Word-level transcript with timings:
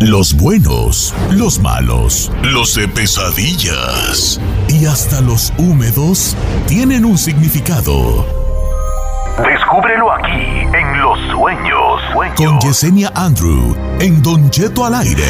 Los 0.00 0.34
buenos, 0.34 1.14
los 1.30 1.60
malos, 1.60 2.32
los 2.42 2.74
de 2.74 2.88
pesadillas 2.88 4.40
y 4.68 4.86
hasta 4.86 5.20
los 5.20 5.52
húmedos 5.56 6.36
tienen 6.66 7.04
un 7.04 7.16
significado. 7.16 8.26
Descúbrelo 9.38 10.10
aquí 10.10 10.66
en 10.76 11.00
Los 11.00 11.18
Sueños. 11.30 12.02
Con 12.36 12.58
Yesenia 12.58 13.12
Andrew 13.14 13.76
en 14.00 14.20
Don 14.20 14.50
Cheto 14.50 14.84
al 14.84 14.94
aire. 14.94 15.22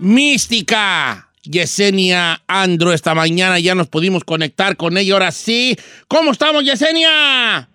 Mística. 0.00 1.28
Yesenia 1.44 2.42
Andrew 2.48 2.90
esta 2.90 3.14
mañana 3.14 3.60
ya 3.60 3.76
nos 3.76 3.86
pudimos 3.86 4.24
conectar 4.24 4.76
con 4.76 4.98
ella. 4.98 5.14
Ahora 5.14 5.30
sí. 5.30 5.78
¿Cómo 6.08 6.32
estamos, 6.32 6.64
Yesenia? 6.64 7.68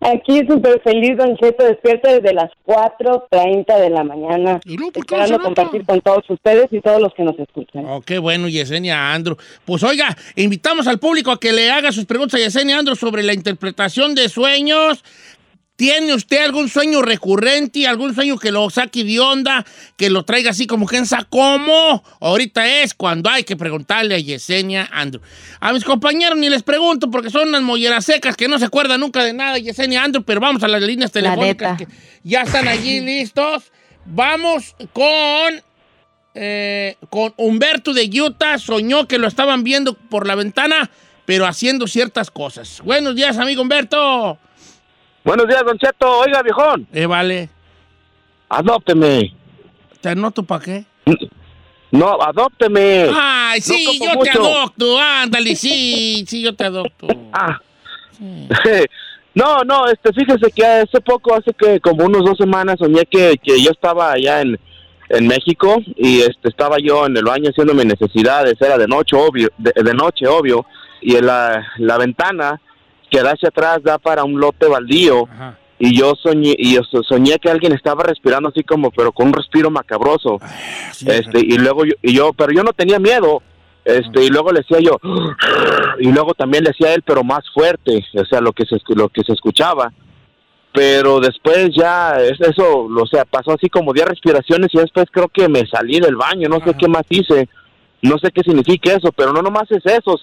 Aquí 0.00 0.40
súper 0.46 0.82
feliz, 0.82 1.16
Don 1.16 1.36
Cheto, 1.36 1.64
despierta 1.64 2.12
desde 2.12 2.34
las 2.34 2.50
4.30 2.66 3.80
de 3.80 3.90
la 3.90 4.04
mañana. 4.04 4.60
esperando 4.94 5.40
compartir 5.40 5.84
con 5.86 6.00
todos 6.02 6.28
ustedes 6.28 6.66
y 6.72 6.80
todos 6.80 7.00
los 7.00 7.14
que 7.14 7.22
nos 7.22 7.38
escuchan. 7.38 7.86
Oh, 7.86 8.02
qué 8.02 8.18
bueno, 8.18 8.48
Yesenia 8.48 9.14
Andro. 9.14 9.38
Pues 9.64 9.82
oiga, 9.82 10.14
invitamos 10.36 10.86
al 10.88 10.98
público 10.98 11.30
a 11.30 11.40
que 11.40 11.52
le 11.52 11.70
haga 11.70 11.90
sus 11.90 12.04
preguntas 12.04 12.38
a 12.38 12.44
Yesenia 12.44 12.78
Andro 12.78 12.96
sobre 12.96 13.22
la 13.22 13.32
interpretación 13.32 14.14
de 14.14 14.28
sueños, 14.28 15.02
¿Tiene 15.76 16.14
usted 16.14 16.44
algún 16.44 16.68
sueño 16.68 17.02
recurrente, 17.02 17.88
algún 17.88 18.14
sueño 18.14 18.38
que 18.38 18.52
lo 18.52 18.70
saque 18.70 19.02
de 19.02 19.18
onda, 19.18 19.66
que 19.96 20.08
lo 20.08 20.24
traiga 20.24 20.50
así 20.50 20.68
como 20.68 20.86
que 20.86 20.98
en 20.98 21.06
cómo? 21.28 22.04
Ahorita 22.20 22.82
es 22.82 22.94
cuando 22.94 23.28
hay 23.28 23.42
que 23.42 23.56
preguntarle 23.56 24.14
a 24.14 24.18
Yesenia 24.18 24.88
Andrew. 24.92 25.20
A 25.58 25.72
mis 25.72 25.82
compañeros 25.82 26.38
ni 26.38 26.48
les 26.48 26.62
pregunto 26.62 27.10
porque 27.10 27.28
son 27.28 27.48
unas 27.48 27.62
molleras 27.62 28.04
secas 28.04 28.36
que 28.36 28.46
no 28.46 28.60
se 28.60 28.66
acuerdan 28.66 29.00
nunca 29.00 29.24
de 29.24 29.32
nada, 29.32 29.58
Yesenia 29.58 30.04
Andrew, 30.04 30.22
pero 30.22 30.40
vamos 30.40 30.62
a 30.62 30.68
las 30.68 30.80
líneas 30.80 31.10
telefónicas 31.10 31.76
que 31.76 31.88
ya 32.22 32.42
están 32.42 32.68
allí 32.68 33.00
listos. 33.04 33.72
Vamos 34.06 34.76
con, 34.92 35.60
eh, 36.36 36.96
con 37.10 37.34
Humberto 37.36 37.92
de 37.92 38.08
Utah. 38.20 38.58
Soñó 38.58 39.08
que 39.08 39.18
lo 39.18 39.26
estaban 39.26 39.64
viendo 39.64 39.94
por 39.94 40.28
la 40.28 40.36
ventana, 40.36 40.88
pero 41.24 41.46
haciendo 41.46 41.88
ciertas 41.88 42.30
cosas. 42.30 42.80
Buenos 42.84 43.16
días, 43.16 43.38
amigo 43.38 43.62
Humberto. 43.62 44.38
Buenos 45.24 45.48
días, 45.48 45.62
Don 45.64 45.78
Cheto. 45.78 46.18
Oiga, 46.18 46.42
viejón. 46.42 46.86
Eh, 46.92 47.06
vale. 47.06 47.48
Adópteme. 48.50 49.34
¿Te 50.02 50.10
anoto 50.10 50.42
para 50.42 50.62
qué? 50.62 50.84
No, 51.90 52.20
adópteme. 52.20 53.08
Ay, 53.14 53.62
sí, 53.62 53.98
yo 54.02 54.18
te 54.20 54.30
adopto. 54.30 54.98
Ándale, 54.98 55.56
sí, 55.56 56.26
sí, 56.28 56.42
yo 56.42 56.54
te 56.54 56.64
adopto. 56.64 57.06
Ah. 57.32 57.58
No, 59.36 59.64
no, 59.64 59.88
este, 59.88 60.12
fíjese 60.12 60.52
que 60.52 60.64
hace 60.64 61.00
poco, 61.00 61.34
hace 61.34 61.52
que 61.54 61.80
como 61.80 62.04
unos 62.04 62.24
dos 62.24 62.38
semanas 62.38 62.76
soñé 62.78 63.04
que, 63.04 63.36
que 63.42 63.60
yo 63.60 63.72
estaba 63.72 64.12
allá 64.12 64.42
en, 64.42 64.56
en 65.08 65.26
México 65.26 65.82
y 65.96 66.20
este 66.20 66.50
estaba 66.50 66.76
yo 66.80 67.06
en 67.06 67.16
el 67.16 67.24
baño 67.24 67.50
haciendo 67.50 67.74
mis 67.74 67.86
necesidades, 67.86 68.54
era 68.60 68.78
de 68.78 68.86
noche, 68.86 69.16
obvio, 69.16 69.48
de, 69.58 69.72
de 69.74 69.92
noche, 69.92 70.28
obvio, 70.28 70.64
y 71.00 71.16
en 71.16 71.26
la, 71.26 71.66
la 71.78 71.98
ventana 71.98 72.60
hacia 73.20 73.48
atrás 73.48 73.78
da 73.82 73.98
para 73.98 74.24
un 74.24 74.40
lote 74.40 74.66
baldío. 74.66 75.28
Y 75.78 75.98
yo 75.98 76.14
soñé, 76.22 76.54
y 76.56 76.74
yo 76.74 76.82
soñé 77.02 77.38
que 77.38 77.50
alguien 77.50 77.72
estaba 77.72 78.04
respirando 78.04 78.48
así 78.48 78.62
como, 78.62 78.90
pero 78.90 79.12
con 79.12 79.28
un 79.28 79.32
respiro 79.32 79.70
macabroso. 79.70 80.38
este, 81.06 81.40
y 81.40 81.58
luego 81.58 81.84
yo, 81.84 81.94
y 82.00 82.14
yo, 82.14 82.32
pero 82.32 82.52
yo 82.52 82.62
no 82.62 82.72
tenía 82.72 82.98
miedo. 82.98 83.42
Este, 83.84 84.24
y 84.24 84.28
luego 84.28 84.50
le 84.50 84.60
decía 84.60 84.78
yo, 84.80 84.98
y 85.98 86.10
luego 86.10 86.32
también 86.32 86.64
le 86.64 86.70
decía 86.70 86.94
él, 86.94 87.02
pero 87.02 87.22
más 87.22 87.42
fuerte, 87.52 88.02
o 88.14 88.24
sea, 88.24 88.40
lo 88.40 88.52
que 88.52 88.64
se, 88.64 88.78
lo 88.94 89.10
que 89.10 89.22
se 89.24 89.32
escuchaba. 89.32 89.92
Pero 90.72 91.20
después 91.20 91.68
ya, 91.76 92.16
eso, 92.16 92.86
o 92.86 93.06
sea, 93.06 93.26
pasó 93.26 93.52
así 93.52 93.68
como 93.68 93.92
10 93.92 94.06
respiraciones 94.06 94.70
y 94.72 94.78
después 94.78 95.06
creo 95.10 95.28
que 95.28 95.48
me 95.48 95.66
salí 95.66 96.00
del 96.00 96.16
baño, 96.16 96.48
no 96.48 96.64
sé 96.64 96.74
qué 96.78 96.88
más 96.88 97.04
hice 97.10 97.48
no 98.04 98.18
sé 98.18 98.30
qué 98.32 98.42
significa 98.42 98.92
eso, 98.92 99.10
pero 99.12 99.32
no 99.32 99.40
nomás 99.40 99.70
es 99.70 99.84
eso, 99.86 100.16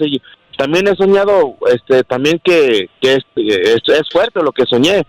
también 0.57 0.88
he 0.88 0.95
soñado, 0.95 1.56
este, 1.72 2.03
también 2.03 2.39
que, 2.44 2.89
que 3.01 3.16
es, 3.16 3.25
es, 3.35 4.09
fuerte 4.12 4.41
lo 4.41 4.51
que 4.51 4.66
soñé, 4.66 5.06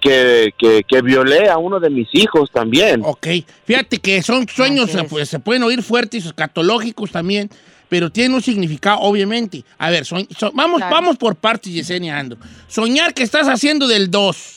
que, 0.00 0.52
que, 0.58 1.02
violé 1.02 1.48
a 1.48 1.58
uno 1.58 1.80
de 1.80 1.90
mis 1.90 2.08
hijos 2.12 2.50
también. 2.52 3.02
Ok, 3.04 3.26
fíjate 3.64 3.98
que 3.98 4.22
son 4.22 4.46
sueños, 4.48 4.90
pues, 5.08 5.28
se 5.28 5.40
pueden 5.40 5.62
oír 5.62 5.82
fuertes, 5.82 6.26
escatológicos 6.26 7.10
también, 7.10 7.50
pero 7.88 8.10
tienen 8.10 8.34
un 8.34 8.42
significado, 8.42 9.00
obviamente. 9.00 9.64
A 9.78 9.90
ver, 9.90 10.04
vamos, 10.54 10.80
vamos 10.80 11.16
por 11.16 11.36
partes, 11.36 11.72
Yesenia 11.72 12.18
Ando. 12.18 12.36
Soñar 12.68 13.14
que 13.14 13.22
estás 13.22 13.48
haciendo 13.48 13.86
del 13.88 14.10
2. 14.10 14.56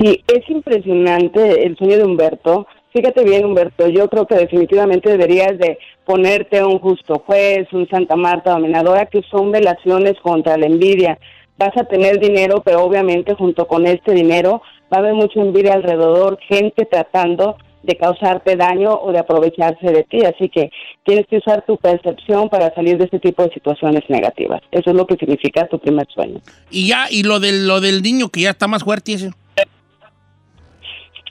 Sí, 0.00 0.22
es 0.28 0.48
impresionante 0.48 1.66
el 1.66 1.76
sueño 1.76 1.96
de 1.96 2.04
Humberto, 2.04 2.66
Fíjate 2.98 3.22
bien, 3.22 3.44
Humberto, 3.44 3.86
yo 3.86 4.08
creo 4.08 4.26
que 4.26 4.34
definitivamente 4.34 5.08
deberías 5.08 5.56
de 5.56 5.78
ponerte 6.04 6.64
un 6.64 6.80
justo 6.80 7.22
juez, 7.24 7.68
un 7.70 7.88
Santa 7.88 8.16
Marta 8.16 8.50
dominadora, 8.50 9.06
que 9.06 9.22
son 9.30 9.52
velaciones 9.52 10.14
contra 10.20 10.56
la 10.56 10.66
envidia. 10.66 11.16
Vas 11.58 11.76
a 11.76 11.84
tener 11.84 12.18
dinero, 12.18 12.60
pero 12.64 12.82
obviamente 12.82 13.34
junto 13.34 13.68
con 13.68 13.86
este 13.86 14.14
dinero 14.14 14.62
va 14.92 14.96
a 14.96 14.98
haber 14.98 15.14
mucha 15.14 15.40
envidia 15.40 15.74
alrededor, 15.74 16.40
gente 16.48 16.86
tratando 16.86 17.56
de 17.84 17.96
causarte 17.96 18.56
daño 18.56 18.94
o 18.94 19.12
de 19.12 19.20
aprovecharse 19.20 19.92
de 19.92 20.02
ti. 20.02 20.24
Así 20.24 20.48
que 20.48 20.72
tienes 21.04 21.28
que 21.28 21.36
usar 21.36 21.64
tu 21.64 21.76
percepción 21.76 22.48
para 22.48 22.74
salir 22.74 22.98
de 22.98 23.04
este 23.04 23.20
tipo 23.20 23.44
de 23.44 23.54
situaciones 23.54 24.02
negativas. 24.08 24.60
Eso 24.72 24.90
es 24.90 24.96
lo 24.96 25.06
que 25.06 25.14
significa 25.14 25.68
tu 25.68 25.78
primer 25.78 26.08
sueño. 26.12 26.40
Y 26.72 26.88
ya, 26.88 27.06
y 27.08 27.22
lo 27.22 27.38
del, 27.38 27.68
lo 27.68 27.80
del 27.80 28.02
niño 28.02 28.28
que 28.28 28.40
ya 28.40 28.50
está 28.50 28.66
más 28.66 28.82
fuerte, 28.82 29.12
eso. 29.12 29.30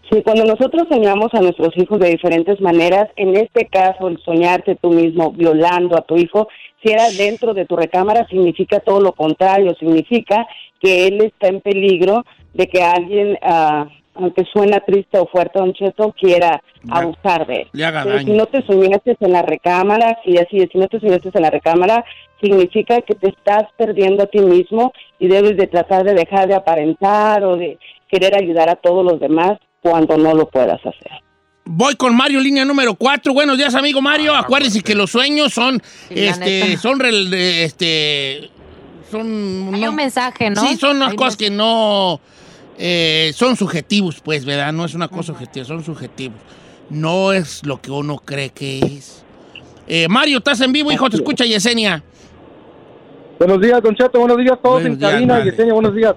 Sí, 0.10 0.22
cuando 0.24 0.46
nosotros 0.46 0.88
soñamos 0.90 1.34
a 1.34 1.42
nuestros 1.42 1.76
hijos 1.76 2.00
de 2.00 2.10
diferentes 2.10 2.62
maneras, 2.62 3.10
en 3.18 3.36
este 3.36 3.66
caso 3.66 4.08
el 4.08 4.18
soñarte 4.24 4.76
tú 4.76 4.92
mismo 4.92 5.32
violando 5.32 5.98
a 5.98 6.02
tu 6.02 6.16
hijo, 6.16 6.48
si 6.82 6.94
era 6.94 7.10
dentro 7.10 7.54
de 7.54 7.66
tu 7.66 7.76
recámara, 7.76 8.26
significa 8.28 8.80
todo 8.80 9.02
lo 9.02 9.12
contrario, 9.12 9.76
significa 9.78 10.48
que 10.80 11.08
él 11.08 11.22
está 11.22 11.48
en 11.48 11.60
peligro 11.60 12.24
de 12.54 12.68
que 12.68 12.82
alguien, 12.84 13.38
ah, 13.42 13.88
aunque 14.14 14.46
suena 14.46 14.80
triste 14.80 15.18
o 15.18 15.26
fuerte, 15.26 15.60
don 15.60 15.74
Cheto, 15.74 16.14
quiera 16.18 16.62
abusar 16.90 17.46
de 17.46 17.62
él. 17.62 17.68
si 18.24 18.32
no 18.32 18.46
te 18.46 18.66
soñaste 18.66 19.18
en 19.20 19.32
la 19.34 19.42
recámara, 19.42 20.20
y 20.24 20.38
así, 20.38 20.66
si 20.72 20.78
no 20.78 20.88
te 20.88 21.02
soñaste 21.02 21.32
en 21.34 21.42
la 21.42 21.50
recámara, 21.50 22.06
significa 22.42 23.02
que 23.02 23.16
te 23.16 23.28
estás 23.30 23.64
perdiendo 23.76 24.24
a 24.24 24.28
ti 24.28 24.40
mismo 24.40 24.94
y 25.20 25.28
debes 25.28 25.58
de 25.58 25.68
tratar 25.68 26.06
de 26.06 26.14
dejar 26.14 26.48
de 26.48 26.56
aparentar 26.56 27.44
o 27.44 27.58
de 27.58 27.78
querer 28.08 28.36
ayudar 28.36 28.70
a 28.70 28.76
todos 28.76 29.04
los 29.04 29.20
demás 29.20 29.60
cuando 29.90 30.18
no 30.18 30.34
lo 30.34 30.48
puedas 30.48 30.80
hacer. 30.80 31.12
Voy 31.66 31.96
con 31.96 32.16
Mario, 32.16 32.40
línea 32.40 32.64
número 32.66 32.96
4. 32.96 33.34
Buenos 33.34 33.58
días, 33.58 33.76
amigo 33.76 34.02
Mario. 34.02 34.34
Ah, 34.34 34.40
Acuérdense 34.40 34.82
que 34.82 34.96
los 34.96 35.12
sueños 35.12 35.54
son, 35.54 35.82
este, 36.10 36.78
son, 36.78 37.02
este, 37.34 38.50
son... 39.12 39.28
un 39.28 39.96
mensaje, 39.96 40.50
¿no? 40.50 40.62
Sí, 40.62 40.78
son 40.78 40.98
unas 40.98 41.14
cosas 41.14 41.36
que 41.36 41.50
no, 41.50 42.22
eh, 42.78 43.32
son 43.34 43.58
subjetivos, 43.58 44.22
pues, 44.22 44.46
¿verdad? 44.46 44.72
No 44.72 44.86
es 44.86 44.94
una 44.94 45.10
cosa 45.10 45.34
objetiva, 45.34 45.66
son 45.66 45.84
subjetivos. 45.84 46.38
No 46.90 47.34
es 47.34 47.66
lo 47.66 47.82
que 47.82 47.92
uno 47.92 48.18
cree 48.18 48.50
que 48.50 48.80
es. 48.80 49.26
Eh, 49.88 50.08
Mario, 50.10 50.38
estás 50.38 50.62
en 50.62 50.72
vivo, 50.72 50.92
hijo, 50.92 51.10
te 51.10 51.18
escucha 51.18 51.46
Yesenia. 51.46 52.02
Buenos 53.40 53.62
días, 53.62 53.82
Don 53.84 53.96
Chato, 53.96 54.20
buenos 54.20 54.38
días 54.38 54.58
todos 54.62 54.86
en 54.86 54.96
cabina, 54.98 55.44
Yesenia, 55.44 55.74
buenos 55.74 55.94
días. 55.94 56.16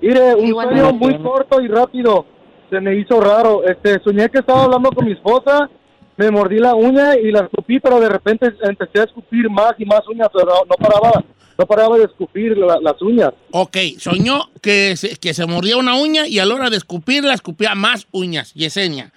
Mire, 0.00 0.34
un 0.36 0.52
sueño 0.52 0.92
muy 0.92 1.18
corto 1.18 1.60
y 1.60 1.66
rápido 1.66 2.24
se 2.72 2.80
me 2.80 2.96
hizo 2.96 3.20
raro. 3.20 3.62
Este, 3.64 4.00
soñé 4.02 4.30
que 4.30 4.38
estaba 4.38 4.64
hablando 4.64 4.90
con 4.90 5.04
mi 5.04 5.12
esposa, 5.12 5.68
me 6.16 6.30
mordí 6.30 6.58
la 6.58 6.74
uña 6.74 7.16
y 7.16 7.30
la 7.30 7.40
escupí, 7.40 7.78
pero 7.78 8.00
de 8.00 8.08
repente 8.08 8.50
empecé 8.62 9.00
a 9.00 9.04
escupir 9.04 9.50
más 9.50 9.74
y 9.78 9.84
más 9.84 10.00
uñas, 10.08 10.28
pero 10.32 10.46
no, 10.68 10.74
paraba. 10.76 11.22
No 11.58 11.66
paraba 11.66 11.98
de 11.98 12.04
escupir 12.04 12.56
las 12.56 13.02
uñas. 13.02 13.30
Ok, 13.50 13.76
soñó 13.98 14.48
que 14.62 14.96
se, 14.96 15.16
que 15.16 15.34
se 15.34 15.46
mordía 15.46 15.76
una 15.76 16.00
uña 16.00 16.26
y 16.26 16.38
a 16.38 16.46
la 16.46 16.54
hora 16.54 16.70
de 16.70 16.78
escupirla 16.78 17.34
escupía 17.34 17.74
más 17.74 18.08
uñas. 18.10 18.54
Yesenia. 18.54 19.12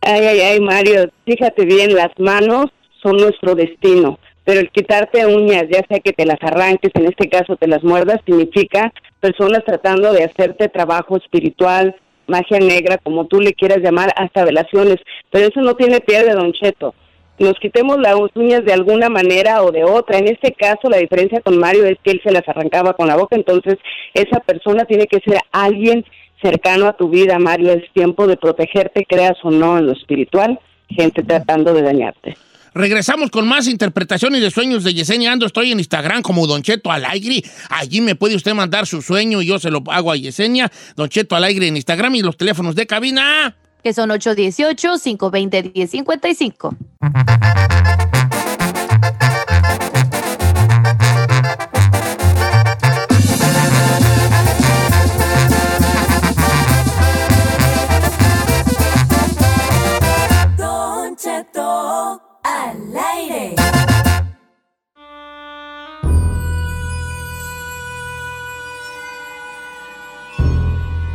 Ay, 0.00 0.24
ay, 0.24 0.40
ay, 0.40 0.60
Mario, 0.60 1.10
fíjate 1.24 1.64
bien, 1.64 1.94
las 1.94 2.10
manos 2.18 2.66
son 3.02 3.16
nuestro 3.16 3.56
destino 3.56 4.18
pero 4.44 4.60
el 4.60 4.70
quitarte 4.70 5.24
uñas, 5.26 5.64
ya 5.70 5.82
sea 5.88 6.00
que 6.00 6.12
te 6.12 6.26
las 6.26 6.38
arranques, 6.42 6.92
en 6.94 7.06
este 7.06 7.28
caso 7.28 7.56
te 7.56 7.66
las 7.66 7.82
muerdas, 7.82 8.20
significa 8.26 8.92
personas 9.24 9.64
tratando 9.64 10.12
de 10.12 10.22
hacerte 10.22 10.68
trabajo 10.68 11.16
espiritual, 11.16 11.96
magia 12.26 12.58
negra, 12.58 12.98
como 12.98 13.26
tú 13.26 13.40
le 13.40 13.54
quieras 13.54 13.78
llamar, 13.78 14.12
hasta 14.16 14.44
velaciones, 14.44 14.96
pero 15.30 15.46
eso 15.46 15.62
no 15.62 15.76
tiene 15.76 16.02
pie 16.02 16.24
de 16.24 16.34
Don 16.34 16.52
Cheto. 16.52 16.94
Nos 17.38 17.54
quitemos 17.54 17.98
las 17.98 18.16
uñas 18.34 18.66
de 18.66 18.74
alguna 18.74 19.08
manera 19.08 19.62
o 19.62 19.72
de 19.72 19.82
otra. 19.82 20.18
En 20.18 20.28
este 20.28 20.52
caso, 20.52 20.90
la 20.90 20.98
diferencia 20.98 21.40
con 21.40 21.58
Mario 21.58 21.86
es 21.86 21.96
que 22.04 22.10
él 22.10 22.20
se 22.22 22.32
las 22.32 22.46
arrancaba 22.46 22.92
con 22.92 23.08
la 23.08 23.16
boca, 23.16 23.34
entonces 23.34 23.78
esa 24.12 24.40
persona 24.40 24.84
tiene 24.84 25.06
que 25.06 25.20
ser 25.20 25.38
alguien 25.52 26.04
cercano 26.42 26.86
a 26.86 26.92
tu 26.92 27.08
vida, 27.08 27.38
Mario. 27.38 27.72
Es 27.72 27.90
tiempo 27.94 28.26
de 28.26 28.36
protegerte, 28.36 29.06
creas 29.08 29.38
o 29.42 29.50
no 29.50 29.78
en 29.78 29.86
lo 29.86 29.92
espiritual, 29.92 30.60
gente 30.90 31.22
tratando 31.22 31.72
de 31.72 31.80
dañarte. 31.80 32.34
Regresamos 32.74 33.30
con 33.30 33.46
más 33.46 33.68
interpretaciones 33.68 34.40
de 34.40 34.50
sueños 34.50 34.82
de 34.82 34.92
Yesenia 34.92 35.30
Ando. 35.32 35.46
Estoy 35.46 35.70
en 35.70 35.78
Instagram 35.78 36.22
como 36.22 36.44
Don 36.46 36.62
Cheto 36.62 36.90
Alegre. 36.90 37.44
Allí 37.70 38.00
me 38.00 38.16
puede 38.16 38.34
usted 38.34 38.52
mandar 38.52 38.86
su 38.86 39.00
sueño 39.00 39.40
y 39.40 39.46
yo 39.46 39.60
se 39.60 39.70
lo 39.70 39.82
hago 39.86 40.10
a 40.10 40.16
Yesenia. 40.16 40.72
Don 40.96 41.08
Cheto 41.08 41.36
Alegre 41.36 41.68
en 41.68 41.76
Instagram 41.76 42.16
y 42.16 42.22
los 42.22 42.36
teléfonos 42.36 42.74
de 42.74 42.86
cabina. 42.86 43.56
Que 43.82 43.94
son 43.94 44.10
818-520-1055. 44.10 46.76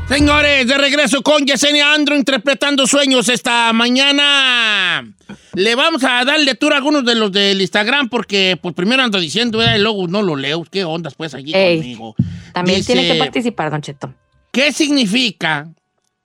Señores, 0.10 0.66
de 0.66 0.76
regreso 0.76 1.22
con 1.22 1.46
Yesenia 1.46 1.94
Andro 1.94 2.16
interpretando 2.16 2.88
sueños 2.88 3.30
esta 3.30 3.72
mañana. 3.74 5.08
Le 5.54 5.76
vamos 5.76 6.04
a 6.04 6.26
dar 6.26 6.40
lectura 6.40 6.76
a 6.76 6.78
algunos 6.80 7.06
de 7.06 7.14
los 7.14 7.32
del 7.32 7.62
Instagram 7.62 8.10
porque 8.10 8.58
pues 8.60 8.74
primero 8.74 9.04
ando 9.04 9.20
diciendo 9.20 9.62
eh, 9.62 9.78
y 9.78 9.80
luego 9.80 10.08
no 10.08 10.24
lo 10.24 10.36
leo. 10.36 10.64
¿Qué 10.64 10.84
ondas 10.84 11.14
pues 11.14 11.36
allí 11.36 11.52
conmigo? 11.52 12.16
También 12.54 12.84
tiene 12.84 13.08
que 13.08 13.20
participar, 13.20 13.70
Don 13.70 13.84
Cheto. 13.84 14.12
¿Qué 14.52 14.72
significa 14.72 15.72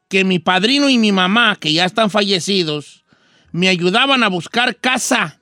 que 0.08 0.24
mi 0.24 0.38
padrino 0.38 0.88
y 0.88 0.96
mi 0.96 1.12
mamá, 1.12 1.56
que 1.60 1.74
ya 1.74 1.84
están 1.84 2.08
fallecidos, 2.08 3.04
me 3.52 3.68
ayudaban 3.68 4.22
a 4.22 4.28
buscar 4.28 4.76
casa? 4.76 5.40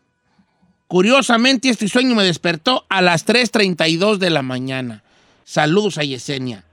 Curiosamente, 0.89 1.69
este 1.69 1.87
sueño 1.87 2.17
me 2.17 2.25
despertó 2.25 2.87
a 2.89 3.03
las 3.03 3.25
3.32 3.25 4.17
de 4.17 4.31
la 4.31 4.43
mañana. 4.43 5.05
Saludos 5.45 5.97
a 5.97 6.03
Yesenia. 6.03 6.65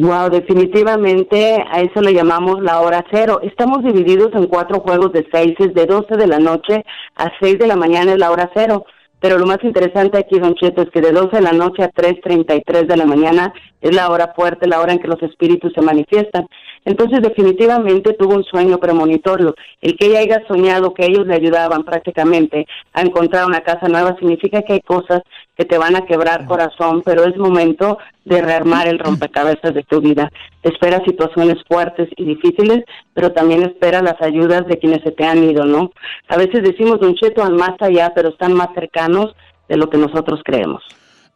Wow, 0.00 0.30
definitivamente 0.30 1.62
a 1.70 1.82
eso 1.82 2.00
le 2.00 2.14
llamamos 2.14 2.62
la 2.62 2.80
hora 2.80 3.04
cero. 3.12 3.40
Estamos 3.42 3.84
divididos 3.84 4.30
en 4.32 4.46
cuatro 4.46 4.80
juegos 4.80 5.12
de 5.12 5.28
seis, 5.30 5.54
de 5.58 5.84
12 5.84 6.16
de 6.16 6.26
la 6.26 6.38
noche 6.38 6.86
a 7.16 7.30
6 7.38 7.58
de 7.58 7.66
la 7.66 7.76
mañana 7.76 8.12
es 8.12 8.18
la 8.18 8.30
hora 8.30 8.50
cero. 8.54 8.86
Pero 9.20 9.36
lo 9.36 9.44
más 9.44 9.58
interesante 9.62 10.16
aquí, 10.16 10.38
Don 10.38 10.54
Cheto, 10.54 10.80
es 10.80 10.90
que 10.90 11.02
de 11.02 11.12
12 11.12 11.36
de 11.36 11.42
la 11.42 11.52
noche 11.52 11.82
a 11.82 11.90
3.33 11.90 12.86
de 12.86 12.96
la 12.96 13.04
mañana 13.04 13.52
es 13.82 13.94
la 13.94 14.08
hora 14.08 14.32
fuerte, 14.34 14.66
la 14.66 14.80
hora 14.80 14.94
en 14.94 15.00
que 15.00 15.08
los 15.08 15.22
espíritus 15.22 15.74
se 15.74 15.82
manifiestan. 15.82 16.46
Entonces, 16.84 17.20
definitivamente 17.20 18.14
tuvo 18.14 18.34
un 18.34 18.44
sueño 18.44 18.78
premonitorio. 18.78 19.54
El 19.80 19.96
que 19.96 20.06
ella 20.06 20.20
haya 20.20 20.46
soñado 20.48 20.94
que 20.94 21.04
ellos 21.04 21.26
le 21.26 21.34
ayudaban 21.34 21.84
prácticamente 21.84 22.66
a 22.92 23.02
encontrar 23.02 23.46
una 23.46 23.60
casa 23.60 23.88
nueva 23.88 24.16
significa 24.18 24.62
que 24.62 24.74
hay 24.74 24.80
cosas 24.80 25.22
que 25.56 25.66
te 25.66 25.76
van 25.76 25.94
a 25.94 26.06
quebrar 26.06 26.46
corazón, 26.46 27.02
pero 27.04 27.24
es 27.24 27.36
momento 27.36 27.98
de 28.24 28.40
rearmar 28.40 28.88
el 28.88 28.98
rompecabezas 28.98 29.74
de 29.74 29.82
tu 29.82 30.00
vida. 30.00 30.30
Espera 30.62 31.02
situaciones 31.04 31.58
fuertes 31.68 32.08
y 32.16 32.24
difíciles, 32.24 32.84
pero 33.12 33.32
también 33.32 33.62
espera 33.62 34.00
las 34.00 34.20
ayudas 34.22 34.66
de 34.66 34.78
quienes 34.78 35.02
se 35.02 35.10
te 35.10 35.24
han 35.24 35.44
ido, 35.44 35.64
¿no? 35.64 35.90
A 36.28 36.38
veces 36.38 36.62
decimos, 36.62 37.00
Don 37.00 37.14
Cheto, 37.14 37.42
al 37.42 37.54
más 37.54 37.74
allá, 37.80 38.12
pero 38.14 38.30
están 38.30 38.54
más 38.54 38.68
cercanos 38.74 39.34
de 39.68 39.76
lo 39.76 39.90
que 39.90 39.98
nosotros 39.98 40.40
creemos. 40.44 40.82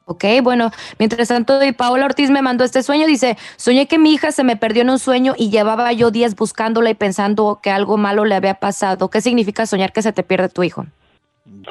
Ok, 0.07 0.25
bueno, 0.43 0.71
mientras 0.99 1.29
tanto, 1.29 1.65
y 1.65 1.73
Paola 1.73 2.05
Ortiz 2.05 2.31
me 2.31 2.43
mandó 2.43 2.63
este 2.63 2.83
sueño, 2.83 3.07
dice, 3.07 3.39
soñé 3.57 3.89
que 3.89 3.99
mi 3.99 4.13
hija 4.13 4.33
se 4.33 4.45
me 4.45 4.57
perdió 4.57 4.83
en 4.83 4.91
un 4.91 4.99
sueño 4.99 5.35
y 5.39 5.49
llevaba 5.49 5.91
yo 5.95 6.11
días 6.11 6.37
buscándola 6.37 6.91
y 6.91 6.95
pensando 6.95 7.61
que 7.63 7.71
algo 7.71 7.97
malo 7.97 8.27
le 8.27 8.35
había 8.35 8.55
pasado. 8.55 9.09
¿Qué 9.09 9.23
significa 9.23 9.65
soñar 9.65 9.93
que 9.93 10.03
se 10.03 10.13
te 10.13 10.23
pierde 10.23 10.51
tu 10.51 10.63
hijo? 10.63 10.85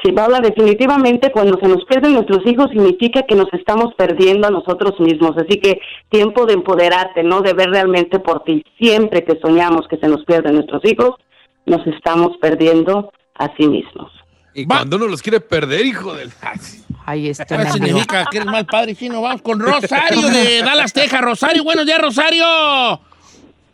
Sí, 0.02 0.10
Paola, 0.12 0.40
definitivamente 0.40 1.30
cuando 1.30 1.58
se 1.58 1.68
nos 1.68 1.84
pierden 1.84 2.14
nuestros 2.14 2.44
hijos 2.46 2.70
significa 2.70 3.22
que 3.22 3.36
nos 3.36 3.52
estamos 3.52 3.94
perdiendo 3.94 4.48
a 4.48 4.50
nosotros 4.50 4.98
mismos. 4.98 5.36
Así 5.36 5.60
que 5.60 5.80
tiempo 6.08 6.46
de 6.46 6.54
empoderarte, 6.54 7.22
¿no? 7.22 7.40
De 7.40 7.54
ver 7.54 7.70
realmente 7.70 8.18
por 8.18 8.42
ti. 8.42 8.64
Siempre 8.78 9.24
que 9.24 9.38
soñamos 9.40 9.86
que 9.88 9.96
se 9.96 10.08
nos 10.08 10.24
pierden 10.24 10.54
nuestros 10.54 10.84
hijos, 10.84 11.14
nos 11.66 11.86
estamos 11.86 12.36
perdiendo 12.40 13.12
a 13.34 13.54
sí 13.56 13.66
mismos. 13.68 14.10
Y 14.54 14.66
cuando 14.66 14.96
uno 14.96 15.08
los 15.08 15.20
quiere 15.20 15.40
perder, 15.40 15.84
hijo 15.84 16.14
del... 16.14 16.30
Ahí 17.06 17.28
está. 17.28 17.44
¿Qué 17.44 17.70
significa 17.70 18.24
que 18.30 18.38
eres 18.38 18.46
mal 18.46 18.64
padre 18.64 18.94
chino? 18.94 19.20
Vamos 19.20 19.42
con 19.42 19.60
Rosario 19.60 20.22
de 20.22 20.62
Dallas, 20.62 20.92
Texas. 20.92 21.20
Rosario, 21.20 21.62
buenos 21.62 21.84
días, 21.84 22.00
Rosario. 22.00 22.44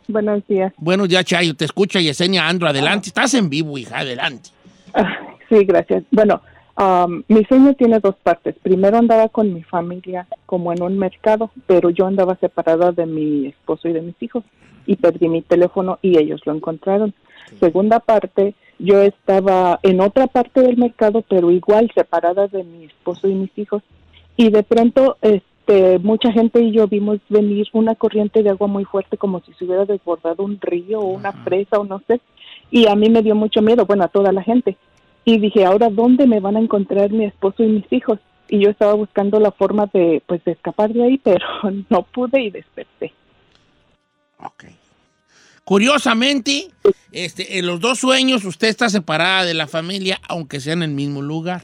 Buenos 0.09 0.45
días. 0.47 0.73
Buenos 0.75 1.07
días, 1.07 1.23
Chayo. 1.23 1.55
Te 1.55 1.63
escucha 1.63 2.01
Yesenia 2.01 2.45
Andro. 2.45 2.67
Adelante. 2.67 3.07
Estás 3.07 3.33
en 3.35 3.49
vivo, 3.49 3.77
hija. 3.77 3.99
Adelante. 3.99 4.49
Ah, 4.93 5.17
sí, 5.47 5.63
gracias. 5.63 6.03
Bueno, 6.11 6.41
um, 6.77 7.23
mi 7.29 7.45
sueño 7.45 7.73
tiene 7.75 7.99
dos 7.99 8.15
partes. 8.21 8.55
Primero 8.61 8.97
andaba 8.97 9.29
con 9.29 9.53
mi 9.53 9.63
familia 9.63 10.27
como 10.45 10.73
en 10.73 10.81
un 10.81 10.97
mercado, 10.97 11.51
pero 11.67 11.89
yo 11.89 12.07
andaba 12.07 12.35
separada 12.35 12.91
de 12.91 13.05
mi 13.05 13.47
esposo 13.47 13.87
y 13.87 13.93
de 13.93 14.01
mis 14.01 14.21
hijos 14.21 14.43
y 14.85 14.97
perdí 14.97 15.29
mi 15.29 15.41
teléfono 15.41 15.99
y 16.01 16.17
ellos 16.17 16.41
lo 16.45 16.53
encontraron. 16.53 17.13
Segunda 17.61 18.01
parte, 18.01 18.55
yo 18.81 19.01
estaba 19.01 19.79
en 19.83 20.01
otra 20.01 20.27
parte 20.27 20.61
del 20.61 20.77
mercado, 20.77 21.23
pero 21.29 21.51
igual 21.51 21.91
separada 21.93 22.47
de 22.47 22.63
mi 22.63 22.85
esposo 22.85 23.27
y 23.27 23.35
mis 23.35 23.55
hijos. 23.57 23.83
Y 24.35 24.49
de 24.49 24.63
pronto, 24.63 25.17
este, 25.21 25.99
mucha 25.99 26.31
gente 26.31 26.61
y 26.61 26.71
yo 26.71 26.87
vimos 26.87 27.19
venir 27.29 27.67
una 27.73 27.93
corriente 27.93 28.41
de 28.41 28.49
agua 28.49 28.67
muy 28.67 28.83
fuerte, 28.85 29.17
como 29.17 29.39
si 29.41 29.53
se 29.53 29.65
hubiera 29.65 29.85
desbordado 29.85 30.43
un 30.43 30.59
río 30.59 30.99
o 30.99 31.13
una 31.13 31.31
presa 31.43 31.77
o 31.77 31.83
no 31.83 32.01
sé. 32.07 32.21
Y 32.71 32.87
a 32.87 32.95
mí 32.95 33.09
me 33.09 33.21
dio 33.21 33.35
mucho 33.35 33.61
miedo, 33.61 33.85
bueno, 33.85 34.03
a 34.03 34.07
toda 34.07 34.31
la 34.31 34.41
gente. 34.41 34.77
Y 35.25 35.37
dije, 35.37 35.63
ahora, 35.63 35.89
¿dónde 35.89 36.25
me 36.25 36.39
van 36.39 36.55
a 36.55 36.61
encontrar 36.61 37.11
mi 37.11 37.25
esposo 37.25 37.63
y 37.63 37.67
mis 37.67 37.93
hijos? 37.93 38.17
Y 38.49 38.59
yo 38.59 38.71
estaba 38.71 38.95
buscando 38.95 39.39
la 39.39 39.51
forma 39.51 39.85
de, 39.93 40.23
pues, 40.25 40.43
de 40.43 40.53
escapar 40.53 40.91
de 40.91 41.03
ahí, 41.03 41.17
pero 41.23 41.45
no 41.89 42.01
pude 42.01 42.41
y 42.41 42.49
desperté. 42.49 43.13
Okay. 44.39 44.80
Curiosamente, 45.71 46.67
este, 47.13 47.57
en 47.57 47.65
los 47.65 47.79
dos 47.79 47.99
sueños 47.99 48.43
usted 48.43 48.67
está 48.67 48.89
separada 48.89 49.45
de 49.45 49.53
la 49.53 49.67
familia, 49.67 50.19
aunque 50.27 50.59
sea 50.59 50.73
en 50.73 50.83
el 50.83 50.91
mismo 50.91 51.21
lugar. 51.21 51.61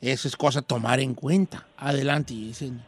Eso 0.00 0.28
es 0.28 0.36
cosa 0.36 0.60
a 0.60 0.62
tomar 0.62 1.00
en 1.00 1.14
cuenta. 1.14 1.66
Adelante, 1.76 2.34
Yesenia. 2.34 2.84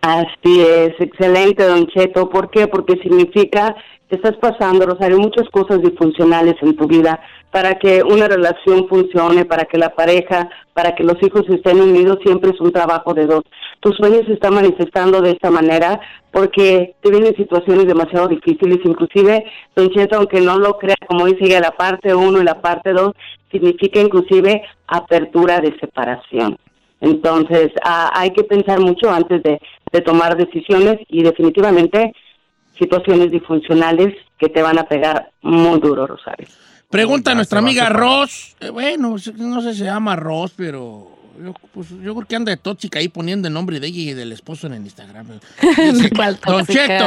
Así 0.00 0.62
es, 0.62 0.98
excelente, 0.98 1.62
don 1.62 1.86
Cheto. 1.88 2.30
¿Por 2.30 2.50
qué? 2.50 2.68
Porque 2.68 2.94
significa 3.02 3.76
estás 4.16 4.36
pasando, 4.36 4.86
Rosario, 4.86 5.18
muchas 5.18 5.48
cosas 5.50 5.82
disfuncionales 5.82 6.54
en 6.62 6.76
tu 6.76 6.86
vida 6.86 7.20
para 7.50 7.78
que 7.78 8.02
una 8.02 8.28
relación 8.28 8.88
funcione, 8.88 9.44
para 9.44 9.64
que 9.64 9.78
la 9.78 9.94
pareja, 9.94 10.48
para 10.74 10.94
que 10.94 11.04
los 11.04 11.16
hijos 11.22 11.44
estén 11.48 11.80
unidos, 11.80 12.18
siempre 12.22 12.50
es 12.50 12.60
un 12.60 12.72
trabajo 12.72 13.14
de 13.14 13.26
dos. 13.26 13.42
Tus 13.80 13.96
sueños 13.96 14.26
se 14.26 14.34
están 14.34 14.54
manifestando 14.54 15.20
de 15.22 15.32
esta 15.32 15.50
manera 15.50 16.00
porque 16.30 16.94
te 17.02 17.10
vienen 17.10 17.34
situaciones 17.36 17.86
demasiado 17.86 18.28
difíciles, 18.28 18.78
inclusive, 18.84 19.44
don 19.74 19.90
aunque 20.12 20.40
no 20.40 20.58
lo 20.58 20.78
crea, 20.78 20.96
como 21.06 21.26
dice 21.26 21.58
la 21.60 21.70
parte 21.72 22.14
uno 22.14 22.40
y 22.40 22.44
la 22.44 22.60
parte 22.60 22.92
dos, 22.92 23.12
significa 23.50 24.00
inclusive 24.00 24.62
apertura 24.86 25.60
de 25.60 25.74
separación. 25.78 26.56
Entonces, 27.00 27.70
ah, 27.84 28.10
hay 28.14 28.30
que 28.30 28.44
pensar 28.44 28.80
mucho 28.80 29.10
antes 29.10 29.42
de, 29.42 29.60
tomar 30.04 30.36
decisiones 30.36 30.98
y 31.08 31.22
definitivamente 31.22 32.12
situaciones 32.78 33.30
disfuncionales 33.30 34.14
que 34.38 34.48
te 34.48 34.62
van 34.62 34.78
a 34.78 34.84
pegar 34.84 35.30
muy 35.42 35.80
duro, 35.80 36.06
Rosario. 36.06 36.46
Pregunta 36.90 37.34
nuestra 37.34 37.58
amiga 37.58 37.88
Ross. 37.90 38.56
Eh, 38.60 38.70
bueno, 38.70 39.16
no 39.36 39.60
sé 39.62 39.72
si 39.72 39.80
se 39.80 39.84
llama 39.84 40.16
Ross, 40.16 40.52
pero 40.56 41.18
yo, 41.42 41.54
pues, 41.72 41.90
yo 42.02 42.14
creo 42.14 42.26
que 42.26 42.36
anda 42.36 42.50
de 42.50 42.56
tóxica 42.56 42.98
ahí 42.98 43.08
poniendo 43.08 43.46
el 43.48 43.54
nombre 43.54 43.78
de 43.78 43.86
ella 43.86 43.98
y 43.98 44.14
del 44.14 44.32
esposo 44.32 44.66
en 44.66 44.74
el 44.74 44.82
Instagram. 44.82 45.26
Don 46.46 46.66
Cheto, 46.66 47.04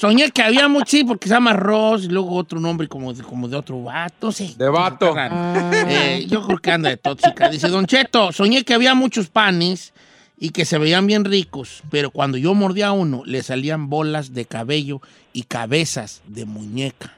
soñé 0.00 0.30
que 0.30 0.42
había 0.42 0.66
mucho, 0.68 0.86
sí, 0.88 1.04
porque 1.04 1.28
se 1.28 1.34
llama 1.34 1.52
Ross 1.52 2.04
y 2.04 2.08
luego 2.08 2.34
otro 2.34 2.58
nombre 2.58 2.88
como 2.88 3.12
de, 3.12 3.22
como 3.22 3.48
de 3.48 3.56
otro 3.56 3.82
vato, 3.82 4.32
sí. 4.32 4.54
De 4.56 4.68
vato. 4.68 5.14
Eh, 5.16 6.26
yo 6.28 6.42
creo 6.46 6.58
que 6.58 6.70
anda 6.70 6.88
de 6.88 6.96
tóxica. 6.96 7.48
Dice, 7.48 7.68
Don 7.68 7.86
Cheto, 7.86 8.32
soñé 8.32 8.64
que 8.64 8.74
había 8.74 8.94
muchos 8.94 9.28
panes 9.28 9.92
y 10.38 10.50
que 10.50 10.64
se 10.64 10.78
veían 10.78 11.06
bien 11.06 11.24
ricos, 11.24 11.82
pero 11.90 12.10
cuando 12.10 12.36
yo 12.36 12.54
mordía 12.54 12.88
a 12.88 12.92
uno, 12.92 13.22
le 13.26 13.42
salían 13.42 13.88
bolas 13.88 14.34
de 14.34 14.44
cabello 14.44 15.00
y 15.32 15.44
cabezas 15.44 16.22
de 16.26 16.44
muñeca. 16.44 17.12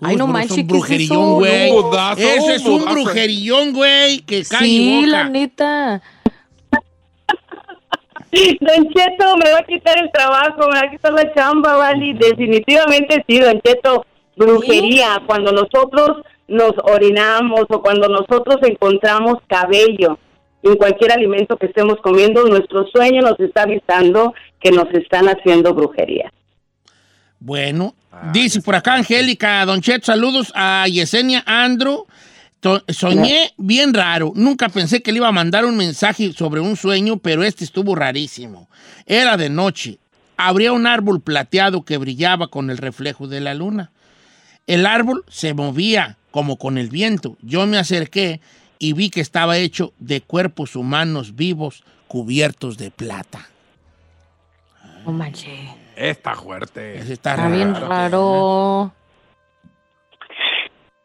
Ay, 0.00 0.16
no 0.16 0.26
manches, 0.26 0.52
es 0.52 0.58
un 0.58 0.66
brujerillón, 0.66 1.34
güey. 1.34 1.70
Eso 2.18 2.50
es 2.50 2.66
un 2.66 2.84
brujerillón, 2.84 3.72
güey, 3.72 4.18
que 4.20 4.42
cae 4.44 4.66
Sí, 4.66 5.06
la 5.06 5.28
neta. 5.28 6.02
Don 8.60 8.88
Cheto, 8.88 9.36
me 9.36 9.52
va 9.52 9.58
a 9.58 9.64
quitar 9.64 10.02
el 10.02 10.10
trabajo, 10.10 10.68
me 10.68 10.80
va 10.80 10.86
a 10.86 10.90
quitar 10.90 11.12
la 11.12 11.32
chamba, 11.34 11.76
¿vale? 11.76 12.14
Definitivamente 12.14 13.24
sí, 13.28 13.38
Don 13.38 13.60
Cheto, 13.60 14.06
brujería, 14.36 15.22
cuando 15.26 15.52
nosotros 15.52 16.22
nos 16.48 16.72
orinamos 16.82 17.66
o 17.68 17.82
cuando 17.82 18.08
nosotros 18.08 18.56
encontramos 18.62 19.36
cabello 19.46 20.18
en 20.62 20.76
cualquier 20.76 21.12
alimento 21.12 21.56
que 21.56 21.66
estemos 21.66 21.96
comiendo, 22.02 22.44
nuestro 22.44 22.86
sueño 22.86 23.20
nos 23.22 23.38
está 23.40 23.62
avisando 23.62 24.32
que 24.60 24.70
nos 24.70 24.88
están 24.94 25.28
haciendo 25.28 25.74
brujería. 25.74 26.32
Bueno, 27.40 27.94
dice 28.32 28.60
por 28.62 28.76
acá 28.76 28.94
Angélica, 28.94 29.64
Don 29.66 29.80
Chet, 29.80 30.04
saludos 30.04 30.52
a 30.54 30.86
Yesenia 30.86 31.42
Andro. 31.44 32.06
soñé 32.88 33.50
bien 33.56 33.92
raro. 33.92 34.32
Nunca 34.36 34.68
pensé 34.68 35.02
que 35.02 35.10
le 35.10 35.18
iba 35.18 35.28
a 35.28 35.32
mandar 35.32 35.64
un 35.64 35.76
mensaje 35.76 36.32
sobre 36.32 36.60
un 36.60 36.76
sueño, 36.76 37.16
pero 37.16 37.42
este 37.42 37.64
estuvo 37.64 37.96
rarísimo. 37.96 38.68
Era 39.06 39.36
de 39.36 39.50
noche. 39.50 39.98
Habría 40.36 40.72
un 40.72 40.86
árbol 40.86 41.20
plateado 41.20 41.84
que 41.84 41.98
brillaba 41.98 42.46
con 42.46 42.70
el 42.70 42.78
reflejo 42.78 43.26
de 43.26 43.40
la 43.40 43.54
luna. 43.54 43.90
El 44.68 44.86
árbol 44.86 45.24
se 45.28 45.54
movía 45.54 46.18
como 46.30 46.56
con 46.56 46.78
el 46.78 46.88
viento. 46.88 47.36
Yo 47.42 47.66
me 47.66 47.78
acerqué 47.78 48.40
y 48.82 48.94
vi 48.94 49.10
que 49.10 49.20
estaba 49.20 49.58
hecho 49.58 49.92
de 50.00 50.22
cuerpos 50.22 50.74
humanos 50.74 51.36
vivos 51.36 51.84
cubiertos 52.08 52.76
de 52.78 52.90
plata. 52.90 53.48
No 55.06 55.12
manches. 55.12 55.70
Está 55.94 56.34
fuerte. 56.34 56.98
Está, 56.98 57.48
bien 57.48 57.76
raro. 57.76 58.92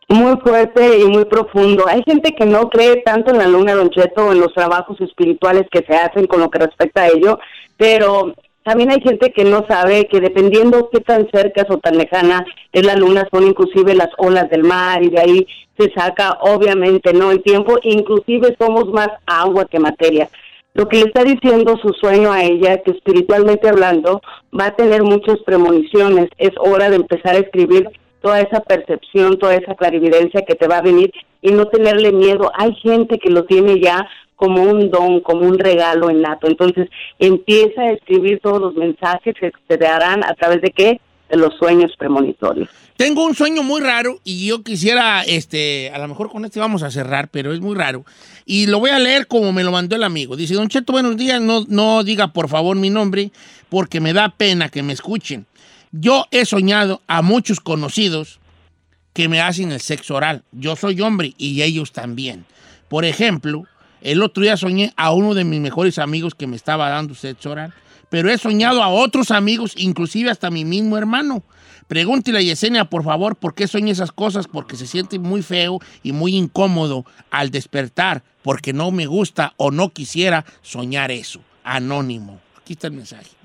Muy 0.09 0.37
fuerte 0.37 1.01
y 1.01 1.05
muy 1.05 1.25
profundo. 1.25 1.85
Hay 1.87 2.01
gente 2.01 2.33
que 2.33 2.47
no 2.47 2.67
cree 2.67 3.03
tanto 3.03 3.29
en 3.29 3.37
la 3.37 3.45
luna, 3.45 3.75
Don 3.75 3.91
Cheto, 3.91 4.25
o 4.25 4.31
en 4.31 4.39
los 4.39 4.55
trabajos 4.55 4.99
espirituales 4.99 5.67
que 5.71 5.85
se 5.87 5.95
hacen 5.95 6.25
con 6.25 6.39
lo 6.39 6.49
que 6.49 6.57
respecta 6.57 7.03
a 7.03 7.09
ello, 7.09 7.37
pero 7.77 8.33
también 8.63 8.89
hay 8.89 9.01
gente 9.01 9.31
que 9.31 9.43
no 9.43 9.67
sabe 9.69 10.07
que 10.07 10.19
dependiendo 10.19 10.89
qué 10.91 10.99
tan 11.01 11.29
cerca 11.31 11.63
o 11.69 11.77
tan 11.77 11.95
lejana 11.95 12.43
es 12.71 12.83
la 12.83 12.95
luna, 12.95 13.27
son 13.31 13.45
inclusive 13.45 13.93
las 13.93 14.09
olas 14.17 14.49
del 14.49 14.63
mar 14.63 15.03
y 15.03 15.09
de 15.09 15.19
ahí 15.19 15.47
se 15.77 15.91
saca 15.91 16.37
obviamente 16.41 17.13
no 17.13 17.31
el 17.31 17.41
tiempo, 17.43 17.77
inclusive 17.83 18.55
somos 18.59 18.87
más 18.89 19.09
agua 19.25 19.65
que 19.65 19.79
materia. 19.79 20.29
Lo 20.73 20.87
que 20.87 20.97
le 20.97 21.05
está 21.05 21.23
diciendo 21.23 21.77
su 21.81 21.89
sueño 21.93 22.31
a 22.31 22.43
ella, 22.43 22.77
que 22.83 22.91
espiritualmente 22.91 23.67
hablando 23.67 24.21
va 24.57 24.67
a 24.67 24.75
tener 24.75 25.01
muchas 25.03 25.39
premoniciones, 25.39 26.29
es 26.37 26.51
hora 26.59 26.89
de 26.89 26.97
empezar 26.97 27.35
a 27.35 27.39
escribir 27.39 27.89
toda 28.21 28.41
esa 28.41 28.59
percepción, 28.59 29.39
toda 29.39 29.55
esa 29.55 29.75
clarividencia 29.75 30.43
que 30.43 30.55
te 30.55 30.67
va 30.67 30.77
a 30.77 30.81
venir 30.83 31.11
y 31.41 31.51
no 31.51 31.67
tenerle 31.67 32.11
miedo. 32.11 32.51
Hay 32.55 32.75
gente 32.75 33.17
que 33.17 33.29
lo 33.29 33.45
tiene 33.45 33.79
ya 33.79 34.07
como 34.35 34.61
un 34.61 34.91
don, 34.91 35.19
como 35.21 35.47
un 35.47 35.57
regalo 35.57 36.09
innato. 36.09 36.47
Entonces 36.47 36.89
empieza 37.19 37.81
a 37.81 37.91
escribir 37.91 38.39
todos 38.39 38.61
los 38.61 38.75
mensajes 38.75 39.33
que 39.39 39.51
te 39.67 39.77
darán 39.77 40.23
a 40.23 40.33
través 40.35 40.61
de 40.61 40.69
qué? 40.69 41.01
De 41.29 41.37
los 41.37 41.55
sueños 41.55 41.91
premonitorios. 41.97 42.69
Tengo 42.97 43.23
un 43.23 43.35
sueño 43.35 43.61
muy 43.61 43.79
raro 43.79 44.19
y 44.23 44.47
yo 44.47 44.63
quisiera, 44.63 45.21
este, 45.21 45.91
a 45.93 45.99
lo 45.99 46.07
mejor 46.07 46.31
con 46.31 46.45
este 46.45 46.59
vamos 46.59 46.81
a 46.81 46.89
cerrar, 46.89 47.29
pero 47.29 47.53
es 47.53 47.61
muy 47.61 47.75
raro. 47.75 48.03
Y 48.43 48.65
lo 48.65 48.79
voy 48.79 48.89
a 48.89 48.97
leer 48.97 49.27
como 49.27 49.53
me 49.53 49.63
lo 49.63 49.71
mandó 49.71 49.95
el 49.95 50.03
amigo. 50.03 50.35
Dice, 50.35 50.55
Don 50.55 50.67
Cheto, 50.67 50.93
buenos 50.93 51.15
días, 51.15 51.39
no, 51.39 51.63
no 51.67 52.03
diga 52.03 52.33
por 52.33 52.49
favor 52.49 52.75
mi 52.75 52.89
nombre 52.89 53.31
porque 53.69 53.99
me 53.99 54.13
da 54.13 54.29
pena 54.29 54.69
que 54.69 54.81
me 54.81 54.93
escuchen. 54.93 55.45
Yo 55.91 56.25
he 56.31 56.43
soñado 56.45 57.01
a 57.05 57.21
muchos 57.21 57.59
conocidos 57.59 58.39
que 59.13 59.29
me 59.29 59.41
hacen 59.41 59.71
el 59.71 59.79
sexo 59.79 60.15
oral. 60.15 60.41
Yo 60.51 60.75
soy 60.75 60.99
hombre 61.01 61.35
y 61.37 61.61
ellos 61.61 61.91
también. 61.91 62.45
Por 62.87 63.05
ejemplo, 63.05 63.65
el 64.01 64.23
otro 64.23 64.41
día 64.41 64.57
soñé 64.57 64.91
a 64.95 65.11
uno 65.11 65.35
de 65.35 65.43
mis 65.43 65.59
mejores 65.59 65.99
amigos 65.99 66.33
que 66.33 66.47
me 66.47 66.55
estaba 66.55 66.89
dando 66.89 67.13
sexo 67.13 67.51
oral, 67.51 67.75
pero 68.09 68.31
he 68.31 68.37
soñado 68.37 68.83
a 68.83 68.89
otros 68.89 69.31
amigos, 69.31 69.73
inclusive 69.77 70.29
hasta 70.29 70.49
mi 70.49 70.65
mismo 70.65 70.97
hermano. 70.97 71.43
Pregúntele 71.87 72.39
a 72.39 72.41
Yesenia, 72.41 72.85
por 72.85 73.03
favor, 73.03 73.37
por 73.37 73.53
qué 73.53 73.67
soñé 73.67 73.91
esas 73.91 74.11
cosas, 74.11 74.47
porque 74.47 74.75
se 74.75 74.87
siente 74.87 75.19
muy 75.19 75.41
feo 75.41 75.79
y 76.03 76.11
muy 76.11 76.35
incómodo 76.35 77.05
al 77.31 77.49
despertar, 77.49 78.23
porque 78.43 78.73
no 78.73 78.91
me 78.91 79.05
gusta 79.05 79.53
o 79.57 79.71
no 79.71 79.89
quisiera 79.89 80.45
soñar 80.61 81.11
eso. 81.11 81.39
Anónimo. 81.63 82.41
Aquí 82.57 82.73
está 82.73 82.87
el 82.87 82.93
mensaje. 82.93 83.37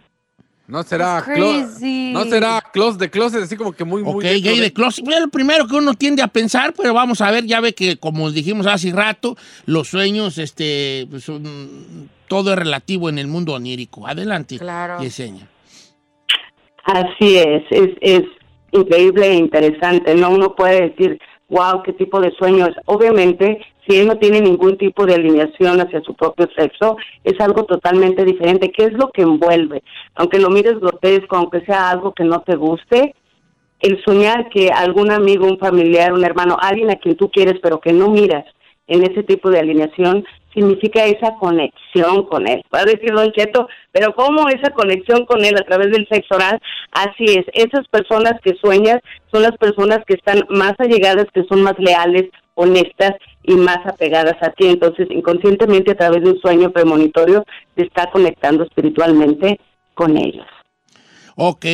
No 0.67 0.83
será 0.85 1.23
close, 1.23 2.13
no 2.13 2.25
será 2.25 2.63
close 2.73 2.97
de 2.97 3.11
closet, 3.11 3.43
así 3.43 3.57
como 3.57 3.73
que 3.73 3.85
muy, 3.85 4.03
muy. 4.03 4.15
Ok, 4.15 4.23
gay 4.23 4.59
de 4.59 4.73
closet. 4.73 5.07
Es 5.07 5.21
lo 5.21 5.29
primero 5.29 5.67
que 5.67 5.75
uno 5.75 5.95
tiende 5.95 6.23
a 6.23 6.29
pensar, 6.29 6.73
pero 6.75 6.95
vamos 6.95 7.21
a 7.21 7.31
ver, 7.31 7.45
ya 7.45 7.61
ve 7.61 7.75
que, 7.75 7.99
como 7.99 8.31
dijimos 8.31 8.67
hace 8.67 8.91
rato, 8.91 9.37
los 9.67 9.89
sueños, 9.89 10.39
este, 10.39 11.07
pues, 11.11 11.29
todo 12.33 12.55
es 12.55 12.59
relativo 12.59 13.11
en 13.11 13.19
el 13.19 13.27
mundo 13.27 13.53
onírico. 13.53 14.07
Adelante, 14.07 14.59
claro. 14.59 15.03
Yesenia. 15.03 15.47
Así 16.83 17.37
es, 17.37 17.63
es, 17.69 17.91
es 18.01 18.23
increíble 18.71 19.27
e 19.27 19.35
interesante, 19.35 20.15
¿no? 20.15 20.31
Uno 20.31 20.57
puede 20.57 20.89
decir, 20.89 21.21
wow, 21.51 21.83
qué 21.83 21.93
tipo 21.93 22.23
de 22.23 22.31
sueño 22.31 22.69
es. 22.69 22.75
Obviamente, 22.87 23.61
si 23.87 23.99
él 23.99 24.07
no 24.07 24.17
tiene 24.17 24.41
ningún 24.41 24.79
tipo 24.79 25.05
de 25.05 25.17
alineación 25.17 25.79
hacia 25.83 26.01
su 26.01 26.15
propio 26.15 26.49
sexo, 26.57 26.97
es 27.23 27.39
algo 27.39 27.65
totalmente 27.65 28.25
diferente. 28.25 28.73
¿Qué 28.73 28.85
es 28.85 28.95
lo 28.95 29.11
que 29.11 29.21
envuelve? 29.21 29.83
Aunque 30.15 30.39
lo 30.39 30.49
mires 30.49 30.81
grotesco, 30.81 31.37
aunque 31.37 31.61
sea 31.67 31.91
algo 31.91 32.15
que 32.15 32.25
no 32.25 32.41
te 32.41 32.57
guste, 32.57 33.15
el 33.81 34.03
soñar 34.05 34.49
que 34.49 34.71
algún 34.71 35.11
amigo, 35.11 35.47
un 35.47 35.59
familiar, 35.59 36.15
un 36.15 36.25
hermano, 36.25 36.57
alguien 36.59 36.91
a 36.91 36.97
quien 36.97 37.15
tú 37.15 37.31
quieres 37.31 37.61
pero 37.63 37.79
que 37.79 37.93
no 37.93 38.09
miras 38.09 38.47
en 38.93 39.05
ese 39.05 39.23
tipo 39.23 39.51
de 39.51 39.61
alineación, 39.61 40.25
significa 40.55 41.05
esa 41.05 41.35
conexión 41.41 42.25
con 42.27 42.47
él. 42.47 42.63
Va 42.75 42.81
a 42.81 42.85
decir 42.85 43.13
Don 43.13 43.33
Cheto, 43.33 43.69
pero 43.91 44.15
¿cómo 44.15 44.49
esa 44.49 44.71
conexión 44.71 45.25
con 45.25 45.45
él 45.45 45.57
a 45.57 45.65
través 45.65 45.91
del 45.91 46.07
sexo 46.09 46.35
oral? 46.35 46.61
Así 46.93 47.25
es, 47.25 47.47
esas 47.55 47.89
personas 47.89 48.35
que 48.43 48.55
sueñas 48.61 49.01
son 49.33 49.43
las 49.43 49.57
personas 49.57 50.01
que 50.07 50.15
están 50.15 50.45
más 50.51 50.75
allegadas, 50.79 51.27
que 51.33 51.45
son 51.45 51.63
más 51.63 51.79
leales, 51.79 52.25
honestas 52.55 53.13
y 53.43 53.55
más 53.55 53.79
apegadas 53.87 54.37
a 54.43 54.51
ti. 54.51 54.67
Entonces, 54.67 55.09
inconscientemente 55.11 55.93
a 55.93 55.97
través 55.97 56.23
de 56.23 56.33
un 56.33 56.41
sueño 56.41 56.71
premonitorio 56.71 57.45
te 57.75 57.85
está 57.85 58.11
conectando 58.11 58.65
espiritualmente 58.65 59.59
con 59.95 60.17
ellos. 60.17 60.47
Ok, 61.35 61.65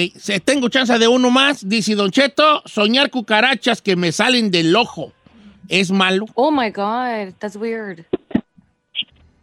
tengo 0.45 0.69
chance 0.69 0.97
de 0.99 1.09
uno 1.09 1.31
más. 1.31 1.69
Dice 1.69 1.97
Don 1.97 2.13
Cheto, 2.13 2.63
soñar 2.65 3.11
cucarachas 3.11 3.83
que 3.83 3.97
me 3.97 4.13
salen 4.13 4.53
del 4.53 4.75
ojo. 4.77 5.13
¿Es 5.69 5.91
malo? 5.91 6.27
Oh 6.35 6.51
my 6.51 6.71
God, 6.71 7.35
that's 7.39 7.57
weird. 7.57 8.05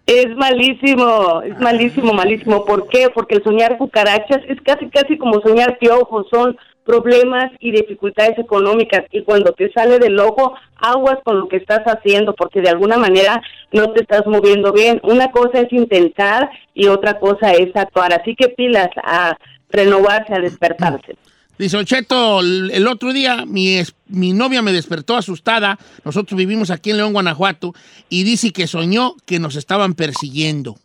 Es 0.07 0.27
malísimo, 0.35 1.41
es 1.41 1.59
malísimo, 1.59 2.13
malísimo. 2.13 2.63
¿Por 2.65 2.87
qué? 2.89 3.09
Porque 3.09 3.35
el 3.35 3.43
soñar 3.43 3.77
cucarachas 3.77 4.41
es 4.47 4.61
casi, 4.61 4.87
casi 4.89 5.17
como 5.17 5.41
soñar 5.41 5.79
piojos. 5.79 6.27
Son 6.29 6.55
problemas 6.85 7.51
y 7.59 7.71
dificultades 7.71 8.37
económicas 8.37 9.03
y 9.11 9.23
cuando 9.23 9.51
te 9.53 9.71
sale 9.71 9.97
del 9.97 10.19
ojo, 10.19 10.53
aguas 10.77 11.17
con 11.23 11.39
lo 11.39 11.47
que 11.47 11.57
estás 11.57 11.81
haciendo 11.85 12.35
porque 12.35 12.61
de 12.61 12.69
alguna 12.69 12.97
manera 12.97 13.41
no 13.71 13.91
te 13.93 14.03
estás 14.03 14.27
moviendo 14.27 14.71
bien. 14.71 15.01
Una 15.03 15.31
cosa 15.31 15.61
es 15.61 15.73
intentar 15.73 16.51
y 16.75 16.87
otra 16.87 17.19
cosa 17.19 17.51
es 17.53 17.75
actuar. 17.75 18.13
Así 18.13 18.35
que 18.35 18.49
pilas 18.49 18.89
a 19.03 19.35
renovarse, 19.69 20.35
a 20.35 20.39
despertarse. 20.39 21.17
Dice 21.57 21.77
Ocheto, 21.77 22.41
el 22.41 22.87
otro 22.87 23.13
día 23.13 23.45
mi, 23.45 23.79
mi 24.07 24.33
novia 24.33 24.61
me 24.61 24.73
despertó 24.73 25.15
asustada. 25.15 25.77
Nosotros 26.03 26.37
vivimos 26.37 26.69
aquí 26.69 26.91
en 26.91 26.97
León, 26.97 27.13
Guanajuato, 27.13 27.73
y 28.09 28.23
dice 28.23 28.51
que 28.51 28.67
soñó 28.67 29.15
que 29.25 29.39
nos 29.39 29.55
estaban 29.55 29.93
persiguiendo. 29.93 30.75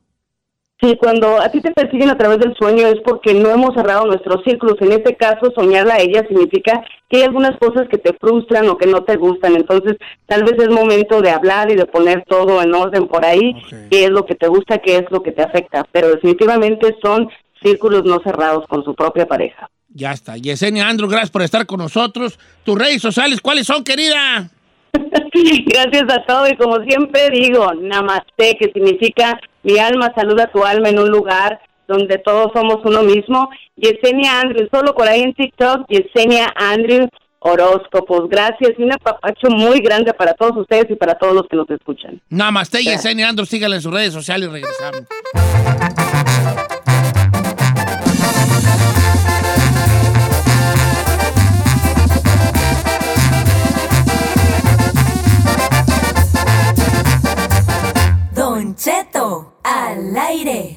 Sí, 0.83 0.97
cuando 0.99 1.39
a 1.43 1.51
ti 1.51 1.61
te 1.61 1.73
persiguen 1.73 2.09
a 2.09 2.17
través 2.17 2.39
del 2.39 2.55
sueño 2.57 2.87
es 2.87 3.01
porque 3.05 3.35
no 3.35 3.51
hemos 3.51 3.75
cerrado 3.75 4.07
nuestros 4.07 4.43
círculos. 4.45 4.77
En 4.81 4.93
este 4.93 5.15
caso, 5.15 5.53
soñarla 5.55 5.95
a 5.95 6.01
ella 6.01 6.25
significa 6.27 6.83
que 7.11 7.19
hay 7.19 7.23
algunas 7.25 7.59
cosas 7.59 7.87
que 7.89 7.99
te 7.99 8.15
frustran 8.15 8.67
o 8.71 8.79
que 8.79 8.87
no 8.87 9.05
te 9.05 9.17
gustan. 9.17 9.57
Entonces, 9.57 9.99
tal 10.25 10.45
vez 10.45 10.55
es 10.59 10.71
momento 10.71 11.21
de 11.21 11.31
hablar 11.31 11.71
y 11.71 11.75
de 11.75 11.85
poner 11.85 12.25
todo 12.27 12.63
en 12.63 12.75
orden 12.75 13.09
por 13.09 13.27
ahí, 13.27 13.53
qué 13.91 14.05
es 14.05 14.11
lo 14.11 14.25
que 14.25 14.37
te 14.37 14.49
gusta, 14.49 14.79
qué 14.79 14.97
es 14.97 15.05
lo 15.11 15.23
que 15.23 15.33
te 15.33 15.43
afecta. 15.43 15.87
Pero 15.93 16.09
definitivamente 16.09 16.97
son 17.03 17.29
círculos 17.63 18.05
no 18.05 18.21
cerrados 18.21 18.67
con 18.69 18.85
su 18.85 18.95
propia 18.95 19.27
pareja. 19.27 19.69
Ya 19.93 20.13
está. 20.13 20.37
Yesenia 20.37 20.89
Andrew, 20.89 21.09
gracias 21.09 21.31
por 21.31 21.43
estar 21.43 21.67
con 21.67 21.79
nosotros. 21.79 22.39
Tus 22.65 22.79
redes 22.79 23.03
sociales, 23.03 23.41
¿cuáles 23.41 23.67
son, 23.67 23.83
querida? 23.83 24.49
Gracias 25.67 26.05
a 26.13 26.25
todos 26.27 26.51
y 26.51 26.57
como 26.57 26.83
siempre 26.85 27.31
digo, 27.31 27.73
namaste, 27.75 28.57
que 28.59 28.71
significa 28.73 29.39
mi 29.63 29.79
alma 29.79 30.13
saluda 30.15 30.45
a 30.45 30.51
tu 30.51 30.65
alma 30.65 30.89
en 30.89 30.99
un 30.99 31.09
lugar 31.11 31.61
donde 31.87 32.19
todos 32.19 32.51
somos 32.55 32.79
uno 32.85 33.03
mismo. 33.03 33.49
Yesenia 33.77 34.41
Andrew, 34.41 34.69
solo 34.73 34.95
por 34.95 35.09
ahí 35.09 35.23
en 35.23 35.35
TikTok, 35.35 35.87
Yesenia 35.89 36.53
Andrew 36.57 37.09
horóscopos. 37.41 38.29
Gracias 38.29 38.73
y 38.79 38.83
un 38.83 38.93
apapacho 38.93 39.49
muy 39.49 39.81
grande 39.81 40.13
para 40.13 40.35
todos 40.35 40.57
ustedes 40.57 40.91
y 40.91 40.95
para 40.95 41.15
todos 41.15 41.35
los 41.35 41.47
que 41.49 41.57
nos 41.57 41.69
escuchan. 41.71 42.21
Namaste, 42.29 42.83
Yesenia 42.83 43.29
Andrew, 43.29 43.47
síganla 43.47 43.77
en 43.77 43.83
sus 43.83 43.93
redes 43.93 44.13
sociales 44.13 44.49
y 44.49 44.53
regresamos. 44.53 46.00
Al 60.01 60.17
aire. 60.17 60.77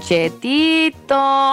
Chetito. 0.00 1.46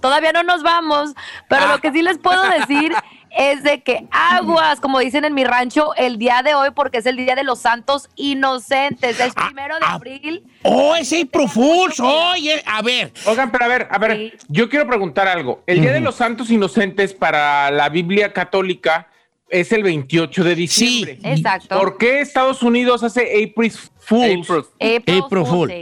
Todavía 0.00 0.32
no 0.32 0.42
nos 0.42 0.62
vamos, 0.62 1.14
pero 1.48 1.68
lo 1.68 1.78
que 1.78 1.92
sí 1.92 2.02
les 2.02 2.18
puedo 2.18 2.42
decir 2.42 2.92
es 3.36 3.62
de 3.62 3.82
que 3.82 4.06
aguas, 4.10 4.80
como 4.80 4.98
dicen 4.98 5.24
en 5.24 5.34
mi 5.34 5.44
rancho, 5.44 5.94
el 5.96 6.18
día 6.18 6.42
de 6.42 6.54
hoy, 6.54 6.70
porque 6.74 6.98
es 6.98 7.06
el 7.06 7.16
día 7.16 7.34
de 7.34 7.44
los 7.44 7.60
santos 7.60 8.08
inocentes, 8.16 9.18
es 9.20 9.32
ah, 9.36 9.46
primero 9.46 9.74
de 9.76 9.84
ah. 9.84 9.94
abril. 9.94 10.44
Oh, 10.62 10.94
es 10.94 11.12
April 11.12 11.48
Fools, 11.48 12.00
oye, 12.00 12.62
a 12.66 12.82
ver. 12.82 13.12
Oigan, 13.26 13.50
pero 13.50 13.64
a 13.64 13.68
ver, 13.68 13.88
a 13.90 13.98
ver, 13.98 14.38
yo 14.48 14.68
quiero 14.68 14.86
preguntar 14.86 15.28
algo. 15.28 15.62
El 15.66 15.80
día 15.80 15.92
de 15.92 16.00
los 16.00 16.14
santos 16.14 16.50
inocentes 16.50 17.12
para 17.12 17.70
la 17.70 17.88
Biblia 17.88 18.32
católica 18.32 19.08
es 19.48 19.72
el 19.72 19.82
28 19.82 20.44
de 20.44 20.54
diciembre. 20.54 21.18
Sí, 21.20 21.28
exacto. 21.28 21.78
¿Por 21.78 21.98
qué 21.98 22.20
Estados 22.20 22.62
Unidos 22.62 23.02
hace 23.02 23.22
April 23.22 23.72
Fools? 23.98 24.68
April, 24.80 25.24
Fools. 25.28 25.72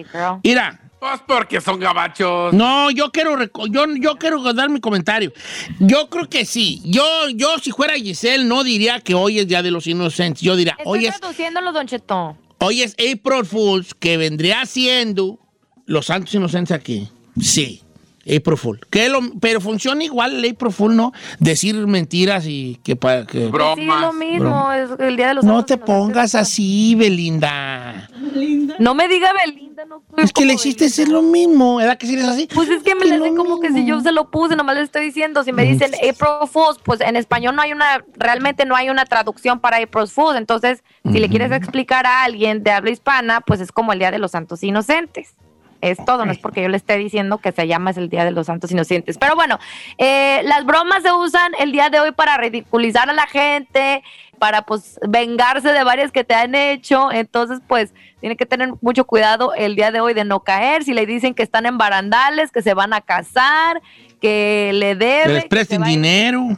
Mira, 0.42 0.80
pues 1.02 1.20
porque 1.26 1.60
son 1.60 1.80
gabachos. 1.80 2.54
No, 2.54 2.88
yo 2.92 3.10
quiero 3.10 3.36
yo, 3.68 3.86
yo 3.96 4.16
quiero 4.18 4.40
dar 4.52 4.70
mi 4.70 4.78
comentario. 4.78 5.32
Yo 5.80 6.08
creo 6.08 6.28
que 6.28 6.44
sí. 6.44 6.80
Yo, 6.84 7.04
yo 7.34 7.58
si 7.58 7.72
fuera 7.72 7.94
Giselle, 7.94 8.44
no 8.44 8.62
diría 8.62 9.00
que 9.00 9.12
hoy 9.12 9.40
es 9.40 9.48
Día 9.48 9.64
de 9.64 9.72
los 9.72 9.88
Inocentes. 9.88 10.40
Yo 10.42 10.54
diría, 10.54 10.76
hoy 10.84 11.06
es. 11.06 11.18
traduciéndolo, 11.18 11.72
Don 11.72 11.88
Chetón. 11.88 12.38
Hoy 12.58 12.82
es 12.82 12.92
April 12.92 13.44
Fools, 13.44 13.94
que 13.94 14.16
vendría 14.16 14.64
siendo 14.64 15.40
los 15.86 16.06
Santos 16.06 16.32
Inocentes 16.34 16.70
aquí. 16.70 17.08
Sí. 17.40 17.81
April 18.22 18.56
Fool. 18.56 18.80
Que 18.90 19.08
lo, 19.08 19.20
pero 19.40 19.60
funciona 19.60 20.04
igual 20.04 20.44
el 20.44 20.52
April 20.52 20.72
Fool, 20.72 20.96
¿no? 20.96 21.12
Decir 21.38 21.74
mentiras 21.86 22.46
y 22.46 22.80
que 22.84 22.96
para 22.96 23.26
que. 23.26 23.48
Broma. 23.48 23.74
Sí, 23.74 23.86
lo 23.86 24.12
mismo, 24.12 24.72
es 24.72 24.90
el 24.98 25.16
día 25.16 25.28
de 25.28 25.34
los 25.34 25.44
No 25.44 25.64
te 25.64 25.76
pongas 25.76 26.34
así, 26.34 26.94
Belinda. 26.94 28.08
Belinda. 28.18 28.76
No 28.78 28.94
me 28.94 29.08
diga 29.08 29.32
Belinda, 29.44 29.84
no 29.84 30.02
Es 30.16 30.32
que 30.32 30.44
le 30.44 30.54
hiciste 30.54 30.84
es 30.84 31.08
lo 31.08 31.22
mismo, 31.22 31.76
¿verdad 31.76 31.96
que 31.98 32.06
si 32.06 32.14
eres 32.14 32.28
así? 32.28 32.48
Pues 32.52 32.68
es 32.68 32.82
que 32.82 32.94
me 32.94 33.06
le 33.06 33.34
como 33.34 33.60
que 33.60 33.72
si 33.72 33.86
yo 33.86 34.00
se 34.00 34.12
lo 34.12 34.30
puse, 34.30 34.56
nomás 34.56 34.76
le 34.76 34.82
estoy 34.82 35.04
diciendo. 35.04 35.42
Si 35.42 35.52
me 35.52 35.64
dicen 35.64 35.92
April 35.94 36.48
Fools, 36.48 36.78
pues 36.82 37.00
en 37.00 37.16
español 37.16 37.56
no 37.56 37.62
hay 37.62 37.72
una, 37.72 38.04
realmente 38.14 38.64
no 38.64 38.76
hay 38.76 38.90
una 38.90 39.04
traducción 39.04 39.60
para 39.60 39.78
April 39.78 40.08
Fools. 40.08 40.36
Entonces, 40.36 40.82
si 41.10 41.18
le 41.18 41.28
quieres 41.28 41.50
explicar 41.52 42.06
a 42.06 42.24
alguien 42.24 42.62
de 42.62 42.70
habla 42.70 42.90
hispana, 42.90 43.40
pues 43.40 43.60
es 43.60 43.72
como 43.72 43.92
el 43.92 43.98
Día 43.98 44.10
de 44.10 44.18
los 44.18 44.32
Santos 44.32 44.62
Inocentes 44.62 45.34
es 45.82 46.02
todo, 46.04 46.24
no 46.24 46.32
es 46.32 46.38
porque 46.38 46.62
yo 46.62 46.68
le 46.68 46.76
esté 46.76 46.96
diciendo 46.96 47.38
que 47.38 47.52
se 47.52 47.66
llama 47.66 47.90
es 47.90 47.96
el 47.96 48.08
Día 48.08 48.24
de 48.24 48.30
los 48.30 48.46
Santos 48.46 48.70
Inocentes. 48.70 49.18
Pero 49.18 49.34
bueno, 49.34 49.58
eh, 49.98 50.40
las 50.44 50.64
bromas 50.64 51.02
se 51.02 51.12
usan 51.12 51.52
el 51.58 51.72
día 51.72 51.90
de 51.90 52.00
hoy 52.00 52.12
para 52.12 52.36
ridiculizar 52.36 53.10
a 53.10 53.12
la 53.12 53.26
gente, 53.26 54.02
para 54.38 54.62
pues 54.62 54.98
vengarse 55.06 55.72
de 55.72 55.84
varias 55.84 56.12
que 56.12 56.22
te 56.22 56.34
han 56.34 56.54
hecho. 56.54 57.10
Entonces, 57.10 57.60
pues, 57.66 57.92
tiene 58.20 58.36
que 58.36 58.46
tener 58.46 58.70
mucho 58.80 59.04
cuidado 59.04 59.54
el 59.54 59.74
día 59.74 59.90
de 59.90 60.00
hoy 60.00 60.14
de 60.14 60.24
no 60.24 60.40
caer. 60.40 60.84
Si 60.84 60.94
le 60.94 61.04
dicen 61.04 61.34
que 61.34 61.42
están 61.42 61.66
en 61.66 61.78
barandales, 61.78 62.52
que 62.52 62.62
se 62.62 62.74
van 62.74 62.92
a 62.92 63.00
casar, 63.00 63.82
que 64.20 64.70
le 64.74 64.94
deben. 64.94 65.34
les 65.34 65.44
presten 65.46 65.82
dinero. 65.82 66.56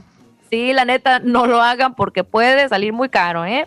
Sí, 0.51 0.75
la 0.75 0.85
neta, 0.85 1.19
no 1.19 1.47
lo 1.47 1.63
hagan 1.63 1.95
porque 1.95 2.25
puede 2.25 2.69
salir 2.69 2.93
muy 2.93 3.09
caro, 3.09 3.47
¿eh? 3.47 3.67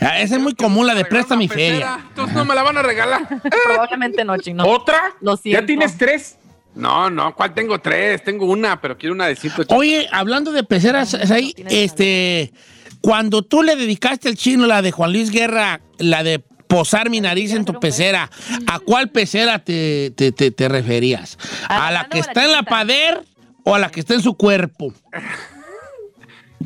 Ah, 0.00 0.20
esa 0.20 0.36
es 0.36 0.40
muy 0.40 0.54
común, 0.54 0.86
la 0.86 0.94
de 0.94 1.04
presta 1.04 1.36
mi 1.36 1.48
feria. 1.48 1.98
Entonces 2.08 2.34
no 2.34 2.44
me 2.44 2.54
la 2.54 2.62
van 2.62 2.78
a 2.78 2.82
regalar. 2.82 3.26
Probablemente 3.64 4.24
no, 4.24 4.36
chino. 4.38 4.64
¿Otra? 4.66 5.14
¿Ya 5.44 5.64
tienes 5.64 5.96
tres? 5.96 6.38
No, 6.76 7.08
no, 7.08 7.34
¿cuál 7.34 7.54
tengo 7.54 7.80
tres? 7.80 8.22
Tengo 8.22 8.46
una, 8.46 8.80
pero 8.80 8.98
quiero 8.98 9.14
una 9.14 9.26
de 9.26 9.34
180. 9.34 9.74
Oye, 9.74 10.06
hablando 10.12 10.52
de 10.52 10.62
peceras, 10.62 11.14
ahí, 11.30 11.54
este, 11.70 12.52
cuando 13.00 13.42
tú 13.42 13.62
le 13.62 13.76
dedicaste 13.76 14.28
el 14.28 14.36
chino 14.36 14.66
la 14.66 14.82
de 14.82 14.92
Juan 14.92 15.12
Luis 15.12 15.30
Guerra, 15.30 15.80
la 15.98 16.22
de 16.22 16.44
posar 16.66 17.08
mi 17.08 17.20
nariz 17.22 17.52
en 17.52 17.64
tu 17.64 17.80
pecera, 17.80 18.30
¿a 18.66 18.78
cuál 18.78 19.08
pecera 19.08 19.58
te, 19.58 20.10
te, 20.10 20.68
referías? 20.68 21.38
¿A 21.68 21.90
la 21.90 22.08
que 22.08 22.18
está 22.18 22.44
en 22.44 22.52
la 22.52 22.62
pader 22.62 23.22
o 23.64 23.74
a 23.74 23.78
la 23.78 23.90
que 23.90 24.00
está 24.00 24.12
en 24.12 24.22
su 24.22 24.36
cuerpo? 24.36 24.92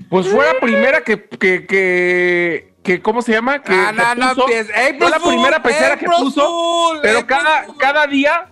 Pues 0.09 0.26
fue 0.26 0.45
la 0.45 0.59
primera 0.61 1.02
que, 1.04 1.23
que 1.23 1.66
que 1.66 2.70
¿cómo 3.02 3.22
se 3.22 3.32
llama? 3.32 3.62
Que, 3.62 3.72
ah, 3.75 3.92
no, 3.92 4.34
no, 4.34 4.44
fue 4.44 5.10
la 5.10 5.18
primera 5.18 5.62
pecera 5.62 5.96
que 5.96 6.06
puso, 6.06 6.92
pero 7.02 7.26
cada, 7.26 7.66
cada 7.78 8.06
día 8.06 8.49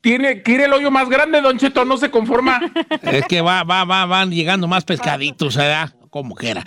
tiene, 0.00 0.42
quiere 0.42 0.64
el 0.64 0.72
hoyo 0.72 0.90
más 0.90 1.08
grande, 1.08 1.40
Don 1.40 1.58
Cheto, 1.58 1.84
no 1.84 1.96
se 1.96 2.10
conforma. 2.10 2.60
Es 3.02 3.24
que 3.26 3.40
va, 3.40 3.62
va, 3.62 3.84
va, 3.84 4.04
van 4.06 4.30
llegando 4.30 4.66
más 4.68 4.84
pescaditos, 4.84 5.56
¿verdad? 5.56 5.92
Como 6.12 6.34
quiera. 6.34 6.62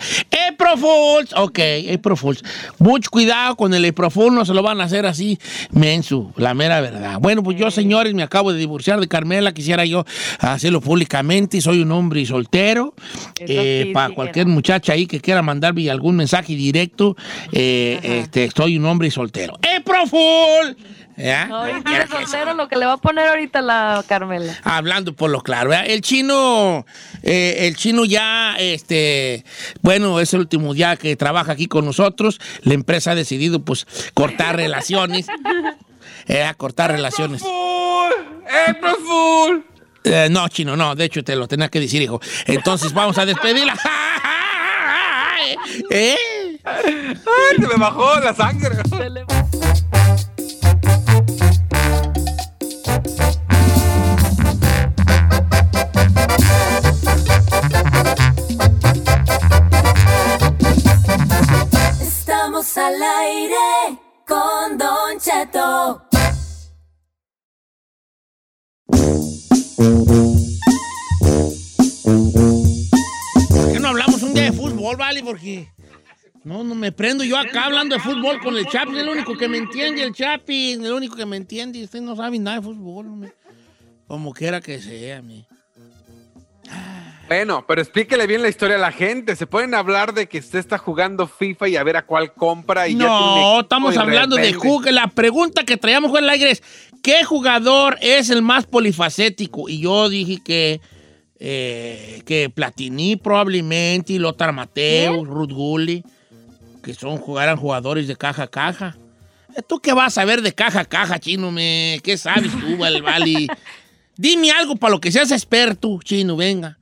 Eprofools, 0.48 1.32
ok, 1.36 1.58
Eprofools. 1.58 2.42
Mucho 2.80 3.08
cuidado 3.10 3.54
con 3.54 3.72
el 3.74 3.84
Eprofool, 3.84 4.34
no 4.34 4.44
se 4.44 4.52
lo 4.52 4.60
van 4.60 4.80
a 4.80 4.84
hacer 4.84 5.06
así, 5.06 5.38
mensu, 5.70 6.32
la 6.36 6.52
mera 6.52 6.80
verdad. 6.80 7.20
Bueno, 7.20 7.44
pues 7.44 7.56
yo, 7.56 7.70
señores, 7.70 8.12
me 8.12 8.24
acabo 8.24 8.52
de 8.52 8.58
divorciar 8.58 8.98
de 8.98 9.06
Carmela, 9.06 9.54
quisiera 9.54 9.84
yo 9.84 10.04
hacerlo 10.40 10.80
públicamente, 10.80 11.60
soy 11.60 11.80
un 11.80 11.92
hombre 11.92 12.26
soltero. 12.26 12.92
Eh, 13.38 13.92
para 13.94 14.12
cualquier 14.12 14.48
muchacha 14.48 14.94
ahí 14.94 15.06
que 15.06 15.20
quiera 15.20 15.42
mandarme 15.42 15.88
algún 15.90 16.16
mensaje 16.16 16.56
directo, 16.56 17.16
eh, 17.52 18.00
este, 18.02 18.50
soy 18.50 18.76
un 18.76 18.84
hombre 18.86 19.12
soltero. 19.12 19.56
Eprofool. 19.62 20.76
¿Ya? 21.16 21.48
soltero 22.10 22.54
lo 22.54 22.68
que 22.68 22.76
le 22.76 22.84
va 22.86 22.94
a 22.94 22.96
poner 22.98 23.28
ahorita 23.28 23.62
la 23.62 24.04
Carmela. 24.06 24.54
Hablando 24.62 25.14
por 25.14 25.30
lo 25.30 25.40
claro, 25.40 25.72
el 25.72 26.00
chino, 26.02 26.84
eh, 27.22 27.56
el 27.60 27.76
chino 27.76 28.04
ya, 28.04 28.54
este, 28.58 29.44
bueno, 29.80 30.20
es 30.20 30.34
el 30.34 30.40
último 30.40 30.74
día 30.74 30.96
que 30.96 31.16
trabaja 31.16 31.52
aquí 31.52 31.66
con 31.66 31.84
nosotros. 31.84 32.38
La 32.62 32.74
empresa 32.74 33.12
ha 33.12 33.14
decidido, 33.14 33.64
pues, 33.64 33.86
cortar 34.14 34.56
relaciones. 34.56 35.26
Eh, 36.28 36.52
cortar 36.56 36.92
relaciones. 36.92 37.42
Eh, 40.04 40.28
no, 40.30 40.48
chino, 40.48 40.76
no, 40.76 40.94
de 40.94 41.04
hecho 41.04 41.24
te 41.24 41.34
lo 41.34 41.48
tenía 41.48 41.68
que 41.68 41.80
decir, 41.80 42.02
hijo. 42.02 42.20
Entonces 42.46 42.92
vamos 42.92 43.16
a 43.18 43.24
despedirla. 43.24 43.74
¿Eh? 45.90 46.16
Ay, 46.64 47.56
se 47.56 47.66
me 47.66 47.76
bajó 47.76 48.20
la 48.20 48.34
sangre. 48.34 48.76
Estamos 62.66 62.78
al 62.78 63.02
aire 63.02 63.98
con 64.26 64.76
Don 64.76 65.20
Cheto. 65.20 66.02
¿Por 73.48 73.72
qué 73.72 73.78
no 73.78 73.88
hablamos 73.88 74.22
un 74.24 74.34
día 74.34 74.44
de 74.44 74.52
fútbol, 74.52 74.96
vale? 74.96 75.22
Porque 75.22 75.68
no, 76.42 76.64
no 76.64 76.74
me 76.74 76.90
prendo 76.90 77.22
yo 77.22 77.38
acá 77.38 77.66
hablando 77.66 77.94
de 77.94 78.00
fútbol 78.00 78.40
con 78.40 78.56
el 78.56 78.66
Chapi, 78.66 78.98
el 78.98 79.08
único 79.08 79.36
que 79.36 79.46
me 79.46 79.58
entiende, 79.58 80.02
el 80.02 80.12
Chapi, 80.12 80.72
el 80.72 80.92
único 80.92 81.14
que 81.14 81.26
me 81.26 81.36
entiende. 81.36 81.84
Usted 81.84 82.00
no 82.00 82.16
sabe 82.16 82.38
nada 82.40 82.56
de 82.56 82.62
fútbol, 82.62 83.32
como 84.08 84.32
quiera 84.32 84.60
que 84.60 84.82
sea, 84.82 85.22
mí. 85.22 85.46
Bueno, 87.28 87.64
pero 87.66 87.80
explíquele 87.80 88.26
bien 88.26 88.42
la 88.42 88.48
historia 88.48 88.76
a 88.76 88.78
la 88.78 88.92
gente. 88.92 89.34
Se 89.34 89.46
pueden 89.46 89.74
hablar 89.74 90.14
de 90.14 90.28
que 90.28 90.38
usted 90.38 90.58
está 90.58 90.78
jugando 90.78 91.26
FIFA 91.26 91.68
y 91.68 91.76
a 91.76 91.82
ver 91.82 91.96
a 91.96 92.06
cuál 92.06 92.32
compra 92.32 92.88
y 92.88 92.94
No, 92.94 93.60
estamos 93.60 93.96
hablando 93.96 94.36
de 94.36 94.52
jugar. 94.52 94.94
La 94.94 95.08
pregunta 95.08 95.64
que 95.64 95.76
traíamos 95.76 96.12
con 96.12 96.22
el 96.22 96.30
aire 96.30 96.52
es: 96.52 96.62
¿qué 97.02 97.24
jugador 97.24 97.98
es 98.00 98.30
el 98.30 98.42
más 98.42 98.66
polifacético? 98.66 99.68
Y 99.68 99.80
yo 99.80 100.08
dije 100.08 100.40
que 100.44 100.80
eh, 101.38 102.22
que 102.24 102.48
Platini 102.48 103.16
probablemente, 103.16 104.12
y 104.12 104.18
Lothar 104.18 104.52
Mateus, 104.52 105.26
Ruth 105.26 105.52
Gulli 105.52 106.04
que 106.86 106.94
son, 106.94 107.16
jugaran 107.18 107.56
jugadores 107.56 108.06
de 108.06 108.14
caja 108.14 108.44
a 108.44 108.46
caja. 108.46 108.96
Eh, 109.56 109.62
¿Tú 109.66 109.80
qué 109.80 109.92
vas 109.92 110.16
a 110.18 110.24
ver 110.24 110.40
de 110.40 110.54
caja 110.54 110.80
a 110.80 110.84
caja, 110.84 111.18
chino? 111.18 111.50
Me? 111.50 111.98
¿Qué 112.04 112.16
sabes 112.16 112.52
tú, 112.52 112.76
Vali? 112.76 113.48
Dime 114.16 114.52
algo 114.52 114.76
para 114.76 114.92
lo 114.92 115.00
que 115.00 115.10
seas 115.10 115.32
experto, 115.32 115.98
chino, 116.04 116.36
venga. 116.36 116.78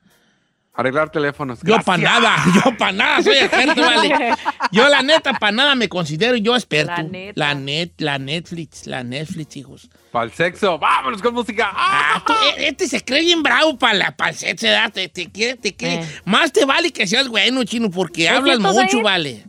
Arreglar 0.76 1.08
teléfonos. 1.10 1.60
Yo 1.62 1.78
para 1.82 2.02
nada, 2.02 2.36
yo 2.54 2.76
para 2.76 2.90
nada 2.90 3.22
soy 3.22 3.36
experto, 3.40 3.80
vale. 3.80 4.34
Yo 4.72 4.88
la 4.88 5.02
neta 5.02 5.32
para 5.34 5.52
nada 5.52 5.74
me 5.76 5.88
considero 5.88 6.36
yo 6.36 6.56
experto. 6.56 6.92
La, 6.96 7.02
neta. 7.04 7.32
la 7.36 7.54
net, 7.54 7.90
la 7.98 8.18
Netflix, 8.18 8.86
la 8.88 9.04
Netflix, 9.04 9.56
hijos. 9.56 9.88
Para 10.10 10.24
el 10.24 10.32
sexo, 10.32 10.76
vámonos 10.76 11.22
con 11.22 11.32
música. 11.32 11.70
Ah, 11.72 12.24
e, 12.56 12.66
este 12.66 12.88
se 12.88 13.04
cree 13.04 13.20
bien 13.20 13.42
bravo 13.42 13.78
para 13.78 14.12
el 14.28 14.34
sexo, 14.34 14.66
te, 14.92 15.08
te, 15.08 15.30
quiere, 15.30 15.56
te 15.56 15.76
quiere. 15.76 16.02
Eh. 16.02 16.08
Más 16.24 16.52
te 16.52 16.64
vale 16.64 16.92
que 16.92 17.06
seas 17.06 17.28
bueno, 17.28 17.62
chino, 17.62 17.88
porque 17.88 18.28
hablas 18.28 18.58
mucho, 18.58 19.00
vale. 19.00 19.44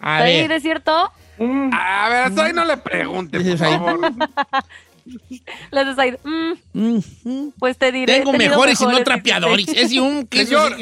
A 0.00 0.22
ver. 0.22 0.52
¿Es 0.52 0.62
cierto? 0.62 0.92
A 0.92 2.08
ver, 2.08 2.22
hasta 2.24 2.44
ahí 2.44 2.52
no 2.52 2.64
le 2.64 2.76
pregunte, 2.76 3.40
por 3.40 3.58
favor. 3.58 4.00
Les 5.70 5.96
de 5.96 6.18
mm, 6.24 6.98
mm, 7.24 7.52
pues 7.58 7.76
te 7.78 7.92
diré. 7.92 8.18
Tengo 8.18 8.32
mejores, 8.32 8.80
y 8.80 8.86
no 8.86 9.02
trapeadores. 9.02 9.68
Es 9.68 9.92
un 9.92 10.26
que 10.30 10.46
Señor, 10.46 10.76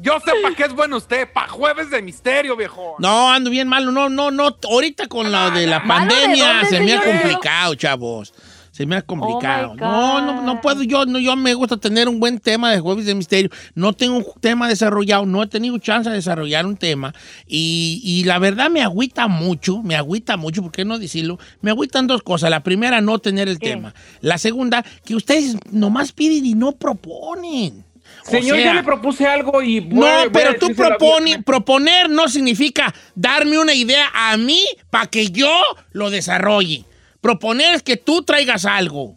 yo 0.00 0.18
sé 0.20 0.32
para 0.42 0.54
qué 0.54 0.64
es 0.64 0.72
bueno 0.72 0.96
usted, 0.96 1.28
para 1.32 1.48
jueves 1.48 1.90
de 1.90 2.02
misterio, 2.02 2.56
viejo. 2.56 2.96
No, 2.98 3.30
ando 3.30 3.50
bien 3.50 3.68
malo. 3.68 3.92
No, 3.92 4.08
no, 4.08 4.30
no. 4.30 4.56
Ahorita 4.64 5.06
con 5.06 5.30
lo 5.30 5.50
de 5.50 5.66
la 5.66 5.82
pandemia 5.84 6.64
se 6.64 6.80
me 6.80 6.94
ha 6.94 7.02
complicado, 7.02 7.74
chavos 7.74 8.32
Se 8.80 8.86
me 8.86 8.96
ha 8.96 9.02
complicado. 9.02 9.72
Oh 9.72 9.76
no, 9.76 10.20
no, 10.22 10.42
no 10.42 10.60
puedo. 10.62 10.82
Yo, 10.82 11.04
no, 11.04 11.18
yo 11.18 11.36
me 11.36 11.52
gusta 11.52 11.76
tener 11.76 12.08
un 12.08 12.18
buen 12.18 12.38
tema 12.38 12.72
de 12.72 12.80
jueves 12.80 13.04
de 13.04 13.14
misterio. 13.14 13.50
No 13.74 13.92
tengo 13.92 14.16
un 14.16 14.24
tema 14.40 14.68
desarrollado. 14.70 15.26
No 15.26 15.42
he 15.42 15.46
tenido 15.48 15.76
chance 15.76 16.08
de 16.08 16.16
desarrollar 16.16 16.64
un 16.64 16.78
tema. 16.78 17.12
Y, 17.46 18.00
y 18.02 18.24
la 18.24 18.38
verdad 18.38 18.70
me 18.70 18.80
agüita 18.80 19.28
mucho. 19.28 19.82
Me 19.82 19.96
agüita 19.96 20.38
mucho. 20.38 20.62
¿Por 20.62 20.72
qué 20.72 20.86
no 20.86 20.98
decirlo? 20.98 21.38
Me 21.60 21.70
agüitan 21.70 22.06
dos 22.06 22.22
cosas. 22.22 22.48
La 22.48 22.62
primera, 22.62 23.02
no 23.02 23.18
tener 23.18 23.50
el 23.50 23.58
tema. 23.58 23.92
La 24.22 24.38
segunda, 24.38 24.82
que 25.04 25.14
ustedes 25.14 25.58
nomás 25.70 26.12
piden 26.12 26.46
y 26.46 26.54
no 26.54 26.72
proponen. 26.72 27.84
O 28.26 28.30
Señor, 28.30 28.56
sea, 28.56 28.64
yo 28.68 28.72
le 28.72 28.82
propuse 28.82 29.26
algo 29.26 29.60
y... 29.60 29.80
voy 29.80 30.08
a- 30.08 30.16
voy 30.16 30.24
no, 30.28 30.32
pero 30.32 30.54
tú 30.58 30.74
propone, 30.74 31.42
proponer 31.42 32.08
no 32.08 32.28
significa 32.28 32.94
darme 33.14 33.58
una 33.58 33.74
idea 33.74 34.06
a 34.14 34.38
mí 34.38 34.62
para 34.88 35.06
que 35.06 35.28
yo 35.30 35.52
lo 35.92 36.08
desarrolle. 36.08 36.86
Proponer 37.20 37.74
es 37.74 37.82
que 37.82 37.96
tú 37.96 38.22
traigas 38.22 38.64
algo. 38.64 39.16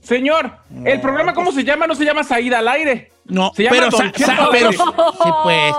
Señor, 0.00 0.52
¿el 0.84 1.00
programa 1.00 1.34
cómo 1.34 1.50
se 1.50 1.64
llama? 1.64 1.86
No 1.86 1.94
se 1.96 2.04
llama 2.04 2.22
Saída 2.22 2.60
al 2.60 2.68
aire. 2.68 3.10
No, 3.24 3.50
Se 3.56 3.64
llama 3.64 3.76
pero, 3.76 3.90
Don 3.90 4.00
sa- 4.00 4.12
Cheto 4.12 4.48
pero 4.52 4.68
aire. 4.68 4.78
sí 5.24 5.30
pues, 5.42 5.74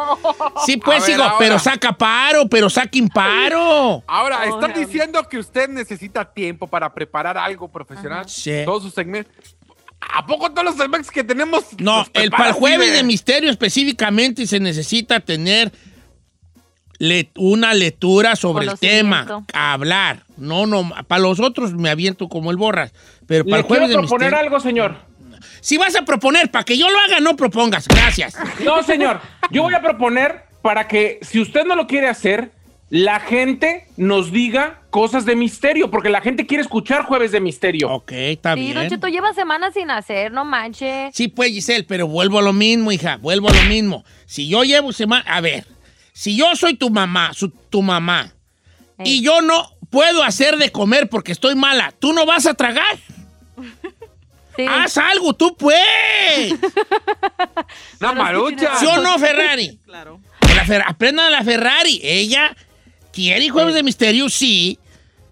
sí 0.65 0.77
pues 0.77 0.99
ver, 0.99 1.11
sigo, 1.11 1.23
ahora. 1.23 1.35
pero 1.39 1.59
saca 1.59 1.93
paro, 1.93 2.49
pero 2.49 2.69
saca 2.69 2.97
imparo. 2.97 4.03
Ahora, 4.05 4.45
¿están 4.45 4.73
Dios. 4.73 4.85
diciendo 4.87 5.23
que 5.29 5.37
usted 5.37 5.69
necesita 5.69 6.25
tiempo 6.25 6.67
para 6.67 6.93
preparar 6.93 7.37
algo 7.37 7.69
profesional? 7.69 8.27
Sí. 8.27 8.63
Todos 8.65 8.83
sus 8.83 8.93
segmentos. 8.93 9.55
¿A 10.13 10.25
poco 10.25 10.51
todos 10.51 10.65
los 10.65 10.75
segmentos 10.75 11.09
que 11.09 11.23
tenemos? 11.23 11.63
No, 11.79 12.05
el 12.13 12.29
para 12.29 12.49
el 12.49 12.53
jueves 12.53 12.91
de 12.91 13.03
misterio 13.03 13.49
específicamente 13.49 14.45
se 14.45 14.59
necesita 14.59 15.21
tener 15.21 15.71
le- 16.99 17.29
una 17.35 17.73
lectura 17.73 18.35
sobre 18.35 18.65
el 18.67 18.77
tema, 18.79 19.43
hablar. 19.53 20.23
No, 20.37 20.65
no, 20.65 20.89
para 21.07 21.21
los 21.21 21.39
otros 21.39 21.73
me 21.73 21.89
aviento 21.89 22.27
como 22.29 22.51
el 22.51 22.57
borras, 22.57 22.93
pero 23.25 23.43
para 23.45 23.57
Le 23.57 23.61
el 23.61 23.67
jueves 23.67 23.87
quiero 23.87 24.01
de 24.01 24.07
proponer 24.07 24.31
misterio. 24.31 24.45
algo, 24.45 24.59
señor. 24.59 24.95
Si 25.61 25.77
vas 25.77 25.95
a 25.95 26.03
proponer 26.03 26.49
para 26.51 26.63
que 26.63 26.77
yo 26.77 26.89
lo 26.89 26.99
haga, 26.99 27.19
no 27.19 27.35
propongas. 27.35 27.87
Gracias. 27.87 28.35
No, 28.63 28.81
señor. 28.83 29.19
Yo 29.51 29.63
voy 29.63 29.73
a 29.73 29.81
proponer 29.81 30.43
para 30.61 30.87
que, 30.87 31.19
si 31.21 31.39
usted 31.39 31.65
no 31.65 31.75
lo 31.75 31.87
quiere 31.87 32.07
hacer, 32.07 32.51
la 32.89 33.19
gente 33.19 33.85
nos 33.97 34.31
diga 34.31 34.81
cosas 34.91 35.25
de 35.25 35.35
misterio, 35.35 35.91
porque 35.91 36.09
la 36.09 36.21
gente 36.21 36.45
quiere 36.45 36.61
escuchar 36.63 37.03
jueves 37.03 37.31
de 37.31 37.39
misterio. 37.41 37.89
Ok, 37.91 38.11
está 38.13 38.53
Sí, 38.55 38.67
Don 38.73 38.81
bien. 38.83 38.89
Cheto 38.89 39.07
lleva 39.07 39.33
semanas 39.33 39.73
sin 39.73 39.91
hacer, 39.91 40.31
no 40.31 40.45
manches. 40.45 41.13
Sí, 41.13 41.27
pues, 41.27 41.51
Giselle, 41.51 41.83
pero 41.83 42.07
vuelvo 42.07 42.39
a 42.39 42.41
lo 42.41 42.53
mismo, 42.53 42.91
hija. 42.91 43.17
Vuelvo 43.17 43.49
a 43.49 43.53
lo 43.53 43.63
mismo. 43.63 44.05
Si 44.25 44.47
yo 44.47 44.63
llevo 44.63 44.93
semana. 44.93 45.25
A 45.27 45.41
ver, 45.41 45.65
si 46.17 46.35
yo 46.35 46.55
soy 46.55 46.73
tu 46.75 46.89
mamá, 46.89 47.31
su- 47.33 47.49
tu 47.51 47.81
mamá, 47.83 48.33
y 49.03 49.21
yo 49.21 49.41
no 49.41 49.69
puedo 49.91 50.23
hacer 50.23 50.57
de 50.57 50.71
comer 50.71 51.09
porque 51.09 51.31
estoy 51.31 51.53
mala, 51.55 51.93
¿tú 51.99 52.11
no 52.13 52.25
vas 52.25 52.45
a 52.47 52.53
tragar? 52.55 52.97
Sí. 54.57 54.65
Haz 54.67 54.97
algo, 54.97 55.33
tú 55.35 55.55
pues. 55.55 56.51
Una 58.01 58.11
marucha. 58.13 58.75
¿Sí 58.79 58.87
o 58.87 58.97
no, 59.03 59.19
Ferrari? 59.19 59.79
Claro. 59.85 60.19
O 60.41 60.47
la 60.55 60.65
Fer- 60.65 60.83
aprendan 60.83 61.27
a 61.27 61.29
la 61.29 61.43
Ferrari. 61.43 61.99
Ella 62.03 62.55
quiere 63.13 63.49
jueves 63.49 63.75
de 63.75 63.83
misterio, 63.83 64.29
sí, 64.29 64.79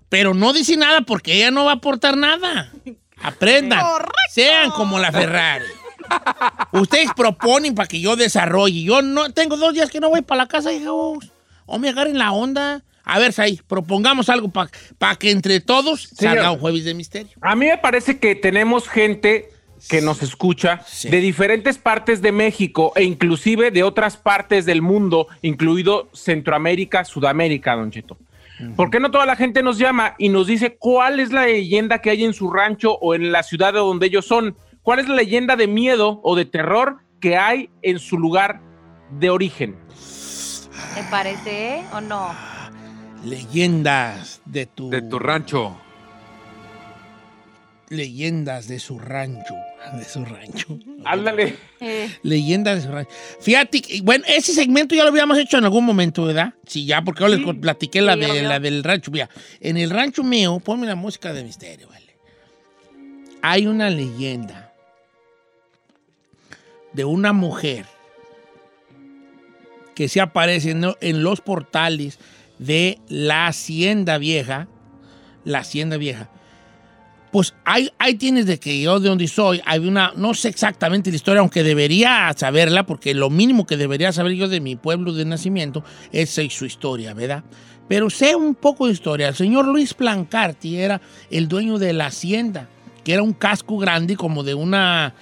pero 0.10 0.36
no 0.36 0.54
dice 0.54 0.78
nada 0.78 1.02
porque 1.02 1.34
ella 1.38 1.50
no 1.50 1.66
va 1.66 1.72
a 1.72 1.76
aportar 1.76 2.16
nada. 2.18 2.72
Aprendan. 3.20 3.84
Sean 4.32 4.70
como 4.70 5.00
la 5.00 5.12
Ferrari. 5.12 5.66
Ustedes 6.72 7.10
proponen 7.16 7.76
para 7.76 7.88
que 7.88 8.00
yo 8.00 8.16
desarrolle. 8.16 8.84
Yo 8.84 9.02
no 9.02 9.32
tengo 9.32 9.58
dos 9.58 9.74
días 9.74 9.90
que 9.90 10.00
no 10.00 10.10
voy 10.10 10.22
para 10.22 10.44
la 10.44 10.48
casa, 10.48 10.72
hijos. 10.74 11.32
O 11.66 11.80
me 11.80 11.90
agarren 11.90 12.18
la 12.18 12.32
onda. 12.32 12.84
A 13.04 13.20
ver, 13.20 13.34
Sai, 13.34 13.60
propongamos 13.68 14.30
algo 14.30 14.50
para 14.50 15.16
que 15.16 15.32
entre 15.32 15.60
todos 15.60 16.04
Señor. 16.04 16.36
salga 16.36 16.52
un 16.52 16.60
jueves 16.60 16.86
de 16.86 16.94
misterio. 16.94 17.32
A 17.42 17.56
mí 17.56 17.68
me 17.68 17.78
parece 17.78 18.18
que 18.20 18.34
tenemos 18.36 18.88
gente 18.90 19.50
que 19.90 20.02
nos 20.02 20.24
escucha 20.24 20.82
Sí. 20.88 21.10
de 21.10 21.20
diferentes 21.20 21.78
partes 21.78 22.22
de 22.24 22.32
México 22.32 22.94
e 22.96 23.04
inclusive 23.04 23.70
de 23.70 23.84
otras 23.84 24.18
partes 24.18 24.66
del 24.66 24.82
mundo, 24.82 25.28
incluido 25.44 26.10
Centroamérica, 26.14 27.06
Sudamérica, 27.06 27.76
Don 27.76 27.92
Cheto. 27.92 28.18
¿Por 28.76 28.90
qué 28.90 29.00
no 29.02 29.12
toda 29.12 29.26
la 29.26 29.36
gente 29.36 29.62
nos 29.62 29.78
llama 29.78 30.16
y 30.18 30.30
nos 30.30 30.48
dice 30.48 30.78
cuál 30.78 31.20
es 31.20 31.32
la 31.34 31.46
leyenda 31.46 32.00
que 32.00 32.10
hay 32.10 32.24
en 32.24 32.34
su 32.34 32.50
rancho 32.50 32.94
o 33.02 33.14
en 33.14 33.32
la 33.34 33.44
ciudad 33.44 33.74
de 33.74 33.80
donde 33.80 34.08
ellos 34.08 34.26
son? 34.26 34.56
¿Cuál 34.86 35.00
es 35.00 35.10
la 35.10 35.16
leyenda 35.16 35.56
de 35.56 35.66
miedo 35.68 36.20
o 36.24 36.36
de 36.36 36.46
terror 36.46 37.00
que 37.20 37.38
hay 37.38 37.72
en 37.82 37.98
su 37.98 38.20
lugar 38.20 38.62
de 39.20 39.32
origen? 39.32 39.76
¿Te 40.94 41.02
parece 41.10 41.82
o 41.92 42.02
no? 42.02 42.30
Leyendas 43.24 44.44
de 44.46 44.68
tu, 44.68 44.92
De 44.92 45.02
tu 45.02 45.18
rancho. 45.18 45.76
leyendas 47.90 48.68
de 48.68 48.78
su 48.80 49.00
rancho. 49.00 49.56
De 49.98 50.04
su 50.06 50.24
rancho. 50.24 50.78
Ándale. 51.04 51.56
Eh, 51.80 52.08
Leyendas 52.22 52.76
de 52.78 52.82
su 52.82 52.92
rancho. 52.92 53.12
Fíjate, 53.42 53.82
bueno, 54.04 54.24
ese 54.28 54.54
segmento 54.54 54.94
ya 54.96 55.04
lo 55.04 55.10
habíamos 55.10 55.38
hecho 55.40 55.58
en 55.58 55.64
algún 55.64 55.86
momento, 55.86 56.26
¿verdad? 56.26 56.54
Sí, 56.68 56.86
ya, 56.86 57.04
porque 57.04 57.22
yo 57.22 57.28
les 57.28 57.40
platiqué 57.58 58.02
la, 58.02 58.14
Sí, 58.14 58.20
de, 58.22 58.42
la 58.44 58.60
del 58.60 58.84
rancho. 58.84 59.10
Mira, 59.12 59.30
en 59.60 59.78
el 59.78 59.90
rancho 59.92 60.24
mío, 60.24 60.60
ponme 60.60 60.86
la 60.88 60.96
música 60.96 61.34
de 61.34 61.44
misterio, 61.44 61.88
¿vale? 61.88 62.18
Hay 63.44 63.68
una 63.68 63.90
leyenda 63.92 64.65
de 66.96 67.06
una 67.06 67.34
mujer 67.34 67.86
que 69.94 70.10
se 70.10 70.22
aparece 70.22 70.72
en, 70.72 71.24
los 71.24 71.42
portales 71.42 72.20
de 72.60 73.00
la 73.08 73.48
Hacienda 73.48 74.18
Vieja. 74.18 74.68
La 75.44 75.60
Hacienda 75.60 75.98
Vieja. 75.98 76.30
Pues 77.32 77.54
ahí, 77.66 77.92
ahí 78.00 78.16
tienes 78.16 78.46
de 78.46 78.60
que 78.60 78.82
yo 78.82 79.00
de 79.00 79.10
donde 79.10 79.28
soy, 79.28 79.62
hay 79.66 79.86
una, 79.86 80.14
no 80.16 80.34
sé 80.34 80.48
exactamente 80.48 81.10
la 81.10 81.18
historia, 81.18 81.42
aunque 81.42 81.64
debería 81.64 82.34
saberla, 82.36 82.86
porque 82.86 83.14
lo 83.14 83.30
mínimo 83.30 83.66
que 83.66 83.76
debería 83.76 84.14
saber 84.14 84.34
yo 84.34 84.48
de 84.48 84.62
mi 84.62 84.78
pueblo 84.78 85.12
de 85.12 85.26
nacimiento 85.26 85.84
es 86.14 86.30
su 86.50 86.66
historia, 86.66 87.14
¿verdad? 87.14 87.44
Pero 87.90 88.10
sé 88.10 88.36
un 88.36 88.56
poco 88.56 88.88
de 88.88 88.94
historia. 88.94 89.28
El 89.28 89.36
señor 89.36 89.68
Luis 89.68 89.94
Plancarti 89.94 90.78
era 90.78 91.02
el 91.30 91.48
dueño 91.48 91.78
de 91.78 91.94
la 91.94 92.08
hacienda, 92.08 92.70
que 93.04 93.14
era 93.14 93.22
un 93.22 93.34
casco 93.34 93.78
grande 93.78 94.16
como 94.16 94.44
de 94.44 94.54
una, 94.54 95.14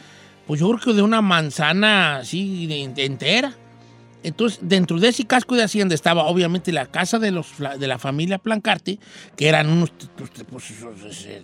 pues 0.48 0.60
yo 0.60 0.68
creo 0.70 0.80
que 0.80 0.94
de 0.94 1.02
una 1.02 1.22
manzana 1.22 2.18
así 2.18 2.68
entera. 2.98 3.56
Entonces, 4.24 4.60
dentro 4.62 5.00
de 5.00 5.10
ese 5.10 5.26
casco 5.26 5.56
de 5.56 5.64
hacienda 5.64 5.96
estaba 5.96 6.24
obviamente 6.24 6.72
la 6.72 6.86
casa 6.86 7.20
de, 7.20 7.32
los, 7.32 7.48
de 7.78 7.88
la 7.88 8.00
familia 8.00 8.38
Plancarte, 8.38 9.00
que 9.36 9.50
eran 9.50 9.70
unos 9.70 9.92
pues, 10.16 10.30
pues, 10.50 10.72
esos, 10.72 11.26
eh, 11.26 11.44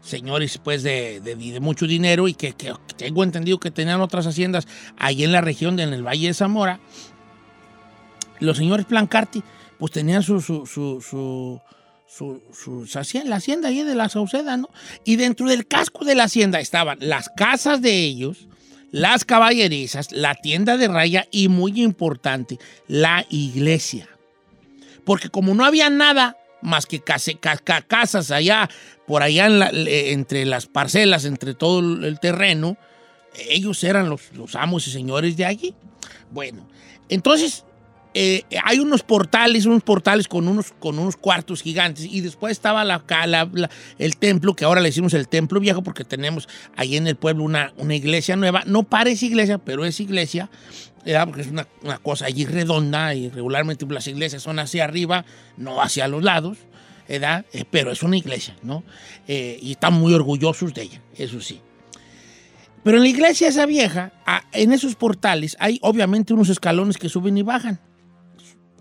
señores 0.00 0.58
pues 0.58 0.82
de, 0.82 1.58
mucho 1.60 1.86
dinero 1.86 2.26
y 2.26 2.34
que, 2.34 2.54
tengo 2.96 3.22
entendido 3.22 3.60
que 3.60 3.70
tenían 3.70 4.00
otras 4.00 4.26
haciendas 4.26 4.66
ahí 4.96 5.22
en 5.22 5.30
la 5.30 5.40
región, 5.40 5.78
en 5.78 5.92
el 5.92 6.04
Valle 6.04 6.26
de 6.26 6.34
Zamora. 6.34 6.80
Los 8.40 8.56
señores 8.56 8.86
Plancarte 8.86 9.42
pues 9.78 9.92
tenían 9.92 10.24
su, 10.24 10.40
su, 10.40 11.60
su- 12.08 12.42
hacien- 12.94 13.28
la 13.28 13.36
hacienda 13.36 13.68
ahí 13.68 13.82
de 13.82 13.94
la 13.94 14.08
Sauceda, 14.08 14.56
¿no? 14.56 14.68
Y 15.04 15.16
dentro 15.16 15.46
del 15.48 15.66
casco 15.66 16.04
de 16.04 16.14
la 16.14 16.24
hacienda 16.24 16.58
estaban 16.60 16.98
las 17.00 17.28
casas 17.36 17.80
de 17.82 17.98
ellos, 18.04 18.48
las 18.90 19.24
caballerizas, 19.24 20.10
la 20.12 20.34
tienda 20.34 20.76
de 20.76 20.88
raya 20.88 21.26
y 21.30 21.48
muy 21.48 21.82
importante, 21.82 22.58
la 22.86 23.26
iglesia. 23.28 24.08
Porque 25.04 25.28
como 25.28 25.54
no 25.54 25.64
había 25.64 25.90
nada 25.90 26.36
más 26.62 26.86
que 26.86 27.00
casas 27.00 28.30
allá, 28.30 28.68
por 29.06 29.22
allá 29.22 29.46
entre 29.72 30.44
las 30.44 30.66
parcelas, 30.66 31.24
entre 31.24 31.54
todo 31.54 31.80
el 31.80 32.18
terreno, 32.20 32.76
ellos 33.48 33.84
eran 33.84 34.08
los, 34.08 34.32
los 34.32 34.54
amos 34.56 34.88
y 34.88 34.90
señores 34.90 35.36
de 35.36 35.44
allí. 35.44 35.74
Bueno, 36.30 36.68
entonces 37.08 37.64
eh, 38.14 38.42
hay 38.64 38.78
unos 38.80 39.02
portales, 39.02 39.66
unos 39.66 39.82
portales 39.82 40.28
con 40.28 40.48
unos, 40.48 40.72
con 40.78 40.98
unos 40.98 41.16
cuartos 41.16 41.62
gigantes 41.62 42.06
y 42.10 42.20
después 42.20 42.52
estaba 42.52 42.84
la, 42.84 43.04
la- 43.26 43.70
el 43.98 44.16
templo, 44.16 44.54
que 44.54 44.64
ahora 44.64 44.80
le 44.80 44.88
decimos 44.88 45.14
el 45.14 45.28
templo 45.28 45.60
viejo 45.60 45.82
porque 45.82 46.04
tenemos 46.04 46.48
ahí 46.76 46.96
en 46.96 47.06
el 47.06 47.16
pueblo 47.16 47.44
una, 47.44 47.72
una 47.76 47.94
iglesia 47.94 48.36
nueva. 48.36 48.62
No 48.66 48.82
parece 48.84 49.26
iglesia, 49.26 49.58
pero 49.58 49.84
es 49.84 50.00
iglesia, 50.00 50.50
¿verdad? 51.04 51.26
porque 51.26 51.42
es 51.42 51.48
una, 51.48 51.66
una 51.82 51.98
cosa 51.98 52.26
allí 52.26 52.44
redonda 52.46 53.14
y 53.14 53.28
regularmente 53.28 53.86
las 53.88 54.06
iglesias 54.06 54.42
son 54.42 54.58
hacia 54.58 54.84
arriba, 54.84 55.24
no 55.56 55.80
hacia 55.82 56.08
los 56.08 56.22
lados. 56.22 56.58
¿verdad? 57.08 57.46
Eh, 57.54 57.64
pero 57.70 57.90
es 57.90 58.02
una 58.02 58.18
iglesia, 58.18 58.54
¿no? 58.62 58.84
Eh, 59.26 59.58
y 59.62 59.70
están 59.72 59.94
muy 59.94 60.12
orgullosos 60.12 60.74
de 60.74 60.82
ella, 60.82 61.00
eso 61.16 61.40
sí. 61.40 61.58
Pero 62.84 62.98
en 62.98 63.02
la 63.04 63.08
iglesia 63.08 63.48
esa 63.48 63.64
vieja, 63.64 64.12
a- 64.26 64.42
en 64.52 64.72
esos 64.74 64.94
portales, 64.94 65.56
hay 65.58 65.78
obviamente 65.80 66.34
unos 66.34 66.50
escalones 66.50 66.98
que 66.98 67.08
suben 67.08 67.38
y 67.38 67.42
bajan. 67.42 67.80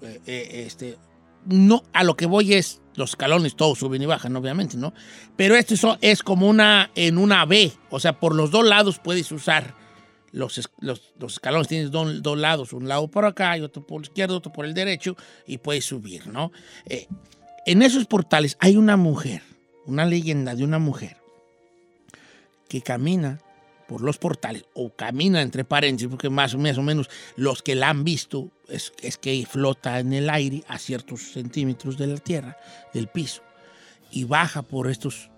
Eh, 0.01 0.19
eh, 0.27 0.63
este, 0.67 0.97
no, 1.45 1.83
a 1.93 2.03
lo 2.03 2.15
que 2.15 2.25
voy 2.25 2.53
es, 2.53 2.81
los 2.95 3.11
escalones 3.11 3.55
todos 3.55 3.79
suben 3.79 4.01
y 4.01 4.05
bajan, 4.05 4.35
obviamente, 4.35 4.77
¿no? 4.77 4.93
Pero 5.35 5.55
esto 5.55 5.73
es, 5.73 5.83
es 6.01 6.23
como 6.23 6.47
una, 6.47 6.91
en 6.95 7.17
una 7.17 7.45
B, 7.45 7.71
o 7.89 7.99
sea, 7.99 8.19
por 8.19 8.35
los 8.35 8.51
dos 8.51 8.65
lados 8.65 8.99
puedes 8.99 9.31
usar 9.31 9.75
los, 10.31 10.69
los 10.79 11.33
escalones, 11.33 11.67
tienes 11.67 11.91
dos, 11.91 12.21
dos 12.21 12.37
lados, 12.37 12.73
un 12.73 12.87
lado 12.87 13.07
por 13.07 13.25
acá 13.25 13.57
y 13.57 13.61
otro 13.61 13.85
por 13.85 14.01
el 14.01 14.07
izquierdo, 14.07 14.37
otro 14.37 14.51
por 14.51 14.65
el 14.65 14.73
derecho, 14.73 15.15
y 15.45 15.57
puedes 15.57 15.85
subir, 15.85 16.27
¿no? 16.27 16.51
Eh, 16.85 17.07
en 17.65 17.81
esos 17.81 18.05
portales 18.05 18.57
hay 18.59 18.77
una 18.77 18.97
mujer, 18.97 19.41
una 19.85 20.05
leyenda 20.05 20.55
de 20.55 20.63
una 20.63 20.79
mujer 20.79 21.17
que 22.69 22.81
camina 22.81 23.39
por 23.87 24.01
los 24.01 24.17
portales, 24.17 24.65
o 24.73 24.93
camina 24.95 25.41
entre 25.41 25.63
paréntesis, 25.63 26.09
porque 26.09 26.29
más, 26.29 26.53
o 26.53 26.57
menos 26.57 27.09
los 27.35 27.61
que 27.63 27.75
la 27.75 27.89
han 27.89 28.03
visto 28.03 28.51
es, 28.67 28.91
es 29.01 29.17
que 29.17 29.45
flota 29.49 29.99
en 29.99 30.13
el 30.13 30.29
aire 30.29 30.63
a 30.67 30.77
ciertos 30.77 31.31
centímetros 31.31 31.97
de 31.97 32.07
la 32.07 32.17
tierra, 32.17 32.57
del 32.93 33.07
piso, 33.07 33.43
y 34.11 34.25
baja 34.25 34.61
por 34.61 34.89
estos 34.89 35.29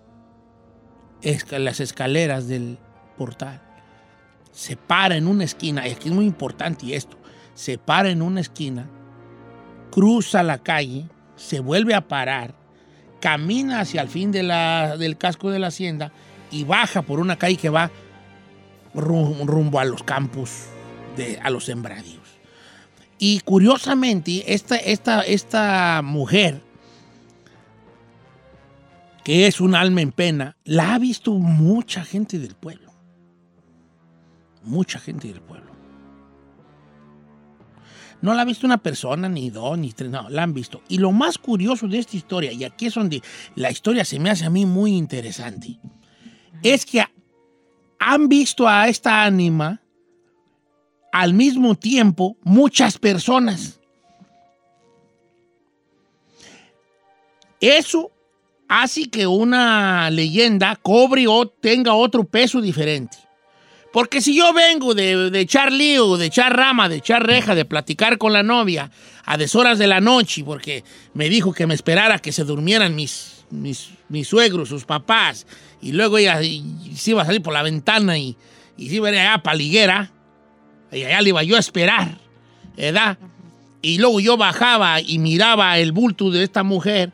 las 1.50 1.80
escaleras 1.80 2.48
del 2.48 2.78
portal. 3.16 3.62
Se 4.52 4.76
para 4.76 5.16
en 5.16 5.26
una 5.26 5.44
esquina, 5.44 5.86
y 5.86 5.92
aquí 5.92 6.08
es 6.08 6.14
muy 6.14 6.24
importante 6.26 6.94
esto, 6.96 7.16
se 7.54 7.78
para 7.78 8.10
en 8.10 8.22
una 8.22 8.40
esquina, 8.40 8.88
cruza 9.90 10.42
la 10.42 10.58
calle, 10.58 11.08
se 11.36 11.60
vuelve 11.60 11.94
a 11.94 12.08
parar, 12.08 12.54
camina 13.20 13.80
hacia 13.80 14.02
el 14.02 14.08
fin 14.08 14.32
de 14.32 14.42
la- 14.42 14.96
del 14.96 15.18
casco 15.18 15.50
de 15.50 15.58
la 15.58 15.66
hacienda 15.68 16.12
y 16.50 16.64
baja 16.64 17.02
por 17.02 17.20
una 17.20 17.36
calle 17.36 17.56
que 17.56 17.68
va 17.68 17.90
ru- 18.94 19.44
rumbo 19.46 19.78
a 19.80 19.84
los 19.84 20.02
campos, 20.02 20.66
de, 21.16 21.38
a 21.42 21.50
los 21.50 21.64
sembradíos. 21.64 22.20
Y 23.18 23.40
curiosamente, 23.40 24.54
esta, 24.54 24.76
esta, 24.76 25.20
esta 25.22 26.00
mujer, 26.02 26.62
que 29.24 29.46
es 29.46 29.60
un 29.60 29.74
alma 29.74 30.00
en 30.00 30.12
pena, 30.12 30.56
la 30.64 30.94
ha 30.94 30.98
visto 30.98 31.32
mucha 31.32 32.04
gente 32.04 32.38
del 32.38 32.54
pueblo. 32.54 32.90
Mucha 34.62 34.98
gente 34.98 35.28
del 35.28 35.40
pueblo. 35.42 35.70
No 38.22 38.34
la 38.34 38.42
ha 38.42 38.44
visto 38.44 38.66
una 38.66 38.78
persona, 38.78 39.28
ni 39.28 39.50
dos, 39.50 39.78
ni 39.78 39.92
tres, 39.92 40.10
no, 40.10 40.28
la 40.28 40.42
han 40.42 40.52
visto. 40.52 40.82
Y 40.88 40.98
lo 40.98 41.10
más 41.12 41.38
curioso 41.38 41.88
de 41.88 41.98
esta 41.98 42.16
historia, 42.16 42.52
y 42.52 42.64
aquí 42.64 42.86
es 42.86 42.94
donde 42.94 43.22
la 43.54 43.70
historia 43.70 44.04
se 44.04 44.18
me 44.18 44.30
hace 44.30 44.44
a 44.44 44.50
mí 44.50 44.66
muy 44.66 44.96
interesante, 44.96 45.78
es 46.62 46.84
que 46.84 47.04
han 48.00 48.28
visto 48.28 48.66
a 48.66 48.88
esta 48.88 49.24
ánima 49.24 49.80
al 51.12 51.34
mismo 51.34 51.74
tiempo 51.74 52.36
muchas 52.42 52.98
personas. 52.98 53.78
Eso 57.60 58.10
hace 58.68 59.10
que 59.10 59.26
una 59.26 60.08
leyenda 60.10 60.76
cobre 60.76 61.26
o 61.28 61.46
tenga 61.46 61.92
otro 61.92 62.24
peso 62.24 62.62
diferente. 62.62 63.18
Porque 63.92 64.22
si 64.22 64.34
yo 64.34 64.52
vengo 64.54 64.94
de, 64.94 65.30
de 65.30 65.40
echar 65.40 65.70
lío, 65.70 66.16
de 66.16 66.26
echar 66.26 66.56
rama, 66.56 66.88
de 66.88 66.96
echar 66.96 67.26
reja, 67.26 67.54
de 67.54 67.66
platicar 67.66 68.16
con 68.16 68.32
la 68.32 68.42
novia 68.42 68.90
a 69.26 69.36
deshoras 69.36 69.78
de 69.78 69.88
la 69.88 70.00
noche, 70.00 70.42
porque 70.42 70.84
me 71.12 71.28
dijo 71.28 71.52
que 71.52 71.66
me 71.66 71.74
esperara 71.74 72.18
que 72.20 72.32
se 72.32 72.44
durmieran 72.44 72.94
mis, 72.94 73.39
mis, 73.50 73.90
mis 74.08 74.28
suegros, 74.28 74.68
sus 74.68 74.84
papás, 74.84 75.46
y 75.82 75.92
luego 75.92 76.18
ella 76.18 76.42
y- 76.42 76.92
se 76.96 77.12
iba 77.12 77.22
a 77.22 77.26
salir 77.26 77.42
por 77.42 77.52
la 77.52 77.62
ventana 77.62 78.18
y, 78.18 78.36
y 78.76 78.88
se 78.88 78.96
iba 78.96 79.08
a 79.08 79.12
ir 79.12 79.18
allá 79.18 79.42
para 79.42 79.56
Liguera, 79.56 80.10
y 80.92 81.04
allá 81.04 81.20
le 81.20 81.28
iba 81.30 81.42
yo 81.42 81.56
a 81.56 81.60
esperar, 81.60 82.18
¿verdad? 82.76 83.18
Y 83.82 83.98
luego 83.98 84.20
yo 84.20 84.36
bajaba 84.36 85.00
y 85.00 85.18
miraba 85.18 85.78
el 85.78 85.92
bulto 85.92 86.30
de 86.30 86.42
esta 86.44 86.62
mujer, 86.62 87.12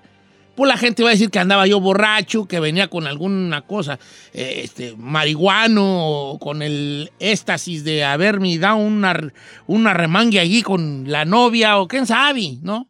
pues 0.57 0.68
la 0.68 0.79
gente 0.79 1.03
va 1.03 1.11
a 1.11 1.12
decir 1.12 1.29
que 1.31 1.38
andaba 1.38 1.66
yo 1.66 1.81
borracho, 1.81 2.46
que 2.49 2.61
venía 2.61 2.88
con 2.88 3.07
alguna 3.07 3.61
cosa, 3.62 3.99
eh, 4.33 4.62
este, 4.64 4.94
marihuano, 4.96 6.09
o 6.31 6.38
con 6.38 6.62
el 6.62 7.12
éxtasis 7.20 7.85
de 7.85 8.05
haberme 8.05 8.57
dado 8.57 8.77
una, 8.77 9.33
una 9.66 9.92
remangue 9.92 10.40
allí 10.40 10.62
con 10.62 11.05
la 11.11 11.27
novia, 11.27 11.79
o 11.79 11.87
quién 11.87 12.07
sabe, 12.07 12.57
¿no? 12.62 12.88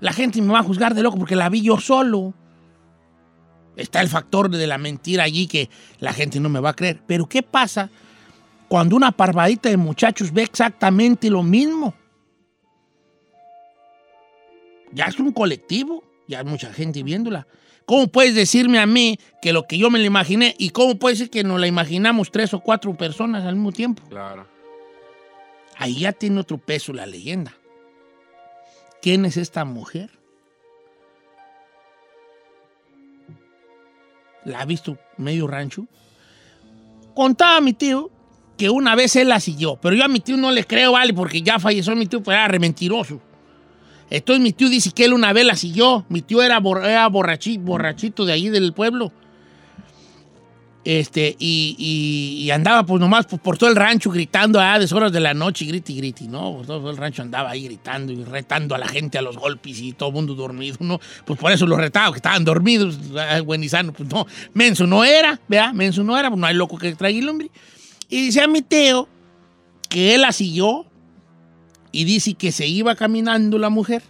La 0.00 0.12
gente 0.12 0.40
me 0.40 0.52
va 0.52 0.60
a 0.60 0.64
juzgar 0.64 0.94
de 0.94 1.02
loco 1.02 1.18
porque 1.18 1.36
la 1.36 1.48
vi 1.48 1.62
yo 1.62 1.78
solo. 1.78 2.34
Está 3.76 4.00
el 4.00 4.08
factor 4.08 4.50
de 4.50 4.66
la 4.66 4.78
mentira 4.78 5.24
allí 5.24 5.46
que 5.46 5.70
la 5.98 6.12
gente 6.12 6.40
no 6.40 6.48
me 6.48 6.60
va 6.60 6.70
a 6.70 6.76
creer. 6.76 7.00
Pero 7.06 7.26
¿qué 7.28 7.42
pasa 7.42 7.90
cuando 8.68 8.96
una 8.96 9.12
parvadita 9.12 9.68
de 9.68 9.76
muchachos 9.76 10.32
ve 10.32 10.42
exactamente 10.42 11.30
lo 11.30 11.42
mismo? 11.42 11.94
Ya 14.92 15.04
es 15.04 15.18
un 15.18 15.32
colectivo, 15.32 16.02
ya 16.26 16.40
hay 16.40 16.44
mucha 16.44 16.72
gente 16.72 17.02
viéndola. 17.02 17.46
¿Cómo 17.86 18.08
puedes 18.08 18.34
decirme 18.34 18.78
a 18.78 18.86
mí 18.86 19.18
que 19.42 19.52
lo 19.52 19.66
que 19.66 19.78
yo 19.78 19.90
me 19.90 19.98
lo 19.98 20.04
imaginé 20.04 20.54
y 20.58 20.70
cómo 20.70 20.96
puede 20.96 21.16
ser 21.16 21.30
que 21.30 21.44
nos 21.44 21.60
la 21.60 21.66
imaginamos 21.66 22.30
tres 22.30 22.54
o 22.54 22.60
cuatro 22.60 22.96
personas 22.96 23.44
al 23.44 23.54
mismo 23.54 23.72
tiempo? 23.72 24.02
Claro. 24.08 24.46
Ahí 25.76 26.00
ya 26.00 26.12
tiene 26.12 26.40
otro 26.40 26.58
peso 26.58 26.92
la 26.92 27.06
leyenda. 27.06 27.54
¿Quién 29.02 29.24
es 29.24 29.36
esta 29.36 29.64
mujer? 29.64 30.10
¿La 34.44 34.60
ha 34.60 34.64
visto 34.64 34.98
medio 35.16 35.46
rancho? 35.46 35.86
Contaba 37.14 37.60
mi 37.60 37.72
tío 37.72 38.10
que 38.56 38.70
una 38.70 38.94
vez 38.94 39.16
él 39.16 39.28
la 39.28 39.40
siguió, 39.40 39.76
pero 39.76 39.94
yo 39.96 40.04
a 40.04 40.08
mi 40.08 40.20
tío 40.20 40.36
no 40.36 40.50
le 40.50 40.64
creo, 40.64 40.92
vale, 40.92 41.14
porque 41.14 41.42
ya 41.42 41.58
falleció 41.58 41.94
mi 41.96 42.06
tío, 42.06 42.22
pero 42.22 42.36
era 42.36 42.48
re 42.48 42.58
mentiroso. 42.58 43.20
Entonces 44.10 44.42
mi 44.42 44.52
tío 44.52 44.68
dice 44.68 44.90
que 44.90 45.04
él 45.04 45.12
una 45.14 45.32
vez 45.32 45.44
la 45.44 45.56
siguió. 45.56 46.04
Mi 46.08 46.20
tío 46.20 46.42
era, 46.42 46.58
bor- 46.60 46.84
era 46.84 47.08
borrachi- 47.08 47.62
borrachito 47.62 48.24
de 48.24 48.32
allí 48.32 48.48
del 48.48 48.72
pueblo. 48.72 49.12
Este, 50.82 51.36
y, 51.38 51.76
y- 51.78 52.42
y 52.44 52.50
andaba 52.52 52.84
pues 52.86 53.00
nomás 53.00 53.26
por, 53.26 53.38
por 53.40 53.58
todo 53.58 53.68
el 53.68 53.76
rancho 53.76 54.10
gritando 54.10 54.58
a 54.58 54.78
deshoras 54.78 55.12
de 55.12 55.20
la 55.20 55.34
noche, 55.34 55.66
griti, 55.66 55.94
griti, 55.94 56.26
¿no? 56.26 56.56
Por 56.56 56.66
todo 56.66 56.90
el 56.90 56.96
rancho 56.96 57.20
andaba 57.20 57.50
ahí 57.50 57.64
gritando 57.64 58.12
y 58.12 58.24
retando 58.24 58.74
a 58.74 58.78
la 58.78 58.88
gente 58.88 59.18
a 59.18 59.22
los 59.22 59.36
golpes 59.36 59.78
y 59.78 59.92
todo 59.92 60.08
el 60.08 60.14
mundo 60.14 60.34
dormido, 60.34 60.78
¿no? 60.80 60.98
Pues 61.26 61.38
por 61.38 61.52
eso 61.52 61.66
los 61.66 61.78
retaba, 61.78 62.10
que 62.12 62.16
estaban 62.16 62.44
dormidos, 62.46 62.98
ah, 63.18 63.42
buen 63.42 63.62
y 63.62 63.68
sano, 63.68 63.92
pues 63.92 64.08
no, 64.08 64.26
menso 64.54 64.86
no 64.86 65.04
era, 65.04 65.38
¿verdad? 65.48 65.74
Menso 65.74 66.02
no 66.02 66.16
era, 66.18 66.30
pues 66.30 66.40
no 66.40 66.46
hay 66.46 66.54
loco 66.54 66.78
que 66.78 66.94
traiga 66.94 67.18
el 67.18 67.28
hombre. 67.28 67.50
Y 68.08 68.22
dice 68.22 68.40
a 68.40 68.48
mi 68.48 68.62
tío 68.62 69.06
que 69.90 70.14
él 70.14 70.22
la 70.22 70.32
siguió 70.32 70.86
y 71.92 72.04
dice 72.04 72.32
que 72.34 72.52
se 72.52 72.66
iba 72.66 72.94
caminando 72.94 73.58
la 73.58 73.68
mujer. 73.68 74.02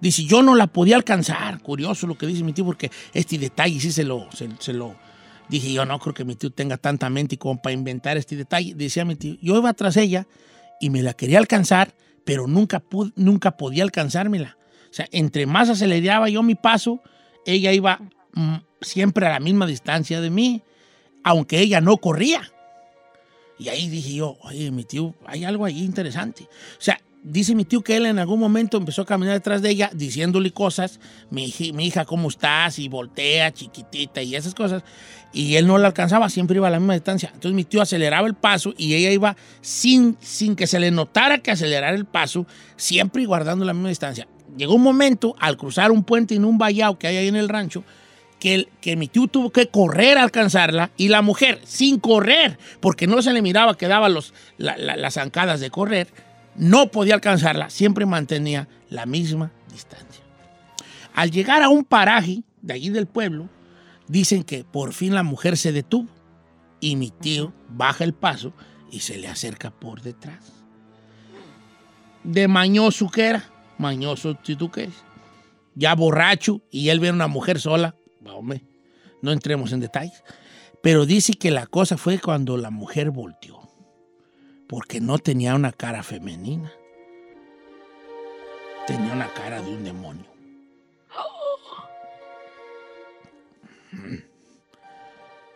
Dice, 0.00 0.24
yo 0.24 0.42
no 0.42 0.56
la 0.56 0.66
podía 0.66 0.96
alcanzar. 0.96 1.60
Curioso 1.62 2.08
lo 2.08 2.18
que 2.18 2.26
dice 2.26 2.42
mi 2.42 2.52
tío, 2.52 2.64
porque 2.64 2.90
este 3.14 3.38
detalle 3.38 3.78
sí 3.78 3.92
se 3.92 4.02
lo, 4.02 4.26
se 4.58 4.72
lo 4.72 4.96
dije. 5.58 5.72
Yo 5.72 5.84
no 5.84 5.98
creo 5.98 6.14
que 6.14 6.24
mi 6.24 6.34
tío 6.36 6.50
tenga 6.50 6.76
tanta 6.76 7.08
mente 7.10 7.38
como 7.38 7.60
para 7.62 7.72
inventar 7.72 8.16
este 8.16 8.36
detalle. 8.36 8.74
Decía 8.74 9.04
mi 9.04 9.14
tío, 9.16 9.36
yo 9.40 9.56
iba 9.56 9.72
tras 9.74 9.96
ella 9.96 10.26
y 10.80 10.90
me 10.90 11.02
la 11.02 11.14
quería 11.14 11.38
alcanzar, 11.38 11.94
pero 12.24 12.46
nunca, 12.46 12.80
pude- 12.80 13.12
nunca 13.16 13.56
podía 13.56 13.84
alcanzármela. 13.84 14.56
O 14.90 14.94
sea, 14.94 15.06
entre 15.12 15.46
más 15.46 15.68
aceleraba 15.68 16.28
yo 16.28 16.42
mi 16.42 16.54
paso, 16.54 17.00
ella 17.46 17.72
iba 17.72 18.00
mm, 18.34 18.56
siempre 18.80 19.26
a 19.26 19.30
la 19.30 19.40
misma 19.40 19.66
distancia 19.66 20.20
de 20.20 20.30
mí, 20.30 20.62
aunque 21.24 21.60
ella 21.60 21.80
no 21.80 21.96
corría. 21.98 22.42
Y 23.58 23.68
ahí 23.68 23.88
dije 23.88 24.14
yo, 24.14 24.36
oye, 24.42 24.70
mi 24.70 24.84
tío, 24.84 25.14
hay 25.24 25.44
algo 25.44 25.64
ahí 25.64 25.82
interesante. 25.82 26.44
O 26.44 26.80
sea, 26.80 27.00
dice 27.22 27.54
mi 27.54 27.64
tío 27.64 27.82
que 27.82 27.96
él 27.96 28.06
en 28.06 28.18
algún 28.18 28.40
momento 28.40 28.76
empezó 28.76 29.02
a 29.02 29.06
caminar 29.06 29.34
detrás 29.34 29.62
de 29.62 29.70
ella 29.70 29.90
diciéndole 29.94 30.50
cosas, 30.52 30.98
mi 31.30 31.44
hija, 31.84 32.04
¿cómo 32.04 32.28
estás? 32.28 32.78
Y 32.78 32.88
voltea, 32.88 33.52
chiquitita, 33.52 34.22
y 34.22 34.34
esas 34.36 34.54
cosas. 34.54 34.82
Y 35.32 35.56
él 35.56 35.66
no 35.66 35.78
la 35.78 35.86
alcanzaba, 35.88 36.28
siempre 36.28 36.56
iba 36.56 36.68
a 36.68 36.70
la 36.70 36.78
misma 36.78 36.94
distancia. 36.94 37.30
Entonces 37.32 37.54
mi 37.54 37.64
tío 37.64 37.80
aceleraba 37.80 38.26
el 38.26 38.34
paso 38.34 38.74
y 38.76 38.94
ella 38.94 39.10
iba 39.10 39.36
sin, 39.60 40.16
sin 40.20 40.56
que 40.56 40.66
se 40.66 40.78
le 40.80 40.90
notara 40.90 41.38
que 41.38 41.50
acelerara 41.52 41.96
el 41.96 42.04
paso, 42.04 42.46
siempre 42.76 43.24
guardando 43.24 43.64
la 43.64 43.72
misma 43.72 43.88
distancia. 43.88 44.26
Llegó 44.56 44.74
un 44.74 44.82
momento, 44.82 45.34
al 45.38 45.56
cruzar 45.56 45.90
un 45.92 46.04
puente 46.04 46.34
en 46.34 46.44
un 46.44 46.58
vallado 46.58 46.98
que 46.98 47.06
hay 47.06 47.16
ahí 47.16 47.28
en 47.28 47.36
el 47.36 47.48
rancho, 47.48 47.84
que, 48.38 48.54
el- 48.56 48.68
que 48.82 48.96
mi 48.96 49.06
tío 49.08 49.26
tuvo 49.28 49.50
que 49.50 49.68
correr 49.68 50.18
a 50.18 50.24
alcanzarla 50.24 50.90
y 50.98 51.08
la 51.08 51.22
mujer, 51.22 51.60
sin 51.64 51.98
correr, 52.00 52.58
porque 52.80 53.06
no 53.06 53.22
se 53.22 53.32
le 53.32 53.40
miraba 53.40 53.78
que 53.78 53.86
daba 53.88 54.08
los, 54.10 54.34
la- 54.58 54.76
la- 54.76 54.96
las 54.96 55.14
zancadas 55.14 55.60
de 55.60 55.70
correr, 55.70 56.08
no 56.56 56.90
podía 56.90 57.14
alcanzarla, 57.14 57.70
siempre 57.70 58.06
mantenía 58.06 58.68
la 58.90 59.06
misma 59.06 59.52
distancia. 59.70 60.22
Al 61.14 61.30
llegar 61.30 61.62
a 61.62 61.68
un 61.68 61.84
paraje 61.84 62.42
de 62.60 62.74
allí 62.74 62.90
del 62.90 63.06
pueblo, 63.06 63.48
dicen 64.08 64.44
que 64.44 64.64
por 64.64 64.92
fin 64.92 65.14
la 65.14 65.22
mujer 65.22 65.56
se 65.56 65.72
detuvo 65.72 66.08
y 66.80 66.96
mi 66.96 67.10
tío 67.10 67.52
baja 67.68 68.04
el 68.04 68.14
paso 68.14 68.52
y 68.90 69.00
se 69.00 69.18
le 69.18 69.28
acerca 69.28 69.70
por 69.70 70.02
detrás. 70.02 70.52
De 72.24 72.48
mañoso 72.48 73.08
que 73.08 73.24
era, 73.24 73.44
mañoso 73.78 74.38
si 74.42 74.56
tú 74.56 74.70
qué 74.70 74.84
es, 74.84 74.94
ya 75.74 75.94
borracho 75.94 76.60
y 76.70 76.90
él 76.90 77.00
ve 77.00 77.08
a 77.08 77.12
una 77.12 77.28
mujer 77.28 77.60
sola, 77.60 77.96
hombre, 78.24 78.64
no 79.22 79.32
entremos 79.32 79.72
en 79.72 79.80
detalles, 79.80 80.22
pero 80.82 81.06
dice 81.06 81.34
que 81.34 81.50
la 81.50 81.66
cosa 81.66 81.96
fue 81.96 82.18
cuando 82.18 82.56
la 82.56 82.70
mujer 82.70 83.10
volteó, 83.10 83.61
porque 84.72 85.02
no 85.02 85.18
tenía 85.18 85.54
una 85.54 85.70
cara 85.70 86.02
femenina, 86.02 86.72
tenía 88.86 89.12
una 89.12 89.28
cara 89.34 89.60
de 89.60 89.70
un 89.70 89.84
demonio. 89.84 90.24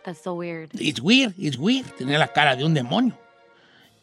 That's 0.05 0.21
so 0.21 0.35
weird. 0.35 0.69
It's 0.79 1.01
weird, 1.01 1.33
it's 1.35 1.57
weird. 1.57 1.87
Tenía 1.97 2.19
la 2.19 2.27
cara 2.27 2.55
de 2.55 2.63
un 2.63 2.75
demonio. 2.75 3.17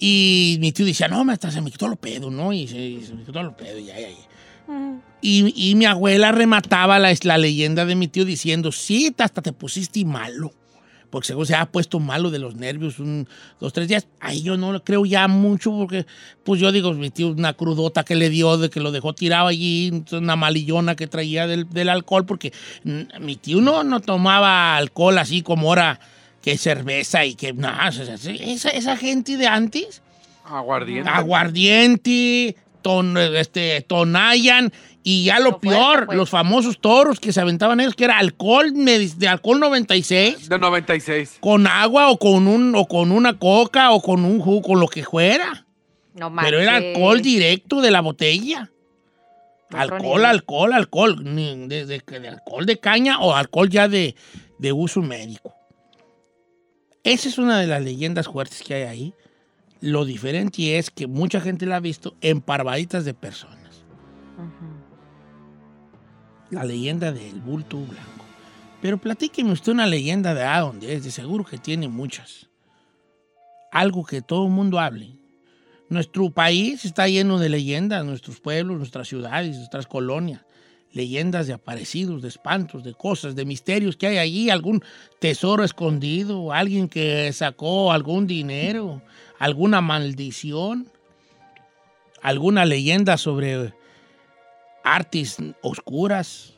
Y 0.01 0.57
mi 0.61 0.73
tío 0.73 0.85
decía, 0.85 1.07
no, 1.07 1.25
hasta 1.31 1.53
se 1.53 1.61
me 1.61 1.71
quitó 1.71 1.87
lo 1.87 1.95
pedo, 1.95 2.29
¿no? 2.29 2.53
Y 2.53 2.67
se, 2.67 3.07
se 3.07 3.15
me 3.15 3.23
quitó 3.23 3.41
lo 3.41 3.57
pedo, 3.57 3.79
y 3.79 3.91
ay, 3.93 4.05
ay. 4.07 4.17
Y, 5.21 5.71
y 5.71 5.77
mi 5.77 5.85
abuela 5.85 6.33
remataba 6.33 6.99
la, 6.99 7.15
la 7.23 7.39
leyenda 7.39 7.87
de 7.87 7.95
mi 7.95 8.09
tío 8.09 8.25
diciendo, 8.25 8.73
sí, 8.73 9.15
hasta 9.17 9.41
te 9.41 9.53
pusiste 9.53 10.05
malo. 10.05 10.53
Porque 11.15 11.29
según 11.29 11.47
se 11.47 11.55
ha 11.55 11.67
puesto 11.67 12.01
malo 12.01 12.33
de 12.33 12.41
los 12.41 12.57
nervios 12.57 12.99
un, 12.99 13.29
dos, 13.61 13.73
tres 13.73 13.87
días. 13.87 14.09
Ahí 14.19 14.43
yo 14.43 14.57
no 14.57 14.73
lo 14.73 14.83
creo 14.83 15.07
ya 15.07 15.29
mucho 15.29 15.71
porque, 15.71 16.07
pues 16.43 16.61
yo 16.61 16.73
digo, 16.73 16.93
mi 16.93 17.09
tío 17.11 17.29
una 17.29 17.53
crudota 17.53 18.03
que 18.03 18.17
le 18.17 18.31
dio 18.31 18.59
de 18.59 18.69
que 18.69 18.81
lo 18.81 18.91
dejó 18.91 19.13
tirado 19.13 19.47
allí, 19.47 20.03
una 20.11 20.35
malillona 20.35 20.97
que 20.97 21.07
traía 21.07 21.47
del, 21.47 21.71
del 21.71 21.89
alcohol, 21.89 22.27
porque 22.27 22.53
mi 22.83 23.37
tío 23.37 23.61
no, 23.61 23.85
no 23.85 24.01
tomaba 24.01 24.75
alcohol 24.77 25.17
así 25.19 25.43
como 25.43 25.69
ahora 25.69 26.01
que 26.43 26.59
cerveza 26.59 27.25
y 27.25 27.37
que 27.37 27.53
nada, 27.53 27.91
esa, 27.91 28.71
esa 28.71 28.97
gente 28.97 29.37
de 29.37 29.47
antes, 29.47 30.03
Aguardiente. 30.45 31.09
aguardiente, 31.09 32.57
ton, 32.85 33.17
este, 33.17 33.81
tonayan 33.81 34.73
y 35.03 35.25
ya 35.25 35.41
lo 35.41 35.59
peor, 35.59 36.15
los 36.15 36.31
famosos 36.31 36.79
toros 36.81 37.19
que 37.19 37.33
se 37.33 37.41
aventaban 37.41 37.81
ellos, 37.81 37.95
que 37.95 38.05
era 38.05 38.19
alcohol 38.19 38.73
de 38.73 39.29
alcohol 39.29 39.59
96 39.59 40.49
De 40.49 40.59
96. 40.59 41.39
con 41.41 41.67
agua 41.67 42.11
o 42.11 42.19
con 42.19 42.47
un 42.47 42.75
o 42.77 42.87
con 42.87 43.11
una 43.11 43.39
coca 43.39 43.91
o 43.91 44.01
con 44.01 44.25
un 44.25 44.39
jugo, 44.41 44.63
con 44.63 44.81
lo 44.81 44.87
que 44.89 45.03
fuera. 45.03 45.67
No 46.15 46.33
Pero 46.41 46.61
era 46.61 46.77
alcohol 46.77 47.21
directo 47.23 47.81
de 47.81 47.91
la 47.91 48.01
botella. 48.01 48.71
Alcohol, 49.73 50.25
alcohol, 50.27 50.73
alcohol. 50.73 51.25
De, 51.25 51.67
de- 51.87 51.87
de 52.21 52.29
alcohol 52.29 52.65
de 52.67 52.79
caña 52.79 53.19
o 53.19 53.35
alcohol 53.35 53.69
ya 53.69 53.89
de, 53.89 54.15
de 54.59 54.73
uso 54.73 55.01
médico. 55.03 55.55
Esa 57.03 57.29
es 57.29 57.39
una 57.39 57.59
de 57.59 57.67
las 57.67 57.83
leyendas 57.83 58.27
fuertes 58.29 58.63
que 58.63 58.75
hay 58.75 58.83
ahí. 58.85 59.15
Lo 59.85 60.07
diferente 60.07 60.79
es 60.79 60.89
que 60.89 61.07
mucha 61.07 61.43
gente 61.43 61.67
la 61.67 61.77
ha 61.77 61.81
visto 61.81 62.17
en 62.23 62.41
parvaditas 62.41 63.05
de 63.05 63.13
personas. 63.13 63.85
La 66.49 66.65
leyenda 66.65 67.13
del 67.13 67.39
bulto 67.43 67.77
blanco. 67.77 68.25
Pero 68.81 68.97
platíqueme 68.97 69.53
usted 69.53 69.73
una 69.73 69.87
leyenda 69.87 70.33
de 70.33 70.43
a 70.43 70.61
dónde 70.61 70.95
es. 70.95 71.05
De 71.05 71.11
seguro 71.11 71.45
que 71.45 71.59
tiene 71.59 71.89
muchas. 71.89 72.49
Algo 73.71 74.07
que 74.07 74.23
todo 74.23 74.47
el 74.47 74.53
mundo 74.53 74.81
hable. 74.81 75.19
Nuestro 75.91 76.31
país 76.31 76.87
está 76.87 77.07
lleno 77.07 77.39
de 77.39 77.51
leyendas, 77.51 78.07
nuestros 78.07 78.41
pueblos, 78.41 78.79
nuestras 78.79 79.07
ciudades, 79.07 79.59
nuestras 79.59 79.87
colonias. 79.87 80.47
Leyendas 80.93 81.47
de 81.47 81.53
aparecidos, 81.53 82.23
de 82.23 82.29
espantos, 82.29 82.85
de 82.85 82.95
cosas, 82.95 83.35
de 83.35 83.45
misterios 83.45 83.99
que 83.99 84.07
hay 84.07 84.17
allí, 84.17 84.49
algún 84.49 84.83
tesoro 85.19 85.63
escondido, 85.63 86.55
alguien 86.55 86.89
que 86.89 87.31
sacó 87.35 87.93
algún 87.93 88.27
dinero, 88.27 89.03
alguna 89.45 89.81
maldición, 89.83 90.89
alguna 92.23 92.65
leyenda 92.65 93.19
sobre 93.19 93.75
artes 94.83 95.37
oscuras. 95.61 96.55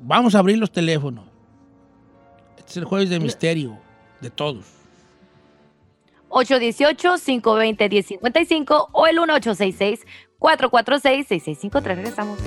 Vamos 0.00 0.34
a 0.34 0.40
abrir 0.40 0.58
los 0.58 0.72
teléfonos. 0.72 1.26
Este 2.58 2.72
es 2.72 2.76
el 2.78 2.84
jueves 2.84 3.10
de 3.10 3.20
misterio 3.20 3.78
de 4.20 4.30
todos. 4.30 4.64
818-520-1055 6.30 8.88
o 8.90 9.06
el 9.06 9.18
1866-446-6653. 9.18 11.82
Regresamos. 11.84 12.40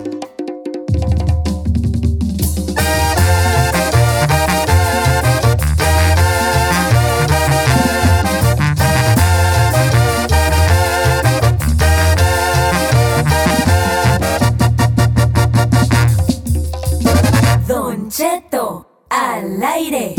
Cheto 18.15 19.07
al 19.09 19.63
aire. 19.63 20.13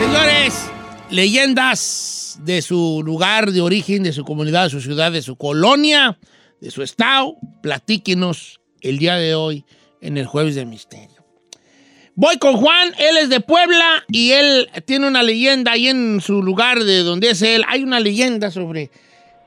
Señores, 0.00 0.70
leyendas 1.10 2.38
de 2.40 2.62
su 2.62 3.02
lugar 3.04 3.52
de 3.52 3.60
origen, 3.60 4.02
de 4.02 4.14
su 4.14 4.24
comunidad, 4.24 4.64
de 4.64 4.70
su 4.70 4.80
ciudad, 4.80 5.12
de 5.12 5.20
su 5.20 5.36
colonia, 5.36 6.18
de 6.62 6.70
su 6.70 6.82
estado, 6.82 7.36
platíquenos 7.62 8.62
el 8.80 8.96
día 8.96 9.16
de 9.16 9.34
hoy 9.34 9.66
en 10.00 10.16
el 10.16 10.24
Jueves 10.24 10.54
de 10.54 10.64
Misterio. 10.64 11.22
Voy 12.14 12.38
con 12.38 12.56
Juan, 12.56 12.94
él 12.96 13.18
es 13.18 13.28
de 13.28 13.40
Puebla 13.40 14.04
y 14.08 14.30
él 14.30 14.70
tiene 14.86 15.06
una 15.06 15.22
leyenda 15.22 15.72
ahí 15.72 15.88
en 15.88 16.22
su 16.22 16.42
lugar 16.42 16.82
de 16.82 17.02
donde 17.02 17.28
es 17.28 17.42
él. 17.42 17.62
Hay 17.68 17.82
una 17.82 18.00
leyenda 18.00 18.50
sobre 18.50 18.90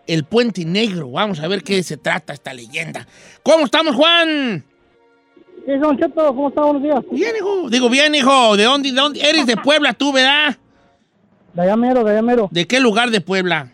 el 0.08 0.24
puente 0.24 0.66
negro. 0.66 1.12
Vamos 1.12 1.40
a 1.40 1.48
ver 1.48 1.64
qué 1.64 1.84
se 1.84 1.98
trata 1.98 2.34
esta 2.34 2.54
leyenda. 2.54 3.08
¿Cómo 3.44 3.66
estamos, 3.66 3.96
Juan? 3.96 4.64
Sí, 5.66 5.74
Don 5.78 5.98
Cheto, 5.98 6.28
¿cómo 6.28 6.50
está? 6.50 6.62
Buenos 6.62 6.84
días. 6.84 7.00
Bien, 7.12 7.36
hijo. 7.36 7.70
Digo, 7.70 7.90
bien, 7.90 8.16
hijo. 8.16 8.56
¿De 8.56 8.64
dónde, 8.64 8.90
de 8.90 8.96
dónde? 8.96 9.20
Eres 9.22 9.46
de 9.46 9.58
Puebla 9.64 9.94
tú, 9.94 10.14
¿verdad? 10.14 10.58
De 11.54 11.62
allá 11.62 11.76
mero, 11.76 12.04
de 12.04 12.12
allá 12.12 12.22
mero. 12.22 12.48
¿De 12.52 12.66
qué 12.66 12.80
lugar 12.80 13.10
de 13.10 13.20
Puebla? 13.20 13.72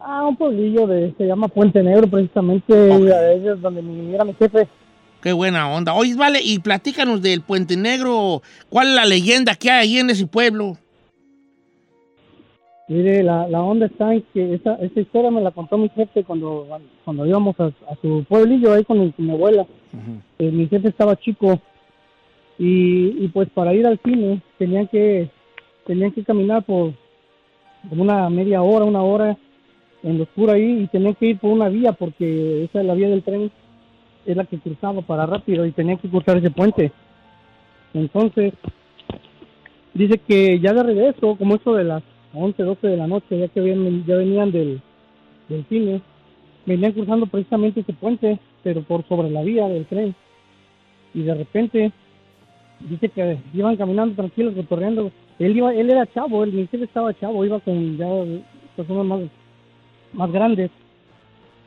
Ah, 0.00 0.24
un 0.24 0.36
pueblillo 0.36 0.86
de, 0.86 1.12
se 1.18 1.26
llama 1.26 1.48
Puente 1.48 1.82
Negro, 1.82 2.06
precisamente, 2.06 2.72
y 2.72 3.10
ahí 3.10 3.48
es 3.48 3.60
donde 3.60 3.82
mi, 3.82 4.14
era 4.14 4.24
mi 4.24 4.34
jefe. 4.34 4.68
Qué 5.20 5.32
buena 5.32 5.68
onda. 5.68 5.94
Oye, 5.94 6.14
vale, 6.14 6.40
y 6.40 6.60
platícanos 6.60 7.22
del 7.22 7.40
Puente 7.40 7.76
Negro. 7.76 8.42
¿Cuál 8.68 8.88
es 8.88 8.94
la 8.94 9.04
leyenda 9.04 9.56
que 9.56 9.70
hay 9.70 9.88
ahí 9.88 9.98
en 9.98 10.10
ese 10.10 10.26
pueblo? 10.26 10.78
Mire, 12.88 13.24
la, 13.24 13.48
la 13.48 13.62
onda 13.62 13.86
está 13.86 14.14
en 14.14 14.22
que 14.32 14.54
esa, 14.54 14.74
esa 14.76 15.00
historia 15.00 15.30
me 15.30 15.40
la 15.40 15.50
contó 15.50 15.76
mi 15.76 15.88
jefe 15.88 16.22
cuando, 16.22 16.68
cuando 17.04 17.26
íbamos 17.26 17.58
a, 17.58 17.66
a 17.66 17.96
su 18.00 18.24
pueblillo 18.28 18.72
ahí 18.72 18.84
con 18.84 19.00
mi, 19.00 19.10
con 19.10 19.26
mi 19.26 19.32
abuela. 19.32 19.66
Eh, 20.38 20.50
mi 20.52 20.68
jefe 20.68 20.88
estaba 20.88 21.16
chico 21.16 21.60
y, 22.58 23.24
y 23.24 23.28
pues 23.28 23.48
para 23.50 23.74
ir 23.74 23.86
al 23.86 23.98
cine 24.04 24.40
tenían 24.58 24.86
que 24.86 25.28
tenían 25.84 26.12
que 26.12 26.24
caminar 26.24 26.62
por 26.64 26.92
una 27.90 28.28
media 28.30 28.62
hora, 28.62 28.84
una 28.84 29.02
hora 29.02 29.36
en 30.02 30.18
lo 30.18 30.24
oscuro 30.24 30.52
ahí 30.52 30.82
y 30.82 30.86
tenían 30.86 31.14
que 31.14 31.26
ir 31.26 31.38
por 31.38 31.50
una 31.50 31.68
vía 31.68 31.92
porque 31.92 32.64
esa 32.64 32.80
es 32.80 32.86
la 32.86 32.94
vía 32.94 33.08
del 33.08 33.22
tren 33.22 33.50
es 34.26 34.36
la 34.36 34.44
que 34.44 34.58
cruzaba 34.58 35.02
para 35.02 35.26
rápido 35.26 35.66
y 35.66 35.72
tenían 35.72 35.98
que 35.98 36.08
cruzar 36.08 36.36
ese 36.36 36.50
puente. 36.50 36.92
Entonces, 37.94 38.52
dice 39.94 40.18
que 40.18 40.58
ya 40.60 40.72
de 40.72 40.82
regreso, 40.82 41.36
como 41.36 41.54
eso 41.54 41.74
de 41.74 41.84
las 41.84 42.02
11, 42.36 42.62
12 42.62 42.86
de 42.86 42.96
la 42.96 43.06
noche, 43.06 43.38
ya 43.38 43.48
que 43.48 43.60
ya 44.06 44.16
venían 44.16 44.52
del, 44.52 44.80
del 45.48 45.64
cine, 45.68 46.00
venían 46.66 46.92
cruzando 46.92 47.26
precisamente 47.26 47.80
ese 47.80 47.92
puente, 47.92 48.38
pero 48.62 48.82
por 48.82 49.06
sobre 49.08 49.30
la 49.30 49.42
vía 49.42 49.68
del 49.68 49.86
tren. 49.86 50.14
Y 51.14 51.22
de 51.22 51.34
repente, 51.34 51.92
dice 52.80 53.08
que 53.08 53.38
iban 53.54 53.76
caminando 53.76 54.14
tranquilos, 54.14 54.54
cotorreando. 54.54 55.10
Él 55.38 55.56
iba, 55.56 55.74
él 55.74 55.90
era 55.90 56.06
chavo, 56.06 56.44
él 56.44 56.54
ni 56.54 56.68
estaba 56.82 57.14
chavo, 57.14 57.44
iba 57.44 57.60
con 57.60 57.96
ya 57.96 58.06
personas 58.76 59.04
más, 59.06 59.20
más 60.12 60.32
grandes. 60.32 60.70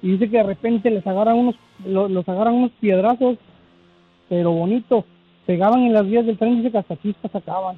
Y 0.01 0.12
dice 0.12 0.29
que 0.29 0.38
de 0.38 0.43
repente 0.43 0.89
les 0.91 1.05
agarran 1.05 1.38
unos, 1.38 1.55
lo- 1.86 2.08
los 2.08 2.27
agarran 2.29 2.55
unos 2.55 2.71
piedrazos, 2.79 3.38
pero 4.29 4.51
bonito. 4.51 5.05
Pegaban 5.45 5.82
en 5.82 5.93
las 5.93 6.05
vías 6.08 6.25
del 6.25 6.38
tren, 6.38 6.58
dice 6.58 6.71
que 6.71 6.77
hasta 6.77 6.95
sacaban. 7.32 7.77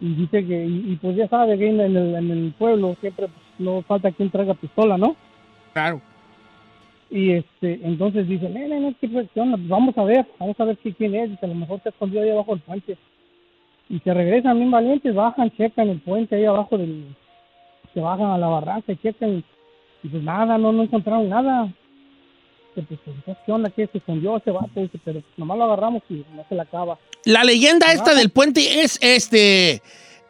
Y 0.00 0.14
dice 0.14 0.44
que, 0.46 0.64
y, 0.66 0.92
y 0.92 0.96
pues 0.96 1.16
ya 1.16 1.28
sabe 1.28 1.56
que 1.58 1.68
en 1.68 1.80
el, 1.80 1.96
en 1.96 2.30
el 2.30 2.54
pueblo 2.58 2.96
siempre 3.00 3.28
pues, 3.28 3.42
no 3.58 3.82
falta 3.82 4.10
quien 4.10 4.30
traiga 4.30 4.54
pistola, 4.54 4.98
¿no? 4.98 5.16
Claro. 5.72 6.00
Y 7.10 7.30
este, 7.30 7.80
entonces 7.82 8.26
dice, 8.26 8.48
no, 8.48 8.66
no, 8.68 8.80
no, 8.80 8.94
¿qué, 9.00 9.06
onda? 9.40 9.56
Pues 9.56 9.68
vamos 9.68 9.96
a 9.96 10.04
ver, 10.04 10.26
vamos 10.38 10.58
a 10.58 10.64
ver 10.64 10.76
qué- 10.78 10.92
quién 10.94 11.14
es, 11.14 11.30
dice, 11.30 11.46
a 11.46 11.48
lo 11.48 11.54
mejor 11.54 11.80
se 11.82 11.90
escondió 11.90 12.22
ahí 12.22 12.30
abajo 12.30 12.52
del 12.52 12.60
puente. 12.62 12.96
Y 13.88 13.98
se 14.00 14.14
regresan 14.14 14.56
bien 14.58 14.70
valientes, 14.70 15.14
bajan, 15.14 15.50
checan 15.50 15.88
el 15.90 16.00
puente 16.00 16.34
ahí 16.34 16.44
abajo 16.44 16.76
del, 16.76 17.14
se 17.92 18.00
bajan 18.00 18.26
a 18.30 18.38
la 18.38 18.48
barranca 18.48 18.94
checan, 18.96 19.44
y 20.02 20.08
pues 20.08 20.22
nada, 20.22 20.58
no, 20.58 20.72
no 20.72 20.82
encontraron 20.82 21.28
nada. 21.28 21.72
Dice, 22.80 22.98
pues, 23.24 23.36
¿qué 23.46 23.52
onda? 23.52 23.70
¿Qué 23.70 23.86
se 23.90 23.98
escondió 23.98 24.36
ese 24.36 24.50
vato? 24.50 24.68
Dice, 24.76 24.98
pero 25.04 25.22
nomás 25.36 25.58
lo 25.58 25.64
agarramos 25.64 26.02
y 26.10 26.24
no 26.34 26.44
se 26.48 26.54
la 26.54 26.64
acaba. 26.64 26.98
La 27.24 27.44
leyenda 27.44 27.92
esta 27.92 28.14
del 28.14 28.30
puente 28.30 28.82
es 28.82 28.98
este. 29.00 29.82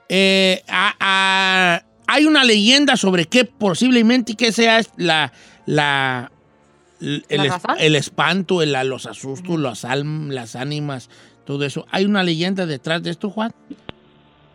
eh, 0.09 0.62
a- 0.68 0.94
a- 1.00 1.83
hay 2.07 2.26
una 2.26 2.44
leyenda 2.44 2.96
sobre 2.96 3.24
qué 3.24 3.44
posiblemente 3.46 4.35
que 4.35 4.52
sea 4.52 4.80
la. 4.96 5.33
la 5.66 6.30
el, 7.00 7.24
el 7.78 7.96
espanto, 7.96 8.62
el- 8.62 8.72
los 8.88 9.07
asustos, 9.07 9.59
las, 9.59 9.85
alm- 9.85 10.28
las 10.30 10.54
ánimas, 10.57 11.11
todo 11.44 11.64
eso. 11.64 11.87
¿Hay 11.90 12.04
una 12.04 12.23
leyenda 12.23 12.66
detrás 12.66 13.02
de 13.02 13.10
esto, 13.10 13.31
Juan? 13.31 13.52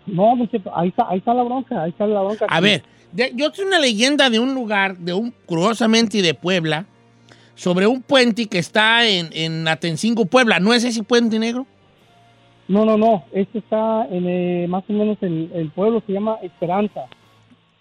No, 0.06 0.34
ahí 0.34 0.88
está, 0.88 1.08
ahí 1.10 1.18
está 1.20 1.34
la 1.34 1.44
bronca, 1.44 1.84
ahí 1.84 1.90
está 1.92 2.08
la 2.08 2.22
bronca. 2.22 2.46
A 2.50 2.60
ver, 2.60 2.84
de- 3.12 3.32
yo 3.36 3.52
tengo 3.52 3.70
una 3.70 3.80
leyenda 3.80 4.30
de 4.30 4.40
un 4.40 4.54
lugar, 4.56 4.98
de 4.98 5.14
un, 5.14 5.32
curiosamente 5.46 6.22
de 6.22 6.34
Puebla, 6.34 6.86
sobre 7.60 7.88
un 7.88 8.02
puente 8.02 8.46
que 8.46 8.58
está 8.58 9.06
en, 9.06 9.30
en 9.34 9.68
Atencingo, 9.68 10.26
Puebla. 10.26 10.62
¿No 10.62 10.74
es 10.74 10.86
ese 10.86 11.04
puente 11.04 11.38
negro? 11.40 11.68
No, 12.70 12.86
no, 12.86 12.98
no. 12.98 13.26
Este 13.34 13.60
está 13.60 14.06
en 14.10 14.26
eh, 14.30 14.66
más 14.70 14.86
o 14.88 14.94
menos 14.94 15.18
el, 15.22 15.52
el 15.54 15.70
pueblo 15.72 16.02
se 16.08 16.14
llama 16.14 16.38
Esperanza. 16.42 17.02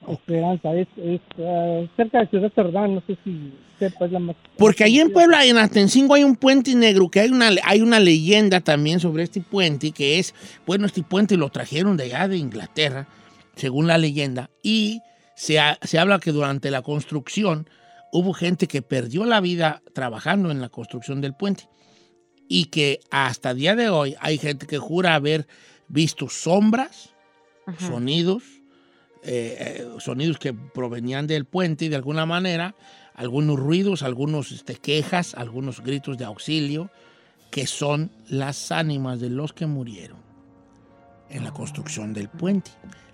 Esperanza, 0.08 0.74
es, 0.74 0.88
es 0.96 1.20
eh, 1.36 1.88
cerca 1.96 2.20
de 2.20 2.26
Ciudad 2.28 2.50
Cerdán, 2.54 2.94
no 2.94 3.02
sé 3.06 3.16
si 3.24 3.52
sepa, 3.78 4.06
es 4.06 4.12
la 4.12 4.18
más... 4.18 4.36
Porque 4.56 4.82
ahí 4.84 4.98
en 4.98 5.12
Puebla, 5.12 5.44
en 5.44 5.58
Atencingo, 5.58 6.14
hay 6.14 6.24
un 6.24 6.34
puente 6.36 6.74
negro, 6.74 7.08
que 7.10 7.20
hay 7.20 7.28
una, 7.30 7.50
hay 7.64 7.80
una 7.82 8.00
leyenda 8.00 8.60
también 8.60 9.00
sobre 9.00 9.24
este 9.24 9.40
puente, 9.42 9.90
que 9.92 10.18
es, 10.18 10.34
bueno, 10.66 10.86
este 10.86 11.02
puente 11.02 11.36
lo 11.36 11.50
trajeron 11.50 11.96
de 11.96 12.04
allá 12.04 12.26
de 12.26 12.38
Inglaterra, 12.38 13.06
según 13.54 13.86
la 13.86 13.98
leyenda, 13.98 14.50
y 14.62 15.02
se, 15.34 15.58
ha- 15.60 15.78
se 15.82 15.98
habla 15.98 16.18
que 16.20 16.32
durante 16.32 16.70
la 16.70 16.82
construcción 16.82 17.68
hubo 18.12 18.32
gente 18.32 18.66
que 18.66 18.82
perdió 18.82 19.24
la 19.24 19.40
vida 19.40 19.82
trabajando 19.92 20.50
en 20.50 20.60
la 20.60 20.68
construcción 20.68 21.20
del 21.20 21.34
puente. 21.34 21.68
Y 22.48 22.66
que 22.66 23.00
hasta 23.10 23.54
día 23.54 23.76
de 23.76 23.90
hoy 23.90 24.16
hay 24.20 24.38
gente 24.38 24.66
que 24.66 24.78
jura 24.78 25.14
haber 25.14 25.46
visto 25.88 26.28
sombras, 26.28 27.10
sonidos, 27.78 28.42
eh, 29.22 29.56
eh, 29.80 29.86
sonidos 29.98 30.38
que 30.38 30.54
provenían 30.54 31.26
del 31.26 31.44
puente 31.44 31.84
y 31.84 31.88
de 31.88 31.96
alguna 31.96 32.24
manera, 32.24 32.74
algunos 33.14 33.58
ruidos, 33.58 34.02
algunos 34.02 34.52
este, 34.52 34.76
quejas, 34.76 35.34
algunos 35.34 35.82
gritos 35.82 36.16
de 36.16 36.24
auxilio, 36.24 36.90
que 37.50 37.66
son 37.66 38.10
las 38.28 38.72
ánimas 38.72 39.20
de 39.20 39.28
los 39.28 39.52
que 39.52 39.66
murieron 39.66 40.27
en 41.30 41.44
la 41.44 41.52
construcción 41.52 42.12
del 42.12 42.28
puente. 42.28 42.70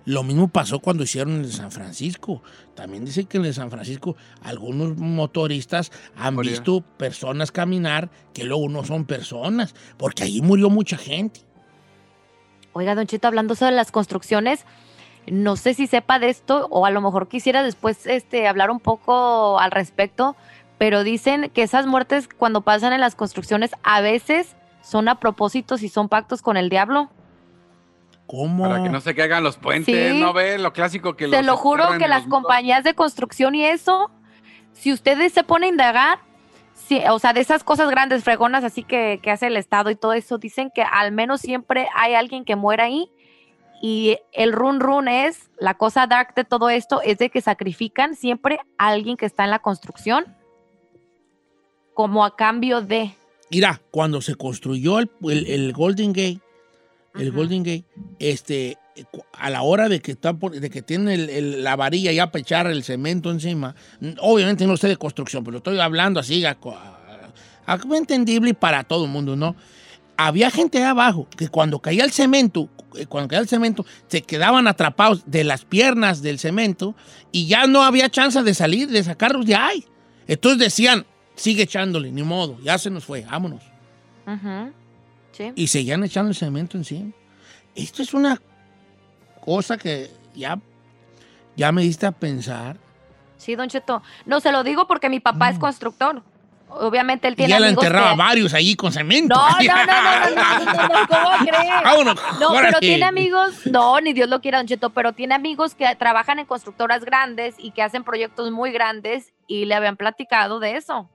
Lo 0.06 0.22
mismo 0.22 0.48
pasó 0.48 0.80
cuando 0.80 1.02
hicieron 1.02 1.36
el 1.36 1.46
de 1.46 1.52
San 1.52 1.70
Francisco. 1.70 2.42
También 2.74 3.04
dicen 3.04 3.26
que 3.26 3.38
en 3.38 3.44
el 3.44 3.50
de 3.50 3.54
San 3.54 3.70
Francisco 3.70 4.16
algunos 4.42 4.96
motoristas 4.96 5.90
han 6.16 6.36
visto 6.36 6.82
personas 6.82 7.50
caminar 7.50 8.10
que 8.34 8.44
luego 8.44 8.68
no 8.68 8.84
son 8.84 9.06
personas, 9.06 9.74
porque 9.96 10.24
allí 10.24 10.42
murió 10.42 10.68
mucha 10.68 10.98
gente. 10.98 11.40
Oiga, 12.74 12.94
Don 12.94 13.06
Chito, 13.06 13.28
hablando 13.28 13.54
sobre 13.54 13.72
las 13.72 13.90
construcciones, 13.92 14.66
no 15.26 15.56
sé 15.56 15.72
si 15.72 15.86
sepa 15.86 16.18
de 16.18 16.28
esto 16.28 16.66
o 16.70 16.84
a 16.84 16.90
lo 16.90 17.00
mejor 17.00 17.28
quisiera 17.28 17.62
después 17.62 18.06
este, 18.06 18.46
hablar 18.46 18.70
un 18.70 18.80
poco 18.80 19.58
al 19.58 19.70
respecto, 19.70 20.36
pero 20.76 21.02
dicen 21.02 21.50
que 21.54 21.62
esas 21.62 21.86
muertes 21.86 22.28
cuando 22.28 22.60
pasan 22.60 22.92
en 22.92 23.00
las 23.00 23.14
construcciones 23.14 23.70
a 23.84 24.00
veces 24.02 24.54
son 24.82 25.08
a 25.08 25.18
propósitos 25.18 25.82
y 25.82 25.88
son 25.88 26.10
pactos 26.10 26.42
con 26.42 26.58
el 26.58 26.68
diablo. 26.68 27.10
¿Cómo? 28.26 28.64
Para 28.68 28.82
que 28.82 28.88
no 28.88 29.00
se 29.00 29.14
caigan 29.14 29.42
los 29.44 29.56
puentes, 29.58 30.12
Sí. 30.14 30.20
¿no 30.20 30.32
ve? 30.32 30.58
Lo 30.58 30.72
clásico 30.72 31.14
que 31.16 31.26
Te 31.28 31.36
los 31.38 31.46
lo 31.46 31.56
juro 31.56 31.98
que 31.98 32.08
las 32.08 32.26
compañías 32.26 32.82
de 32.84 32.94
construcción 32.94 33.54
y 33.54 33.64
eso, 33.66 34.10
si 34.72 34.92
ustedes 34.92 35.32
se 35.32 35.44
ponen 35.44 35.68
a 35.68 35.72
indagar, 35.72 36.18
sí, 36.74 37.02
o 37.10 37.18
sea, 37.18 37.32
de 37.34 37.40
esas 37.40 37.62
cosas 37.64 37.90
grandes, 37.90 38.24
fregonas, 38.24 38.64
así 38.64 38.82
que, 38.82 39.20
que 39.22 39.30
hace 39.30 39.48
el 39.48 39.56
Estado 39.58 39.90
y 39.90 39.96
todo 39.96 40.14
eso, 40.14 40.38
dicen 40.38 40.70
que 40.74 40.82
al 40.82 41.12
menos 41.12 41.40
siempre 41.42 41.86
hay 41.94 42.14
alguien 42.14 42.44
que 42.44 42.56
muera 42.56 42.84
ahí. 42.84 43.10
Y 43.82 44.16
el 44.32 44.52
run 44.54 44.80
run 44.80 45.08
es, 45.08 45.50
la 45.58 45.74
cosa 45.74 46.06
dark 46.06 46.34
de 46.34 46.44
todo 46.44 46.70
esto 46.70 47.02
es 47.02 47.18
de 47.18 47.28
que 47.28 47.42
sacrifican 47.42 48.14
siempre 48.14 48.58
a 48.78 48.88
alguien 48.88 49.18
que 49.18 49.26
está 49.26 49.44
en 49.44 49.50
la 49.50 49.58
construcción 49.58 50.24
como 51.92 52.24
a 52.24 52.34
cambio 52.34 52.80
de... 52.80 53.14
Mira, 53.50 53.80
cuando 53.90 54.20
se 54.22 54.34
construyó 54.36 54.98
el, 54.98 55.10
el- 55.28 55.46
el 55.46 55.72
Golden 55.74 56.12
Gate, 56.12 56.40
el 57.18 57.30
Golden 57.32 57.62
Gate, 57.62 57.84
este, 58.18 58.76
a 59.32 59.50
la 59.50 59.62
hora 59.62 59.88
de 59.88 60.00
que 60.00 60.12
está 60.12 60.34
por- 60.34 60.58
de 60.58 60.70
que 60.70 60.82
tiene 60.82 61.14
el- 61.14 61.30
el- 61.30 61.64
la 61.64 61.76
varilla 61.76 62.12
ya 62.12 62.30
para 62.30 62.40
echar 62.42 62.66
el 62.66 62.82
cemento 62.84 63.30
encima, 63.30 63.74
obviamente 64.20 64.66
no 64.66 64.76
sé 64.76 64.88
de 64.88 64.96
construcción, 64.96 65.42
pero 65.44 65.58
estoy 65.58 65.78
hablando 65.80 66.20
así, 66.20 66.44
a, 66.44 66.50
a- 66.64 67.30
a- 67.66 67.80
entendible 67.96 68.54
para 68.54 68.84
todo 68.84 69.04
el 69.04 69.10
mundo, 69.10 69.36
¿no? 69.36 69.56
Había 70.16 70.50
gente 70.50 70.78
ahí 70.78 70.84
abajo 70.84 71.26
que 71.36 71.48
cuando 71.48 71.80
caía 71.80 72.04
el 72.04 72.12
cemento, 72.12 72.68
eh, 72.96 73.06
cuando 73.06 73.26
caía 73.28 73.40
el 73.40 73.48
cemento, 73.48 73.84
se 74.06 74.22
quedaban 74.22 74.68
atrapados 74.68 75.24
de 75.26 75.42
las 75.42 75.64
piernas 75.64 76.22
del 76.22 76.38
cemento 76.38 76.94
y 77.32 77.46
ya 77.46 77.66
no 77.66 77.82
había 77.82 78.08
chance 78.08 78.40
de 78.42 78.54
salir, 78.54 78.88
de 78.88 79.02
sacarlos 79.02 79.44
de 79.44 79.56
ahí. 79.56 79.84
Entonces 80.28 80.60
decían, 80.60 81.04
sigue 81.34 81.64
echándole, 81.64 82.12
ni 82.12 82.22
modo, 82.22 82.58
ya 82.62 82.78
se 82.78 82.90
nos 82.90 83.04
fue, 83.04 83.22
vámonos. 83.22 83.62
Ujú. 84.26 84.72
Sí. 85.36 85.52
Y 85.56 85.66
seguían 85.66 86.02
echando 86.04 86.30
el 86.30 86.36
cemento 86.36 86.76
encima. 86.76 87.10
Esto 87.74 88.02
es 88.02 88.14
una 88.14 88.40
cosa 89.44 89.76
que 89.76 90.10
ya, 90.34 90.58
ya 91.56 91.72
me 91.72 91.82
diste 91.82 92.06
a 92.06 92.12
pensar. 92.12 92.76
Sí, 93.36 93.56
Don 93.56 93.68
Cheto. 93.68 94.02
No, 94.26 94.40
se 94.40 94.52
lo 94.52 94.62
digo 94.62 94.86
porque 94.86 95.08
mi 95.10 95.20
papá 95.20 95.50
es 95.50 95.58
constructor. 95.58 96.22
Obviamente 96.68 97.28
él 97.28 97.34
Mm. 97.34 97.34
Y 97.34 97.36
tiene 97.36 97.50
ya 97.50 97.60
la 97.60 97.68
enterraba 97.68 98.10
que- 98.12 98.16
varios 98.16 98.54
allí 98.54 98.74
con 98.74 98.90
cemento. 98.92 99.34
No, 99.34 99.48
no, 99.48 99.56
no, 99.58 99.86
no, 99.86 100.30
no, 100.30 100.64
no, 100.64 100.64
no, 100.64 100.88
no, 100.88 101.06
¿cómo 101.08 101.46
cree? 101.46 101.70
Vámonos, 101.84 102.20
No, 102.40 102.48
órale. 102.50 102.66
pero 102.68 102.80
tiene 102.80 103.04
amigos, 103.04 103.66
no, 103.66 104.00
ni 104.00 104.12
Dios 104.12 104.28
lo 104.28 104.40
quiera, 104.40 104.58
Don 104.58 104.66
Cheto, 104.66 104.90
pero 104.90 105.12
tiene 105.12 105.34
amigos 105.34 105.74
que 105.74 105.94
trabajan 105.96 106.38
en 106.38 106.46
constructoras 106.46 107.04
grandes 107.04 107.54
y 107.58 107.72
que 107.72 107.82
hacen 107.82 108.02
proyectos 108.02 108.50
muy 108.50 108.72
grandes 108.72 109.32
y 109.46 109.66
le 109.66 109.74
habían 109.74 109.96
platicado 109.96 110.58
de 110.58 110.76
eso. 110.76 111.10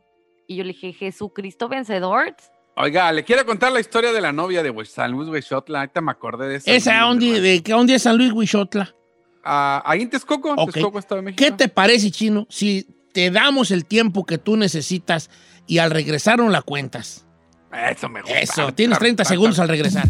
Y 0.48 0.56
yo 0.58 0.64
le 0.64 0.74
dije, 0.74 0.94
Jesucristo 0.94 1.68
vencedor. 1.68 2.36
Oiga, 2.76 3.12
le 3.12 3.24
quiero 3.24 3.46
contar 3.46 3.72
la 3.72 3.80
historia 3.80 4.12
de 4.14 4.22
la 4.22 4.32
novia 4.32 4.64
de 4.64 4.74
San 4.86 5.12
Luis, 5.12 5.28
Huixotla. 5.28 5.80
Ahorita 5.80 6.02
me 6.02 6.12
acordé 6.12 6.48
de 6.48 6.56
eso. 6.56 6.72
¿Esa 6.72 7.02
dónde, 7.02 7.42
de 7.42 7.62
qué 7.62 7.74
dónde 7.74 7.96
es 7.96 8.04
San 8.04 8.18
Luis 8.18 8.32
Huixotla? 8.32 8.96
Ah, 9.44 9.82
ahí 9.86 10.02
en 10.02 10.10
Texcoco, 10.10 10.54
Ok. 10.54 10.72
Texcoco, 10.72 11.00
Estado 11.00 11.22
de 11.22 11.26
México. 11.26 11.44
¿Qué 11.44 11.52
te 11.52 11.68
parece, 11.68 12.12
Chino, 12.12 12.46
si 12.50 12.88
te 13.14 13.32
damos 13.32 13.72
el 13.72 13.86
tiempo 13.86 14.26
que 14.26 14.38
tú 14.38 14.56
necesitas 14.56 15.30
y 15.68 15.80
al 15.80 15.92
regresar 15.92 16.38
no 16.40 16.50
la 16.50 16.62
cuentas? 16.62 17.26
Eso 17.92 18.10
me 18.10 18.22
gusta. 18.22 18.40
Eso, 18.40 18.74
tienes 18.74 18.98
30 18.98 19.26
segundos 19.26 19.60
al 19.60 19.68
regresar. 19.68 20.08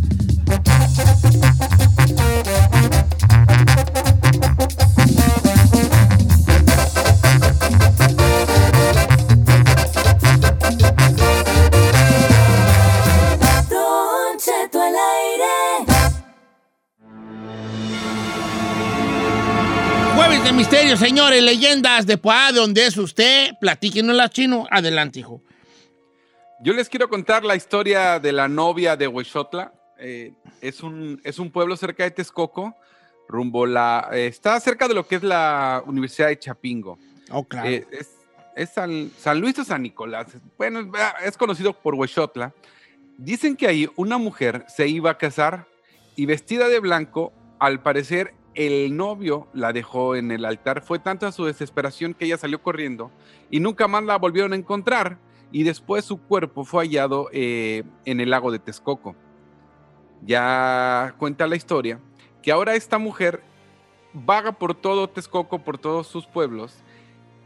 Jueves 20.69 20.85
de 20.85 20.95
misterio, 20.95 20.97
señores, 20.97 21.43
leyendas 21.43 22.05
de 22.05 22.17
Poá, 22.17 22.51
de 22.51 22.59
donde 22.59 22.85
es 22.85 22.95
usted, 22.95 23.53
platíquenos 23.59 24.15
la 24.15 24.29
chino. 24.29 24.67
Adelante, 24.69 25.19
hijo. 25.19 25.41
Yo 26.61 26.73
les 26.73 26.89
quiero 26.89 27.09
contar 27.09 27.43
la 27.43 27.55
historia 27.55 28.19
de 28.19 28.31
la 28.31 28.47
novia 28.47 28.95
de 28.95 29.07
Huixotla. 29.07 29.73
Eh, 29.97 30.33
es, 30.61 30.83
un, 30.83 31.19
es 31.23 31.39
un 31.39 31.51
pueblo 31.51 31.75
cerca 31.75 32.03
de 32.03 32.11
Texcoco, 32.11 32.75
rumbo 33.27 33.65
la... 33.65 34.09
eh, 34.11 34.27
está 34.27 34.59
cerca 34.59 34.87
de 34.87 34.93
lo 34.93 35.07
que 35.07 35.15
es 35.15 35.23
la 35.23 35.81
Universidad 35.87 36.27
de 36.27 36.37
Chapingo. 36.37 36.99
Oh, 37.31 37.43
claro. 37.43 37.67
Eh, 37.67 37.87
es 37.91 38.09
es 38.55 38.69
San, 38.71 39.11
San 39.17 39.39
Luis 39.39 39.57
o 39.57 39.63
San 39.63 39.81
Nicolás. 39.81 40.27
Bueno, 40.57 40.91
es 41.23 41.37
conocido 41.37 41.73
por 41.73 41.95
Huixotla. 41.95 42.53
Dicen 43.17 43.55
que 43.55 43.67
ahí 43.67 43.89
una 43.95 44.17
mujer 44.17 44.65
se 44.67 44.87
iba 44.87 45.11
a 45.11 45.17
casar 45.17 45.65
y 46.15 46.25
vestida 46.25 46.67
de 46.67 46.79
blanco, 46.79 47.31
al 47.57 47.81
parecer 47.81 48.33
el 48.59 48.97
novio 48.97 49.47
la 49.53 49.71
dejó 49.71 50.17
en 50.17 50.31
el 50.31 50.43
altar. 50.43 50.81
Fue 50.81 50.99
tanta 50.99 51.31
su 51.31 51.45
desesperación 51.45 52.13
que 52.13 52.25
ella 52.25 52.37
salió 52.37 52.61
corriendo 52.61 53.09
y 53.49 53.61
nunca 53.61 53.87
más 53.87 54.03
la 54.03 54.17
volvieron 54.17 54.51
a 54.51 54.57
encontrar. 54.57 55.17
Y 55.53 55.63
después 55.63 56.03
su 56.03 56.17
cuerpo 56.17 56.65
fue 56.65 56.83
hallado 56.83 57.29
eh, 57.31 57.83
en 58.03 58.19
el 58.19 58.31
lago 58.31 58.51
de 58.51 58.59
Texcoco. 58.59 59.15
Ya 60.25 61.15
cuenta 61.17 61.47
la 61.47 61.55
historia 61.55 62.01
que 62.41 62.51
ahora 62.51 62.75
esta 62.75 62.97
mujer 62.97 63.41
vaga 64.11 64.51
por 64.51 64.75
todo 64.75 65.07
Texcoco, 65.07 65.59
por 65.59 65.77
todos 65.77 66.07
sus 66.07 66.25
pueblos, 66.25 66.83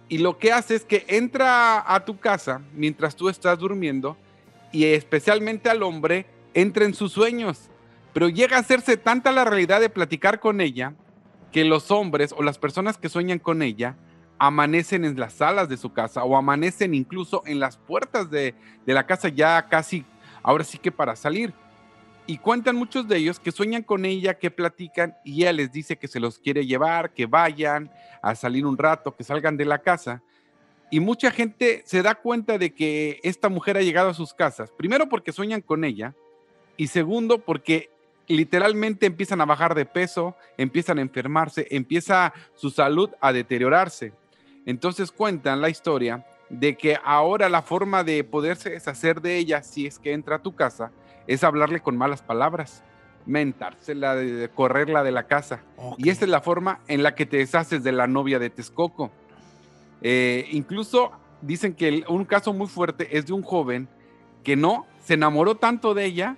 y 0.10 0.18
lo 0.18 0.40
que 0.40 0.52
hace 0.52 0.74
es 0.74 0.84
que 0.84 1.06
entra 1.08 1.94
a 1.94 2.04
tu 2.06 2.18
casa 2.20 2.62
mientras 2.74 3.16
tú 3.16 3.30
estás 3.30 3.60
durmiendo 3.60 4.18
y 4.72 4.86
especialmente 4.86 5.70
al 5.70 5.84
hombre 5.84 6.26
entra 6.56 6.86
en 6.86 6.96
sus 6.96 7.12
sueños. 7.12 7.70
Pero 8.14 8.30
llega 8.30 8.58
a 8.58 8.62
hacerse 8.62 8.98
tanta 8.98 9.32
la 9.32 9.46
realidad 9.46 9.80
de 9.80 9.90
platicar 9.90 10.40
con 10.40 10.60
ella 10.60 10.96
que 11.54 11.64
los 11.64 11.92
hombres 11.92 12.34
o 12.36 12.44
las 12.44 12.58
personas 12.58 12.98
que 12.98 13.08
sueñan 13.08 13.40
con 13.40 13.62
ella 13.62 13.96
amanecen 14.40 15.06
en 15.06 15.18
las 15.18 15.34
salas 15.34 15.70
de 15.70 15.78
su 15.78 15.94
casa 15.94 16.24
o 16.24 16.36
amanecen 16.36 16.96
incluso 16.96 17.44
en 17.46 17.60
las 17.60 17.78
puertas 17.78 18.30
de, 18.30 18.56
de 18.86 18.94
la 18.94 19.06
casa 19.06 19.30
ya 19.30 19.70
casi, 19.70 20.04
ahora 20.42 20.64
sí 20.64 20.80
que 20.80 20.92
para 20.92 21.16
salir. 21.16 21.54
Y 22.26 22.40
cuentan 22.40 22.76
muchos 22.76 23.08
de 23.08 23.18
ellos 23.18 23.40
que 23.40 23.52
sueñan 23.52 23.84
con 23.84 24.04
ella, 24.04 24.40
que 24.40 24.50
platican 24.50 25.16
y 25.24 25.44
ella 25.44 25.54
les 25.54 25.72
dice 25.72 25.98
que 25.98 26.08
se 26.08 26.20
los 26.20 26.40
quiere 26.40 26.66
llevar, 26.66 27.14
que 27.14 27.28
vayan 27.28 27.92
a 28.22 28.34
salir 28.34 28.66
un 28.66 28.78
rato, 28.78 29.16
que 29.16 29.24
salgan 29.24 29.56
de 29.56 29.66
la 29.66 29.80
casa. 29.80 30.24
Y 30.90 31.02
mucha 31.02 31.32
gente 31.32 31.84
se 31.86 32.02
da 32.02 32.16
cuenta 32.16 32.58
de 32.58 32.74
que 32.74 33.20
esta 33.24 33.50
mujer 33.50 33.78
ha 33.78 33.82
llegado 33.82 34.10
a 34.10 34.14
sus 34.14 34.34
casas, 34.34 34.72
primero 34.72 35.08
porque 35.08 35.32
sueñan 35.32 35.62
con 35.62 35.84
ella 35.84 36.16
y 36.78 36.88
segundo 36.88 37.40
porque 37.40 37.93
literalmente 38.28 39.06
empiezan 39.06 39.42
a 39.42 39.46
bajar 39.46 39.76
de 39.76 39.86
peso, 39.86 40.36
empiezan 40.58 40.98
a 41.00 41.02
enfermarse, 41.02 41.68
empieza 41.72 42.34
su 42.56 42.70
salud 42.70 43.10
a 43.22 43.34
deteriorarse. 43.34 44.14
Entonces 44.66 45.12
cuentan 45.12 45.62
la 45.62 45.70
historia 45.70 46.26
de 46.50 46.76
que 46.78 46.98
ahora 47.04 47.50
la 47.50 47.62
forma 47.62 48.04
de 48.04 48.24
poderse 48.24 48.70
deshacer 48.70 49.22
de 49.22 49.38
ella 49.38 49.64
si 49.64 49.88
es 49.88 50.00
que 50.00 50.14
entra 50.14 50.38
a 50.38 50.42
tu 50.42 50.56
casa 50.56 50.92
es 51.28 51.44
hablarle 51.44 51.80
con 51.82 51.98
malas 51.98 52.22
palabras. 52.22 52.84
mentársela, 53.26 54.16
de, 54.16 54.50
correrla 54.50 55.02
de 55.02 55.12
la 55.14 55.24
casa. 55.28 55.62
Y 55.98 56.10
esta 56.10 56.26
es 56.26 56.30
la 56.32 56.42
forma 56.42 56.82
en 56.90 57.04
la 57.04 57.16
que 57.16 57.26
te 57.26 57.38
deshaces 57.38 57.82
de 57.82 57.94
la 57.94 58.06
novia 58.06 58.38
de 58.38 58.50
Texcoco. 58.50 59.12
Eh, 60.02 60.48
incluso 60.52 61.12
dicen 61.42 61.74
que 61.74 61.88
el- 61.88 62.06
un 62.10 62.26
caso 62.26 62.52
muy 62.52 62.68
fuerte 62.68 63.18
es 63.18 63.26
de 63.26 63.32
un 63.32 63.42
joven 63.42 63.88
que 64.44 64.58
no 64.58 64.86
se 65.00 65.14
enamoró 65.14 65.56
tanto 65.56 65.94
de 65.94 66.04
ella 66.04 66.36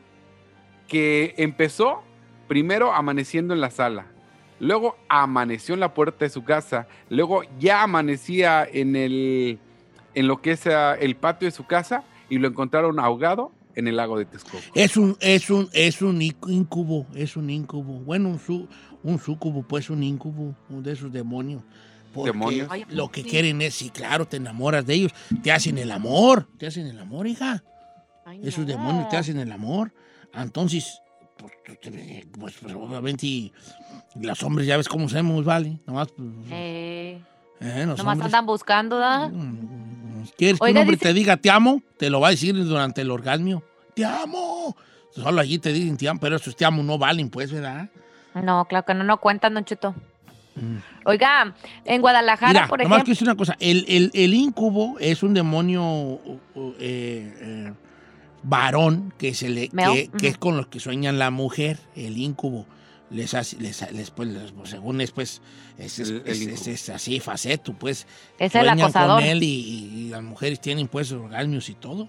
que 0.88 1.34
empezó 1.38 2.02
primero 2.48 2.94
amaneciendo 2.94 3.54
en 3.54 3.62
la 3.62 3.72
sala, 3.72 4.08
luego 4.60 4.96
amaneció 5.10 5.74
en 5.74 5.80
la 5.80 5.94
puerta 5.94 6.26
de 6.26 6.30
su 6.30 6.44
casa, 6.44 6.88
luego 7.10 7.42
ya 7.60 7.84
amanecía 7.84 8.68
en 8.72 8.96
el 8.96 9.60
en 10.14 10.28
lo 10.28 10.42
que 10.42 10.52
es 10.52 10.66
ah, 10.68 10.96
el 10.96 11.16
patio 11.16 11.46
de 11.48 11.52
su 11.52 11.66
casa 11.66 12.04
y 12.30 12.38
lo 12.38 12.48
encontraron 12.48 13.00
ahogado 13.00 13.52
en 13.76 13.90
el 13.90 13.98
lago 13.98 14.18
de 14.18 14.24
Texcoco. 14.26 14.64
Es 14.74 14.96
un, 14.96 15.18
es 15.20 15.50
un, 15.50 15.68
es 15.74 16.02
un 16.02 16.22
inc- 16.22 16.50
incubo, 16.50 17.06
es 17.14 17.36
un 17.36 17.50
incubo. 17.50 18.00
Bueno, 18.00 18.30
un, 18.30 18.40
su, 18.40 18.70
un 19.04 19.20
sucubo, 19.20 19.64
pues 19.64 19.90
un 19.90 20.02
incubo, 20.04 20.56
uno 20.70 20.82
de 20.82 20.94
esos 20.94 21.12
demonios. 21.12 21.62
Porque 22.14 22.32
lo 22.92 23.12
que 23.12 23.24
quieren 23.24 23.62
es, 23.62 23.74
sí, 23.74 23.90
claro, 23.90 24.26
te 24.26 24.38
enamoras 24.38 24.86
de 24.86 24.94
ellos, 24.94 25.12
te 25.44 25.52
hacen 25.52 25.78
el 25.78 25.92
amor, 25.92 26.48
te 26.58 26.66
hacen 26.68 26.88
el 26.88 26.98
amor, 26.98 27.28
hija. 27.28 27.62
Ay, 28.26 28.40
Esos 28.42 28.66
demonios 28.66 29.10
te 29.10 29.18
hacen 29.18 29.38
el 29.38 29.52
amor. 29.52 29.92
Entonces, 30.38 31.02
pues, 31.38 31.54
pues, 32.40 32.56
pues, 32.62 32.74
obviamente, 32.76 33.26
y 33.26 33.54
los 34.20 34.42
hombres 34.44 34.68
ya 34.68 34.78
ves 34.78 34.88
cómo 34.88 35.08
somos, 35.10 35.44
¿vale? 35.46 35.80
Nomás, 35.86 36.08
pues, 36.16 36.28
Eh, 36.52 37.22
eh, 37.62 37.86
nomás 37.86 38.00
hombres- 38.02 38.26
andan 38.26 38.46
buscando, 38.46 38.98
¿da? 38.98 39.28
Mm, 39.30 40.26
¿Quieres 40.38 40.60
que 40.60 40.66
Oiga, 40.66 40.80
un 40.80 40.82
hombre 40.84 40.96
dice- 40.98 41.08
te 41.10 41.14
diga 41.14 41.38
te 41.38 41.50
amo? 41.50 41.82
Te 41.98 42.10
lo 42.10 42.20
va 42.20 42.30
a 42.30 42.32
decir 42.32 42.56
durante 42.56 43.02
el 43.02 43.12
orgasmo. 43.12 43.64
¡Te 43.94 44.04
amo! 44.06 44.76
Solo 45.14 45.40
allí 45.40 45.60
te 45.60 45.72
dicen 45.72 45.96
te 45.98 46.10
amo, 46.10 46.20
pero 46.20 46.36
estos 46.36 46.56
te 46.56 46.66
amo 46.66 46.84
no 46.84 46.98
valen, 46.98 47.30
pues, 47.30 47.52
¿verdad? 47.52 47.90
No, 48.34 48.66
claro 48.66 48.86
que 48.86 48.94
no, 48.94 49.04
no 49.06 49.18
cuentan, 49.22 49.54
Don 49.54 49.64
Cheto. 49.64 49.96
Mm. 50.56 50.78
Oiga, 51.06 51.54
en 51.86 52.02
Guadalajara, 52.02 52.52
Mira, 52.54 52.68
por 52.68 52.80
nomás 52.80 52.98
ejemplo. 53.00 53.04
quiero 53.06 53.14
decir 53.16 53.28
una 53.28 53.36
cosa. 53.38 53.56
El, 53.60 53.86
el, 53.88 54.12
el 54.14 54.34
incubo 54.34 54.98
es 55.00 55.22
un 55.24 55.34
demonio 55.34 56.20
eh, 56.80 57.34
eh, 57.42 57.74
varón 58.48 59.14
que, 59.18 59.34
se 59.34 59.50
le, 59.50 59.70
que, 59.70 60.10
que 60.10 60.10
ujú. 60.18 60.26
es 60.28 60.38
con 60.38 60.58
los 60.58 60.68
que 60.68 60.80
sueñan 60.80 61.20
la 61.20 61.32
mujer, 61.32 61.80
el 61.96 62.18
incubo. 62.18 62.66
Les 63.12 63.34
hace, 63.36 63.58
les, 63.60 63.92
les- 63.92 64.10
pues, 64.12 64.30
les- 64.30 64.52
pues, 64.52 64.70
según 64.72 65.00
es, 65.00 65.12
pues, 65.12 65.42
es, 65.78 66.00
es- 66.00 66.10
El- 66.10 66.16
el 66.26 66.28
es- 66.32 66.42
es- 66.52 66.68
es 66.68 66.90
así, 66.90 67.20
faceto, 67.20 67.74
pues. 67.74 68.08
Es 68.40 68.56
el 68.56 68.62
sueñan 68.62 68.80
acosador. 68.82 69.20
con 69.22 69.30
él 69.30 69.44
y, 69.44 69.48
y 69.48 70.10
las 70.10 70.24
mujeres 70.24 70.60
tienen, 70.60 70.88
pues, 70.88 71.12
orgasmos 71.12 71.70
y 71.70 71.76
todo. 71.76 72.08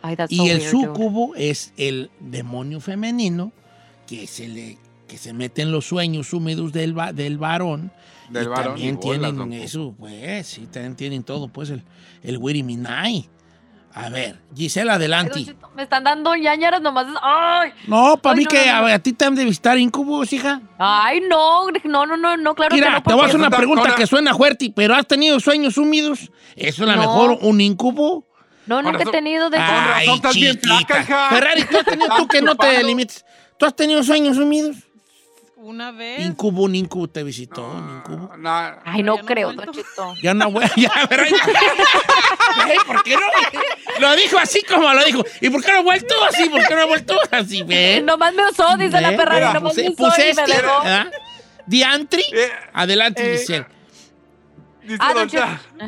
Ay, 0.00 0.14
that's 0.14 0.34
so 0.34 0.44
Y 0.44 0.48
el 0.50 0.58
weird, 0.60 0.70
dude. 0.72 0.86
súcubo 0.86 1.34
es 1.34 1.72
el 1.76 2.10
demonio 2.20 2.78
femenino 2.80 3.52
que 4.06 4.26
se 4.26 4.46
le 4.48 4.78
que 5.08 5.16
se 5.16 5.32
mete 5.32 5.62
en 5.62 5.72
los 5.72 5.86
sueños 5.86 6.34
húmedos 6.34 6.70
del, 6.70 6.96
va- 6.96 7.14
del 7.14 7.38
varón. 7.38 7.90
Del 8.28 8.44
y 8.44 8.46
varón 8.48 8.64
también 8.74 8.88
y 8.88 8.96
bolas, 8.96 9.02
tienen 9.20 9.36
don 9.36 9.52
eso, 9.54 9.94
pues, 9.98 10.46
sí, 10.46 10.66
también 10.70 10.96
tienen 10.96 11.22
todo, 11.24 11.48
pues, 11.48 11.70
el, 11.70 11.82
el 12.22 12.36
Wiri 12.36 12.62
Minai. 12.62 13.26
A 13.94 14.10
ver, 14.10 14.38
Gisela, 14.54 14.92
Ay, 14.92 14.96
adelante. 14.96 15.56
Me 15.74 15.82
están 15.82 16.04
dando 16.04 16.34
ñañaras 16.36 16.80
nomás. 16.80 17.06
¡Ay! 17.22 17.72
No, 17.86 18.16
para 18.18 18.36
mí 18.36 18.44
no, 18.44 18.50
que 18.50 18.66
no, 18.66 18.80
no. 18.82 18.86
a, 18.86 18.94
a 18.94 18.98
ti 18.98 19.12
te 19.12 19.24
han 19.24 19.34
de 19.34 19.44
visitar 19.44 19.76
incubos, 19.78 20.32
hija. 20.32 20.60
Ay, 20.78 21.20
no, 21.28 21.66
no, 21.84 22.06
no, 22.06 22.16
no, 22.16 22.36
no, 22.36 22.54
claro 22.54 22.70
que 22.70 22.76
Mira, 22.76 22.90
no. 22.92 23.02
te 23.02 23.12
voy 23.14 23.22
a 23.22 23.26
hacer 23.26 23.38
una 23.40 23.50
pregunta 23.50 23.94
que 23.96 24.06
suena 24.06 24.34
fuerte, 24.34 24.72
pero 24.74 24.94
¿has 24.94 25.06
tenido 25.06 25.40
sueños 25.40 25.76
húmedos? 25.78 26.30
Eso 26.54 26.82
es 26.82 26.88
la 26.88 26.94
No. 26.96 27.00
mejor, 27.02 27.38
un 27.42 27.60
incubo. 27.60 28.26
No, 28.66 28.82
nunca 28.82 28.96
he 28.98 29.00
razón- 29.00 29.12
tenido 29.12 29.48
de 29.50 29.56
razón 29.58 29.92
Ay, 29.94 30.08
estás 30.14 30.34
bien 30.34 30.60
hija. 30.62 31.28
Ferrari, 31.30 31.64
tú 31.64 31.78
has 31.78 31.84
tenido, 31.86 32.08
tú 32.16 32.28
que 32.28 32.42
no 32.42 32.54
te 32.56 32.84
limites. 32.84 33.24
¿Tú 33.58 33.64
has 33.66 33.74
tenido 33.74 34.02
sueños 34.04 34.36
húmedos? 34.36 34.76
Una 35.60 35.90
vez. 35.90 36.20
Incubo, 36.24 36.62
un 36.62 36.76
incubo 36.76 37.08
te 37.08 37.24
visitó, 37.24 37.66
un 37.68 37.96
incubo. 37.96 38.36
No, 38.36 38.48
Ay, 38.84 39.02
no 39.02 39.16
no 39.16 39.24
creo. 39.24 39.52
Don 39.52 39.72
Cheto. 39.72 40.14
Ya 40.22 40.30
una 40.30 40.46
buena, 40.54 40.70
ya. 40.76 40.90
Ay, 40.94 42.76
¿Por 42.86 43.02
qué 43.02 43.14
no? 43.16 43.22
Lo 43.98 44.14
dijo 44.14 44.38
así 44.38 44.62
como 44.62 44.92
lo 44.94 45.04
dijo. 45.04 45.24
¿Y 45.40 45.50
por 45.50 45.64
qué 45.64 45.72
no 45.72 45.78
ha 45.78 45.82
vuelto 45.82 46.14
así? 46.24 46.48
¿Por 46.48 46.64
qué 46.66 46.74
no 46.76 46.82
ha 46.82 46.86
vuelto 46.86 47.14
así? 47.32 47.62
¿Ven? 47.64 48.06
Nomás 48.06 48.32
me 48.34 48.48
usó, 48.48 48.76
dice 48.76 49.00
la 49.00 49.08
¿Ven? 49.10 49.18
Ferrari, 49.18 49.40
Mira, 49.40 49.52
nomás 49.54 49.72
Puse, 49.74 49.82
me 49.82 49.88
usó 49.90 50.04
puse 50.04 50.30
y 50.30 50.34
me 50.34 50.42
este, 50.42 50.56
dejó. 50.62 50.80
¿verdad? 50.82 51.12
Diantri. 51.66 52.22
Eh, 52.32 52.50
Adelante, 52.72 53.34
eh, 53.34 53.38
Giselle. 53.38 53.66
Dice 54.82 54.98
Ah, 55.00 55.12
Don. 55.14 55.28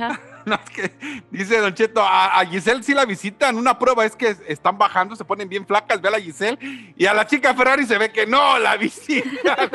Ajá. 0.02 0.20
Dice 1.30 1.58
Don 1.58 1.74
Cheto, 1.74 2.02
a, 2.02 2.44
Giselle 2.46 2.82
sí 2.82 2.94
la 2.94 3.04
visitan. 3.04 3.56
Una 3.56 3.78
prueba 3.78 4.04
es 4.04 4.16
que 4.16 4.36
están 4.46 4.78
bajando, 4.78 5.16
se 5.16 5.24
ponen 5.24 5.48
bien 5.48 5.66
flacas, 5.66 6.00
ve 6.00 6.08
a 6.08 6.12
la 6.12 6.20
Giselle. 6.20 6.58
Y 6.96 7.06
a 7.06 7.14
la 7.14 7.26
chica 7.26 7.54
Ferrari 7.54 7.84
se 7.86 7.98
ve 7.98 8.10
que 8.12 8.26
no 8.26 8.58
la 8.58 8.76
visitan. 8.76 9.30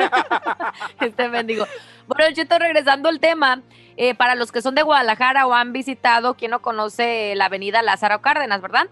Este 1.00 1.28
mendigo. 1.28 1.66
Bueno, 2.06 2.34
yo 2.34 2.42
estoy 2.42 2.58
regresando 2.58 3.08
al 3.08 3.20
tema. 3.20 3.62
eh, 3.96 4.14
para 4.14 4.34
los 4.34 4.52
que 4.52 4.60
son 4.62 4.74
de 4.74 4.82
Guadalajara 4.82 5.46
o 5.46 5.54
han 5.54 5.72
visitado, 5.72 6.34
quien 6.34 6.50
no 6.50 6.60
conoce 6.60 7.34
la 7.34 7.46
avenida 7.46 7.82
Lázaro 7.82 8.20
Cárdenas, 8.20 8.60
¿verdad? 8.60 8.88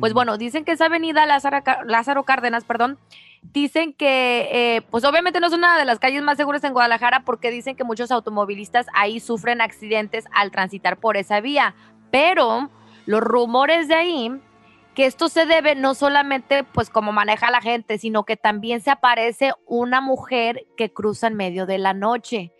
Pues 0.00 0.12
bueno, 0.12 0.36
dicen 0.38 0.64
que 0.64 0.72
esa 0.72 0.86
avenida 0.86 1.26
Lázaro, 1.26 1.62
Lázaro 1.86 2.24
Cárdenas, 2.24 2.64
perdón, 2.64 2.98
dicen 3.42 3.92
que, 3.92 4.48
eh, 4.52 4.82
pues 4.90 5.04
obviamente 5.04 5.40
no 5.40 5.48
es 5.48 5.52
una 5.52 5.78
de 5.78 5.84
las 5.84 5.98
calles 5.98 6.22
más 6.22 6.36
seguras 6.36 6.62
en 6.64 6.72
Guadalajara 6.72 7.22
porque 7.24 7.50
dicen 7.50 7.76
que 7.76 7.84
muchos 7.84 8.10
automovilistas 8.10 8.86
ahí 8.94 9.20
sufren 9.20 9.60
accidentes 9.60 10.24
al 10.32 10.50
transitar 10.50 10.98
por 10.98 11.16
esa 11.16 11.40
vía. 11.40 11.74
Pero 12.10 12.70
los 13.06 13.20
rumores 13.20 13.88
de 13.88 13.94
ahí, 13.94 14.32
que 14.94 15.06
esto 15.06 15.28
se 15.28 15.46
debe 15.46 15.74
no 15.74 15.94
solamente 15.94 16.64
pues 16.64 16.90
como 16.90 17.12
maneja 17.12 17.50
la 17.50 17.60
gente, 17.60 17.98
sino 17.98 18.24
que 18.24 18.36
también 18.36 18.80
se 18.80 18.90
aparece 18.90 19.52
una 19.66 20.00
mujer 20.00 20.66
que 20.76 20.92
cruza 20.92 21.26
en 21.26 21.34
medio 21.34 21.66
de 21.66 21.78
la 21.78 21.94
noche. 21.94 22.52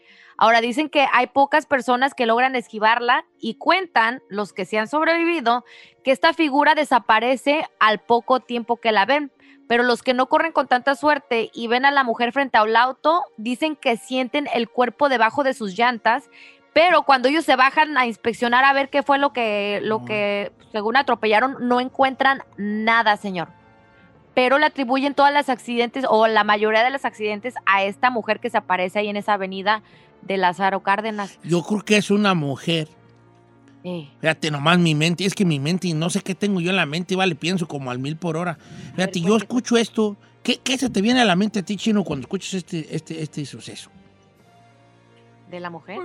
Ahora 0.42 0.60
dicen 0.60 0.88
que 0.88 1.06
hay 1.12 1.28
pocas 1.28 1.66
personas 1.66 2.14
que 2.14 2.26
logran 2.26 2.56
esquivarla 2.56 3.24
y 3.38 3.54
cuentan, 3.58 4.24
los 4.28 4.52
que 4.52 4.64
se 4.64 4.76
han 4.76 4.88
sobrevivido, 4.88 5.64
que 6.02 6.10
esta 6.10 6.32
figura 6.32 6.74
desaparece 6.74 7.64
al 7.78 8.00
poco 8.00 8.40
tiempo 8.40 8.74
que 8.74 8.90
la 8.90 9.06
ven. 9.06 9.30
Pero 9.68 9.84
los 9.84 10.02
que 10.02 10.14
no 10.14 10.26
corren 10.26 10.50
con 10.50 10.66
tanta 10.66 10.96
suerte 10.96 11.48
y 11.54 11.68
ven 11.68 11.84
a 11.84 11.92
la 11.92 12.02
mujer 12.02 12.32
frente 12.32 12.58
a 12.58 12.64
un 12.64 12.76
auto, 12.76 13.22
dicen 13.36 13.76
que 13.76 13.96
sienten 13.96 14.48
el 14.52 14.68
cuerpo 14.68 15.08
debajo 15.08 15.44
de 15.44 15.54
sus 15.54 15.78
llantas, 15.78 16.28
pero 16.72 17.04
cuando 17.04 17.28
ellos 17.28 17.44
se 17.44 17.54
bajan 17.54 17.96
a 17.96 18.06
inspeccionar 18.06 18.64
a 18.64 18.72
ver 18.72 18.88
qué 18.88 19.04
fue 19.04 19.18
lo 19.18 19.32
que, 19.32 19.78
lo 19.84 20.04
que 20.04 20.50
según 20.72 20.96
atropellaron, 20.96 21.68
no 21.68 21.80
encuentran 21.80 22.42
nada, 22.56 23.16
señor. 23.16 23.46
Pero 24.34 24.58
le 24.58 24.66
atribuyen 24.66 25.14
todas 25.14 25.32
las 25.32 25.48
accidentes 25.48 26.04
o 26.08 26.26
la 26.26 26.42
mayoría 26.42 26.82
de 26.82 26.90
los 26.90 27.04
accidentes 27.04 27.54
a 27.64 27.84
esta 27.84 28.10
mujer 28.10 28.40
que 28.40 28.50
se 28.50 28.58
aparece 28.58 28.98
ahí 28.98 29.08
en 29.08 29.16
esa 29.16 29.34
avenida 29.34 29.84
de 30.22 30.36
Lázaro 30.36 30.82
Cárdenas. 30.82 31.38
Yo 31.44 31.62
creo 31.62 31.84
que 31.84 31.96
es 31.96 32.10
una 32.10 32.34
mujer. 32.34 32.88
Eh, 33.84 34.08
Fíjate 34.20 34.50
nomás 34.50 34.78
mi 34.78 34.94
mente, 34.94 35.24
es 35.24 35.34
que 35.34 35.44
mi 35.44 35.58
mente, 35.58 35.92
no 35.92 36.08
sé 36.08 36.20
qué 36.20 36.34
tengo 36.34 36.60
yo 36.60 36.70
en 36.70 36.76
la 36.76 36.86
mente, 36.86 37.16
vale, 37.16 37.34
pienso 37.34 37.66
como 37.66 37.90
al 37.90 37.98
mil 37.98 38.16
por 38.16 38.36
hora. 38.36 38.56
Fíjate, 38.94 39.20
yo 39.20 39.36
escucho 39.36 39.76
esto. 39.76 40.16
¿Qué, 40.42 40.58
qué 40.58 40.76
se 40.78 40.90
te 40.90 41.00
viene 41.00 41.20
a 41.20 41.24
la 41.24 41.36
mente 41.36 41.60
a 41.60 41.62
ti, 41.62 41.76
Chino, 41.76 42.02
cuando 42.04 42.24
escuchas 42.24 42.54
este, 42.54 42.94
este, 42.94 43.22
este 43.22 43.44
suceso? 43.46 43.90
¿De 45.50 45.60
la 45.60 45.70
mujer? 45.70 46.00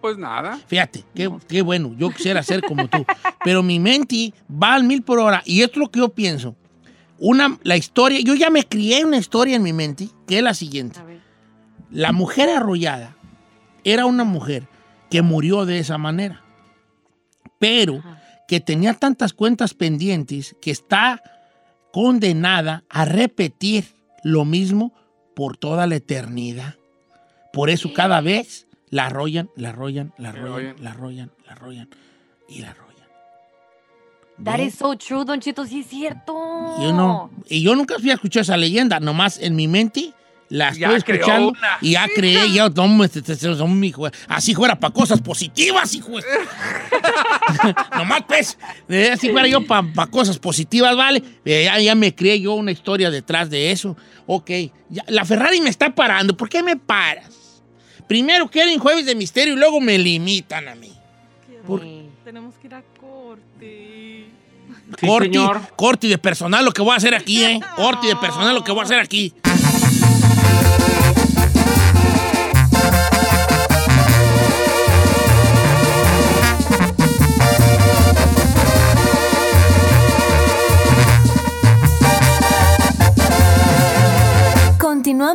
Pues 0.00 0.18
nada. 0.18 0.60
Fíjate, 0.66 1.04
qué, 1.14 1.30
qué 1.48 1.62
bueno, 1.62 1.94
yo 1.96 2.10
quisiera 2.10 2.42
ser 2.42 2.62
como 2.62 2.88
tú. 2.88 3.04
Pero 3.44 3.62
mi 3.62 3.80
mente 3.80 4.32
va 4.50 4.74
al 4.74 4.84
mil 4.84 5.02
por 5.02 5.18
hora 5.18 5.42
y 5.44 5.62
esto 5.62 5.74
es 5.74 5.78
lo 5.78 5.90
que 5.90 6.00
yo 6.00 6.08
pienso. 6.10 6.54
Una, 7.18 7.58
la 7.62 7.76
historia, 7.76 8.20
yo 8.20 8.34
ya 8.34 8.50
me 8.50 8.64
crié 8.64 9.04
una 9.04 9.16
historia 9.16 9.56
en 9.56 9.62
mi 9.62 9.72
mente, 9.72 10.08
que 10.26 10.38
es 10.38 10.42
la 10.42 10.52
siguiente. 10.52 11.00
La 11.90 12.12
mujer 12.12 12.50
arrollada 12.50 13.16
era 13.84 14.06
una 14.06 14.24
mujer 14.24 14.66
que 15.10 15.22
murió 15.22 15.66
de 15.66 15.78
esa 15.78 15.98
manera, 15.98 16.42
pero 17.58 17.98
Ajá. 17.98 18.20
que 18.48 18.60
tenía 18.60 18.94
tantas 18.94 19.32
cuentas 19.32 19.74
pendientes 19.74 20.56
que 20.60 20.70
está 20.70 21.22
condenada 21.92 22.84
a 22.88 23.04
repetir 23.04 23.94
lo 24.24 24.44
mismo 24.44 24.92
por 25.36 25.56
toda 25.56 25.86
la 25.86 25.96
eternidad. 25.96 26.76
Por 27.52 27.70
eso 27.70 27.92
cada 27.92 28.20
vez 28.20 28.66
la 28.90 29.06
arrollan, 29.06 29.50
la 29.54 29.70
arrollan, 29.70 30.12
la 30.18 30.30
arrollan, 30.30 30.48
arrollan. 30.48 30.82
la 30.82 30.90
arrollan, 30.90 31.30
la 31.46 31.52
arrollan 31.52 31.88
y 32.48 32.58
la 32.60 32.70
arrollan. 32.70 32.94
That 34.42 34.58
¿Ves? 34.58 34.66
is 34.66 34.74
so 34.74 34.96
true, 34.96 35.24
Don 35.24 35.40
Chito, 35.40 35.64
sí 35.64 35.80
es 35.80 35.86
cierto. 35.86 36.34
Yo 36.80 36.92
no, 36.92 37.30
y 37.48 37.62
yo 37.62 37.76
nunca 37.76 37.94
había 37.94 38.14
escuchado 38.14 38.42
esa 38.42 38.56
leyenda, 38.56 38.98
nomás 38.98 39.38
en 39.38 39.54
mi 39.54 39.68
mente 39.68 40.12
la 40.50 40.72
Ya 40.72 40.88
estoy 40.88 41.02
creó 41.02 41.16
escuchando 41.20 41.48
una. 41.50 41.78
y 41.80 41.92
ya 41.92 42.06
creé, 42.14 42.52
ya 42.52 42.68
no, 42.68 42.88
me- 42.88 43.08
te- 43.08 43.22
te- 43.22 43.34
te- 43.36 43.56
son 43.56 43.78
mi 43.80 43.88
hijo, 43.88 44.06
así 44.28 44.54
fuera 44.54 44.78
para 44.78 44.92
cosas 44.92 45.20
positivas, 45.20 45.94
hijo. 45.94 46.10
nomás 47.96 48.22
pues, 48.26 48.58
así 49.12 49.30
fuera 49.30 49.48
yo 49.48 49.66
para 49.66 50.06
cosas 50.10 50.38
positivas, 50.38 50.96
¿vale? 50.96 51.22
Eh, 51.44 51.64
ya, 51.64 51.78
ya 51.80 51.94
me 51.94 52.14
creé 52.14 52.40
yo 52.40 52.54
una 52.54 52.70
historia 52.72 53.10
detrás 53.10 53.50
de 53.50 53.70
eso. 53.70 53.96
Ok, 54.26 54.50
ya- 54.88 55.04
la 55.08 55.24
Ferrari 55.24 55.60
me 55.60 55.70
está 55.70 55.94
parando, 55.94 56.36
¿por 56.36 56.48
qué 56.48 56.62
me 56.62 56.76
paras? 56.76 57.62
Primero 58.08 58.48
quieren 58.50 58.78
jueves 58.78 59.06
de 59.06 59.14
misterio 59.14 59.54
y 59.54 59.56
luego 59.58 59.80
me 59.80 59.98
limitan 59.98 60.68
a 60.68 60.74
mí. 60.74 60.92
Qué 61.48 61.54
Por-. 61.66 61.82
Tenemos 62.24 62.54
que 62.56 62.66
ir 62.66 62.74
a 62.74 62.82
corte. 63.00 64.26
Sí, 64.98 65.06
corte, 65.06 65.26
señor. 65.28 65.60
corte 65.76 66.06
de 66.08 66.18
personal 66.18 66.64
lo 66.64 66.72
que 66.72 66.82
voy 66.82 66.92
a 66.92 66.96
hacer 66.96 67.14
aquí, 67.14 67.42
¿eh? 67.44 67.60
Corte 67.76 68.06
de 68.06 68.16
personal 68.16 68.54
lo 68.54 68.62
que 68.64 68.72
voy 68.72 68.80
a 68.80 68.84
hacer 68.84 68.98
aquí. 68.98 69.32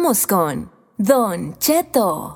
Con 0.10 0.72
Don 0.97 1.55
Cheto. 1.60 2.34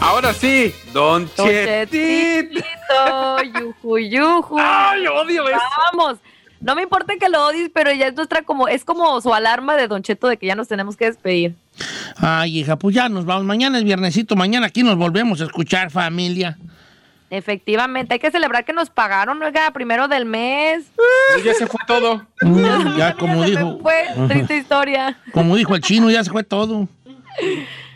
Ahora 0.00 0.32
sí, 0.32 0.72
Don 0.94 1.28
Don. 1.36 1.46
Chetito, 1.46 2.62
yuju, 3.60 3.98
yuju. 3.98 4.56
Ay, 4.58 5.06
odio 5.08 5.46
eso. 5.46 5.58
Vamos. 5.92 6.18
No 6.62 6.74
me 6.74 6.80
importa 6.80 7.12
que 7.20 7.28
lo 7.28 7.48
odies, 7.48 7.70
pero 7.74 7.92
ya 7.92 8.06
es 8.06 8.14
nuestra 8.14 8.44
como, 8.44 8.66
es 8.66 8.82
como 8.82 9.20
su 9.20 9.34
alarma 9.34 9.76
de 9.76 9.88
Don 9.88 10.02
Cheto 10.02 10.26
de 10.26 10.38
que 10.38 10.46
ya 10.46 10.54
nos 10.54 10.68
tenemos 10.68 10.96
que 10.96 11.04
despedir. 11.04 11.54
Ay, 12.16 12.60
hija, 12.60 12.76
pues 12.76 12.94
ya 12.94 13.10
nos 13.10 13.26
vamos. 13.26 13.44
Mañana 13.44 13.76
es 13.76 13.84
viernesito, 13.84 14.36
mañana 14.36 14.68
aquí 14.68 14.82
nos 14.82 14.96
volvemos 14.96 15.42
a 15.42 15.44
escuchar, 15.44 15.90
familia. 15.90 16.56
Efectivamente, 17.28 18.14
hay 18.14 18.20
que 18.20 18.30
celebrar 18.30 18.64
que 18.64 18.72
nos 18.72 18.88
pagaron, 18.88 19.42
oiga, 19.42 19.70
primero 19.72 20.06
del 20.08 20.24
mes. 20.24 20.84
Ya 21.44 21.54
se 21.54 21.66
fue 21.66 21.80
todo. 21.86 22.24
Mm, 22.40 22.96
ya 22.96 23.14
como 23.18 23.42
dijo, 23.44 23.78
Fue 23.82 24.04
triste 24.28 24.56
historia. 24.56 25.18
como 25.32 25.56
dijo 25.56 25.74
el 25.74 25.82
chino, 25.82 26.10
ya 26.10 26.22
se 26.22 26.30
fue 26.30 26.44
todo. 26.44 26.88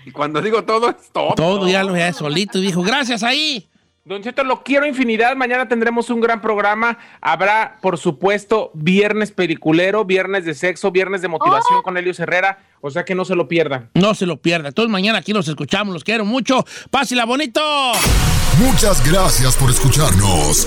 Y 0.05 0.11
cuando 0.11 0.43
digo 0.43 0.64
todo, 0.64 0.91
es 0.91 1.11
todo. 1.12 1.35
Todo 1.35 1.68
ya 1.68 1.85
lo 1.85 1.97
ya 1.97 2.12
solito 2.12 2.59
y 2.59 2.62
dijo, 2.62 2.83
gracias 2.83 3.22
ahí. 3.22 3.70
Don 4.03 4.23
Cheto, 4.23 4.43
lo 4.45 4.63
quiero 4.63 4.87
infinidad. 4.87 5.37
Mañana 5.37 5.69
tendremos 5.69 6.09
un 6.09 6.21
gran 6.21 6.41
programa. 6.41 6.97
Habrá, 7.21 7.77
por 7.83 7.99
supuesto, 7.99 8.71
viernes 8.73 9.31
peliculero, 9.31 10.07
viernes 10.07 10.47
de 10.47 10.55
sexo, 10.55 10.91
viernes 10.91 11.21
de 11.21 11.29
motivación 11.29 11.83
con 11.83 11.99
Helios 11.99 12.19
Herrera. 12.19 12.59
O 12.81 12.91
sea 12.91 13.05
que 13.05 13.15
no 13.15 13.27
se 13.27 13.35
lo 13.35 13.47
pierdan. 13.47 13.91
No 13.93 14.15
se 14.15 14.25
lo 14.25 14.39
pierda. 14.39 14.73
Todos 14.73 14.89
mañana 14.89 15.19
aquí 15.19 15.35
los 15.35 15.49
escuchamos, 15.49 15.93
los 15.93 16.03
quiero 16.03 16.25
mucho. 16.25 16.65
Pásela 16.91 17.27
bonito. 17.27 17.61
Muchas 18.59 19.07
gracias 19.07 19.55
por 19.57 19.69
escucharnos. 19.71 20.67